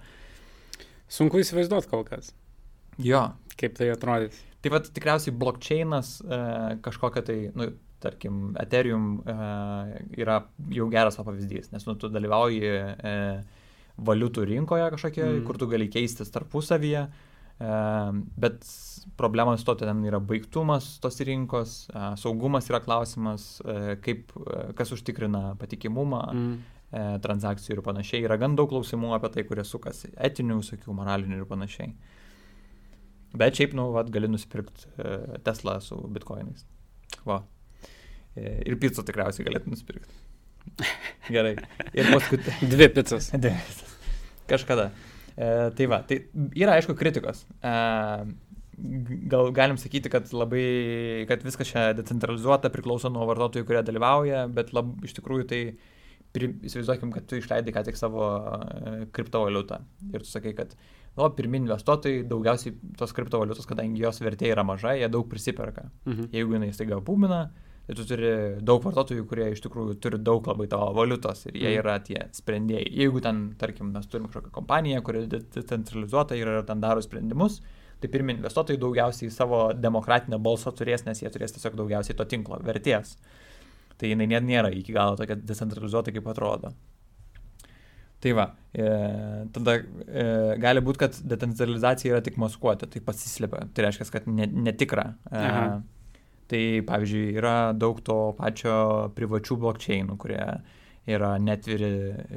Sunku 1.10 1.42
įsivaizduoti 1.44 1.92
kol 1.92 2.08
kas, 2.08 2.32
Jo, 3.04 3.34
kaip 3.60 3.76
tai 3.76 3.92
atrodys. 3.92 4.40
tai 4.64 4.72
va 4.72 4.80
tikriausiai 4.80 5.36
blockchainas 5.36 6.22
e, 6.24 6.42
kažkokia 6.88 7.26
tai, 7.26 7.40
nu, 7.56 7.72
tarkim, 8.00 8.54
Ethereum 8.64 9.18
yra 10.16 10.40
jau 10.72 10.86
geras 10.92 11.20
pavyzdys, 11.20 11.74
nes 11.74 11.84
nu, 11.84 11.96
tu 12.00 12.08
dalyvauji 12.08 12.64
e, 12.64 13.16
valiutų 14.06 14.46
rinkoje 14.50 14.90
kažkokie, 14.96 15.24
Mm. 15.26 15.46
kur 15.48 15.58
tu 15.58 15.68
gali 15.68 15.88
keistis 15.92 16.32
tarpusavyje, 16.32 17.08
e, 17.60 17.70
bet 18.38 18.64
problema 19.18 19.58
su 19.58 19.66
to 19.66 19.76
ten 19.76 20.04
yra 20.06 20.20
baigtumas 20.20 21.00
tos 21.00 21.20
rinkos, 21.20 21.90
e, 21.90 22.16
saugumas 22.18 22.70
yra 22.70 22.80
klausimas, 22.80 23.62
e, 23.66 23.96
kaip, 24.02 24.32
kas 24.76 24.92
užtikrina 24.92 25.56
patikimumą 25.58 26.24
Mm. 26.34 26.58
transakcijų 27.22 27.76
ir 27.78 27.82
panašiai. 27.86 28.24
Yra 28.26 28.38
gan 28.42 28.56
daug 28.56 28.68
klausimų 28.72 29.14
apie 29.14 29.30
tai, 29.30 29.44
kurie 29.44 29.62
sukasi. 29.64 30.10
Etinių, 30.18 30.56
visokių, 30.64 30.96
moralinių 30.98 31.38
ir 31.38 31.46
panašiai. 31.46 31.94
Bet 33.38 33.54
šiaip, 33.60 33.76
nu, 33.78 33.92
vat, 33.94 34.10
gali 34.10 34.28
nusipirkti 34.28 34.88
Tesla 35.44 35.80
su 35.82 35.96
bitkoinais. 36.10 36.64
Va. 37.26 37.44
Ir 38.36 38.76
pizzą 38.82 39.04
tikriausiai 39.06 39.46
galėtum 39.46 39.76
nusipirkti. 39.76 40.10
Gerai. 41.30 41.56
Ir 41.94 42.12
paskui... 42.14 42.42
Dvi 42.74 42.90
pizzas. 42.96 43.32
Kažkada. 44.50 44.90
E, 45.36 45.50
tai 45.76 45.88
va, 45.92 46.02
tai 46.08 46.24
yra 46.58 46.78
aišku 46.80 46.96
kritikos. 47.00 47.46
E, 47.64 47.74
gal 49.32 49.52
galim 49.56 49.78
sakyti, 49.80 50.12
kad 50.12 50.32
labai, 50.36 51.26
kad 51.30 51.44
viskas 51.46 51.72
čia 51.72 51.90
decentralizuota, 51.98 52.72
priklauso 52.74 53.12
nuo 53.14 53.28
vartotojų, 53.30 53.68
kurie 53.68 53.84
dalyvauja, 53.86 54.48
bet 54.56 54.74
lab, 54.76 54.96
iš 55.06 55.16
tikrųjų 55.20 55.48
tai 55.50 55.62
įsivaizduokim, 56.38 57.12
kad 57.14 57.26
tu 57.26 57.40
išleidai 57.40 57.74
ką 57.74 57.84
tik 57.88 57.98
savo 57.98 58.26
e, 58.30 59.06
kriptovaliutą 59.16 59.80
ir 60.14 60.22
tu 60.22 60.30
sakai, 60.30 60.54
kad 60.58 60.76
nu, 61.18 61.26
pirmini 61.36 61.66
investuotojai 61.66 62.28
daugiausiai 62.30 62.76
tos 63.00 63.16
kriptovaliutos, 63.18 63.68
kadangi 63.70 64.04
jos 64.04 64.22
vertė 64.22 64.52
yra 64.54 64.66
maža, 64.68 64.94
jie 65.00 65.10
daug 65.12 65.26
prisiperka. 65.32 65.90
Mhm. 66.06 66.30
Jeigu 66.36 66.56
jinai 66.58 66.70
staiga 66.76 67.02
būmina, 67.04 67.48
tai 67.90 67.96
tu 67.98 68.04
turi 68.06 68.30
daug 68.62 68.84
vartotojų, 68.86 69.24
kurie 69.26 69.48
iš 69.56 69.64
tikrųjų 69.66 69.96
turi 70.04 70.20
daug 70.22 70.46
labai 70.46 70.68
tavo 70.70 70.92
valiutos 70.94 71.48
ir 71.50 71.56
jie 71.58 71.72
Mhm. 71.72 71.80
yra 71.82 71.96
tie 72.06 72.20
sprendėjai. 72.38 72.86
Jeigu 73.00 73.22
ten, 73.26 73.40
tarkim, 73.58 73.90
mes 73.96 74.06
turim 74.06 74.28
kažkokią 74.30 74.52
kompaniją, 74.54 75.02
kuri 75.02 75.24
de- 75.28 75.40
decentralizuota 75.56 76.38
ir 76.38 76.62
ten 76.68 76.80
daro 76.80 77.02
sprendimus, 77.02 77.62
tai 78.00 78.08
pirmi 78.14 78.36
investuotojai 78.38 78.78
daugiausiai 78.80 79.32
savo 79.34 79.74
demokratinę 79.74 80.38
balsą 80.40 80.72
turės, 80.72 81.04
nes 81.08 81.20
jie 81.24 81.30
turės 81.34 81.52
tiesiog 81.58 81.74
daugiausiai 81.76 82.16
to 82.16 82.26
tinklo 82.26 82.60
vertės. 82.62 83.18
Tai 83.98 84.08
jinai 84.08 84.28
net 84.28 84.44
nėra 84.44 84.70
iki 84.72 84.94
galo 84.94 85.18
tokia 85.18 85.36
decentralizuota, 85.36 86.14
kaip 86.14 86.28
atrodo. 86.28 86.72
Tai 88.22 88.32
va, 88.36 88.46
e, 88.76 88.86
tada 89.52 89.74
e, 89.80 90.56
gali 90.60 90.82
būti, 90.84 90.98
kad 91.00 91.12
decentralizacija 91.24 92.14
yra 92.14 92.22
tik 92.22 92.36
maskuoti, 92.38 92.86
tai 92.92 93.00
pasislėpia, 93.02 93.66
tai 93.74 93.86
reiškia, 93.86 94.12
kad 94.12 94.28
ne, 94.28 94.46
netikra. 94.46 95.16
E, 95.32 95.38
Aha. 95.40 95.82
Tai 96.50 96.82
pavyzdžiui, 96.88 97.36
yra 97.38 97.56
daug 97.78 98.02
to 98.06 98.18
pačio 98.40 98.76
privačių 99.18 99.58
blokčiainų, 99.62 100.18
kurie 100.22 100.42
yra 101.10 101.30
netviri 101.42 101.90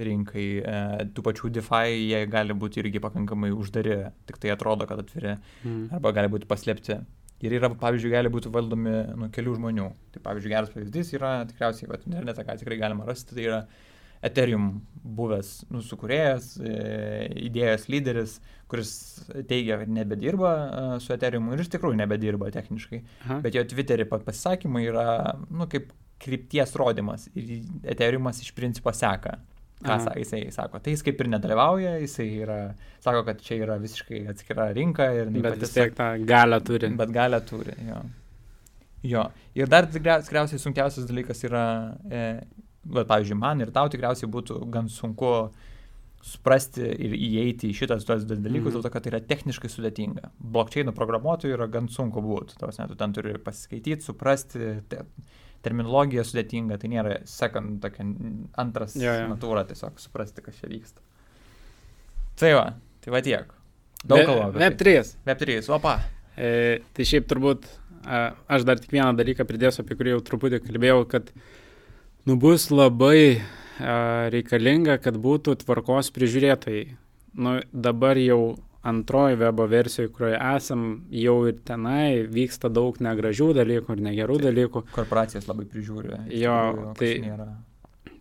rinkai, 0.07 0.47
e, 0.65 0.77
tų 1.13 1.25
pačių 1.27 1.51
DeFi, 1.59 1.97
jie 2.09 2.21
gali 2.33 2.55
būti 2.57 2.81
irgi 2.81 3.01
pakankamai 3.05 3.51
uždari, 3.53 3.99
tik 4.29 4.39
tai 4.41 4.53
atrodo, 4.55 4.87
kad 4.89 5.03
atviri 5.03 5.35
Mhm. 5.65 5.95
arba 5.99 6.13
gali 6.13 6.29
būti 6.33 6.49
paslėpti. 6.49 7.01
Ir 7.43 7.57
yra, 7.59 7.69
pavyzdžiui, 7.75 8.11
gali 8.15 8.31
būti 8.31 8.53
valdomi 8.55 8.93
nuo 9.19 9.29
kelių 9.35 9.57
žmonių. 9.59 9.89
Tai 10.15 10.21
pavyzdžiui, 10.23 10.53
geras 10.55 10.71
pavyzdys 10.71 11.13
yra 11.19 11.33
tikriausiai, 11.51 11.89
kad 11.91 12.05
internete 12.07 12.45
ką 12.47 12.57
tikrai 12.61 12.79
galima 12.79 13.05
rasti, 13.05 13.35
tai 13.35 13.43
yra 13.49 13.67
Ethereum 14.23 14.81
buvęs 15.03 15.65
nusukūrėjas, 15.75 16.53
idėjos 17.49 17.89
lyderis, 17.91 18.37
kuris 18.71 18.93
teigia, 19.51 19.79
kad 19.83 19.91
nebedirba 19.93 20.53
e, 20.55 20.85
su 21.05 21.13
Ethereum 21.15 21.51
ir 21.53 21.61
iš 21.65 21.73
tikrųjų 21.75 21.99
nebedirba 21.99 22.51
techniškai. 22.55 23.01
Aha. 23.27 23.41
Bet 23.45 23.59
jo 23.59 23.65
Twitter'e 23.69 24.07
pa- 24.09 24.21
pasisakymai 24.25 24.85
yra, 24.89 25.07
nu, 25.51 25.67
kaip 25.73 25.91
krypties 26.23 26.77
rodimas. 26.79 27.27
Ir 27.35 27.65
Ethereumas 27.83 28.39
iš 28.45 28.53
principo 28.57 28.93
seka. 28.95 29.41
Ką 29.83 29.97
Aha. 29.97 30.05
sa, 30.05 30.13
jisai 30.15 30.45
sako. 30.55 30.79
Tai 30.79 30.93
jis 30.95 31.03
kaip 31.03 31.19
ir 31.25 31.27
nedalyvauja, 31.33 31.97
jisai 32.05 32.29
yra, 32.45 32.59
sako, 33.03 33.25
kad 33.27 33.41
čia 33.43 33.57
yra 33.65 33.81
visiškai 33.83 34.21
atskira 34.31 34.69
rinka 34.77 35.09
ir 35.19 35.33
Bet 35.43 35.59
vis 35.59 35.75
tiek 35.75 35.97
tą 35.99 36.13
galę 36.31 36.61
turi. 36.63 36.93
Bet 37.01 37.11
galę 37.11 37.41
turi, 37.49 37.75
jo. 37.89 37.99
Jo. 39.03 39.25
Ir 39.59 39.67
dar 39.67 39.89
tikria- 39.91 40.21
tikriausiai 40.23 40.63
sunkiausias 40.63 41.09
dalykas 41.11 41.43
yra, 41.49 41.65
e, 42.07 42.23
bet, 42.85 43.07
pavyzdžiui, 43.11 43.39
man 43.39 43.63
ir 43.65 43.73
tau 43.75 43.91
tikriausiai 43.93 44.31
būtų 44.33 44.59
gan 44.73 44.89
sunku 44.93 45.33
suprasti 46.23 46.85
ir 46.87 47.15
įeiti 47.17 47.73
į 47.73 47.77
šitas 47.81 48.07
tuos 48.07 48.25
dalykus, 48.29 48.71
mm. 48.71 48.75
dėl 48.77 48.85
to, 48.85 48.91
kad 48.95 49.03
tai 49.05 49.11
yra 49.11 49.21
techniškai 49.27 49.71
sudėtinga. 49.71 50.31
Blockchain 50.55 50.93
programuotojui 50.95 51.57
yra 51.57 51.67
gan 51.71 51.89
sunku 51.91 52.23
būti. 52.23 52.55
Tos, 52.61 52.79
ne, 52.79 52.87
tu 52.91 52.99
ten 52.99 53.15
turi 53.17 53.35
pasiskaityti, 53.43 54.07
suprasti, 54.07 54.77
te, 54.91 55.03
terminologija 55.67 56.23
sudėtinga, 56.27 56.79
tai 56.79 56.93
nėra 56.95 57.17
second, 57.29 57.81
tokia 57.83 58.07
antras 58.63 58.95
Jo, 58.99 59.17
jo. 59.19 59.27
natūra 59.35 59.67
tiesiog 59.67 59.99
suprasti, 60.03 60.45
kas 60.47 60.59
čia 60.61 60.71
vyksta. 60.71 61.03
Tai 62.39 62.55
va, 62.59 62.67
tai 63.03 63.15
va 63.15 63.23
tiek. 63.23 63.51
Daug 64.03 64.23
Ve- 64.23 64.27
kalbame. 64.27 64.63
Web3. 64.63 65.15
Web3, 65.27 65.59
opa. 65.75 65.97
E, 66.35 66.83
tai 66.95 67.07
šiaip 67.07 67.27
turbūt 67.31 67.67
a, 68.07 68.33
aš 68.51 68.67
dar 68.67 68.81
tik 68.83 68.95
vieną 68.95 69.13
dalyką 69.19 69.47
pridėsiu, 69.47 69.83
apie 69.85 69.99
kurį 69.99 70.17
jau 70.17 70.23
truputį 70.31 70.63
kalbėjau, 70.65 71.03
kad 71.11 71.31
nu, 72.27 72.37
bus 72.37 72.69
labai 72.71 73.41
a, 73.81 74.29
reikalinga, 74.33 74.99
kad 75.03 75.17
būtų 75.19 75.57
tvarkos 75.65 76.13
prižiūrėtojai. 76.15 76.85
Nu, 77.43 77.57
dabar 77.73 78.19
jau 78.21 78.57
antroji 78.83 79.39
webo 79.39 79.67
versijoje, 79.71 80.11
kurioje 80.13 80.39
esam, 80.57 80.87
jau 81.15 81.37
ir 81.49 81.61
tenai 81.67 82.25
vyksta 82.27 82.71
daug 82.73 82.97
negražių 83.03 83.53
dalykų 83.61 83.95
ir 83.97 84.03
negerų 84.09 84.39
Taip. 84.41 84.47
dalykų. 84.49 84.83
korporacijas 84.93 85.47
labai 85.49 85.67
prižiūri. 85.71 86.17
Jo, 86.35 86.57
tikrųjų, 86.75 86.95
tai- 86.99 87.19
Nėra. 87.23 87.49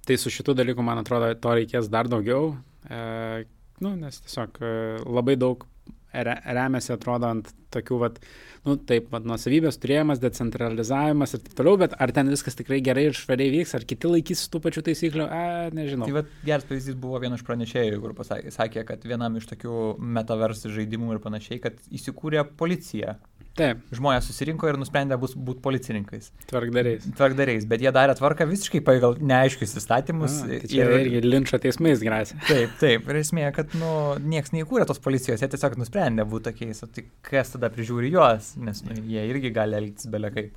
Tai 0.05 0.17
su 0.17 0.29
šitų 0.29 0.55
dalykų, 0.57 0.83
man 0.83 0.97
atrodo, 1.01 1.33
to 1.39 1.49
reikės 1.49 1.89
dar 1.89 2.07
daugiau. 2.09 2.57
E, 2.89 3.45
nu, 3.81 3.95
nes 3.95 4.21
tiesiog 4.21 4.61
e, 4.61 4.71
labai 5.05 5.35
daug 5.35 5.65
re, 6.13 6.41
remiasi, 6.45 6.93
atrodo, 6.93 7.25
ant 7.29 7.51
tokių, 7.73 7.99
vat, 8.03 8.19
nu, 8.67 8.75
taip, 8.89 9.09
vat, 9.13 9.25
nuosavybės 9.27 9.79
turėjimas, 9.81 10.21
decentralizavimas 10.23 11.35
ir 11.35 11.43
taip 11.45 11.57
toliau, 11.57 11.79
bet 11.81 11.95
ar 11.97 12.13
ten 12.15 12.31
viskas 12.31 12.57
tikrai 12.59 12.81
gerai 12.85 13.07
ir 13.09 13.17
švariai 13.17 13.53
vyks, 13.57 13.75
ar 13.79 13.87
kiti 13.89 14.11
laikys 14.11 14.45
tų 14.51 14.63
pačių 14.67 14.85
taisyklių, 14.89 15.27
a, 15.27 15.43
nežinau. 15.75 16.09
Tai 16.09 16.19
va, 16.19 16.25
geras 16.47 16.67
pavyzdys 16.69 16.99
buvo 17.01 17.21
vienas 17.23 17.41
iš 17.41 17.47
pranešėjų, 17.49 17.99
kur 18.03 18.15
pasakė, 18.17 18.53
sakė, 18.55 18.85
kad 18.87 19.09
vienam 19.09 19.39
iš 19.41 19.49
tokių 19.53 19.81
metaverse 20.19 20.71
žaidimų 20.73 21.17
ir 21.17 21.23
panašiai, 21.23 21.61
kad 21.63 21.79
įsikūrė 21.91 22.45
policija. 22.59 23.17
Taip, 23.51 23.81
Žmonės 23.91 24.29
susirinko 24.29 24.69
ir 24.71 24.77
nusprendė 24.79 25.17
bus 25.19 25.33
būti 25.35 25.59
policininkais. 25.65 26.29
tvarkdariais. 26.47 27.03
Tvarkdariais, 27.17 27.65
bet 27.67 27.81
jie 27.83 27.91
darė 27.91 28.13
tvarką 28.15 28.45
visiškai 28.47 28.79
pagal 28.87 29.17
neaiškius 29.19 29.75
įstatymus. 29.81 30.37
A, 30.45 30.59
tai 30.61 30.69
čia 30.71 30.85
irgi 31.01 31.19
linčio 31.25 31.59
teismais 31.59 31.99
grėsia. 31.99 32.39
Taip, 32.47 32.77
taip. 32.79 33.09
Ir 33.11 33.19
esmė, 33.19 33.49
kad, 33.55 33.75
nu, 33.75 33.91
nieks 34.23 34.55
neįkūrė 34.55 34.87
tos 34.87 35.03
policijos, 35.03 35.43
jie 35.43 35.51
tiesiog 35.51 35.75
nusprendė 35.81 36.23
būti 36.31 36.47
tokiais. 36.47 36.79
O 36.85 36.87
tai 36.87 37.03
kas 37.27 37.51
tada 37.57 37.60
prižiūri 37.69 38.09
juos, 38.13 38.55
nes 38.57 38.81
nu, 38.87 38.95
jie 39.13 39.27
irgi 39.29 39.51
gali 39.53 39.77
elgtis 39.77 40.09
belia 40.09 40.31
kaip. 40.33 40.55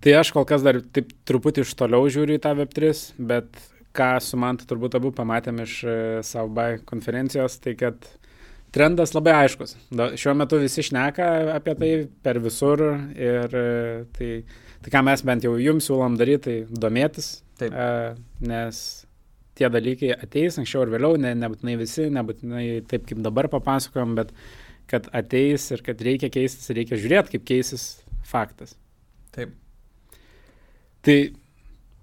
Tai 0.00 0.14
aš 0.16 0.30
kol 0.32 0.46
kas 0.48 0.64
dar 0.64 0.80
taip 0.80 1.12
truputį 1.28 1.66
iš 1.66 1.74
toliau 1.76 2.08
žiūriu 2.08 2.38
į 2.38 2.42
tą 2.46 2.54
Web3, 2.56 2.94
bet 3.28 3.60
ką 3.96 4.14
su 4.22 4.38
man 4.40 4.56
turbūt 4.60 4.96
abu 4.96 5.10
pamatėm 5.12 5.60
iš 5.64 5.76
e, 5.84 5.98
Saubai 6.24 6.70
konferencijos, 6.86 7.58
tai 7.60 7.74
kad 7.78 7.98
trendas 8.72 9.12
labai 9.16 9.34
aiškus. 9.42 9.76
Da, 9.90 10.10
šiuo 10.20 10.34
metu 10.38 10.60
visi 10.62 10.84
šneka 10.86 11.28
apie 11.56 11.76
tai 11.78 11.92
per 12.24 12.40
visur 12.42 12.84
ir 13.18 13.60
e, 13.60 13.68
tai, 14.16 14.32
tai 14.84 14.94
ką 14.94 15.04
mes 15.10 15.26
bent 15.26 15.46
jau 15.46 15.56
jums 15.60 15.90
siūlom 15.90 16.16
daryti, 16.20 16.62
tai 16.70 16.80
domėtis, 16.86 17.32
Taip. 17.60 17.74
e, 17.74 17.90
nes 18.48 18.82
tie 19.60 19.68
dalykai 19.68 20.14
ateis 20.16 20.56
anksčiau 20.60 20.86
ir 20.86 20.94
vėliau, 20.94 21.18
ne, 21.20 21.34
nebūtinai 21.36 21.76
visi, 21.80 22.08
nebūtinai 22.14 22.64
taip 22.88 23.04
kaip 23.10 23.20
dabar 23.26 23.50
papasakojom, 23.52 24.16
bet 24.16 24.32
kad 24.90 25.06
ateis 25.16 25.68
ir 25.70 25.84
kad 25.86 26.00
reikia 26.02 26.30
keistis, 26.32 26.70
reikia 26.74 26.98
žiūrėti, 27.00 27.36
kaip 27.36 27.46
keisis 27.48 27.84
faktas. 28.26 28.74
Taip. 29.34 29.54
Tai 31.06 31.16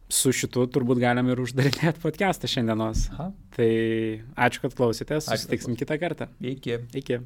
su 0.08 0.32
šitu 0.34 0.64
turbūt 0.72 1.02
galim 1.04 1.28
ir 1.32 1.42
uždarinėti 1.44 2.02
podcastą 2.04 2.50
šiandienos. 2.52 3.08
Aha. 3.14 3.32
Tai 3.58 3.72
ačiū, 4.48 4.64
kad 4.64 4.78
kad 4.78 5.20
susitiksim 5.28 5.76
kitą 5.80 6.00
kartą. 6.02 6.30
Iki. 6.40 6.80
Iki. 7.02 7.20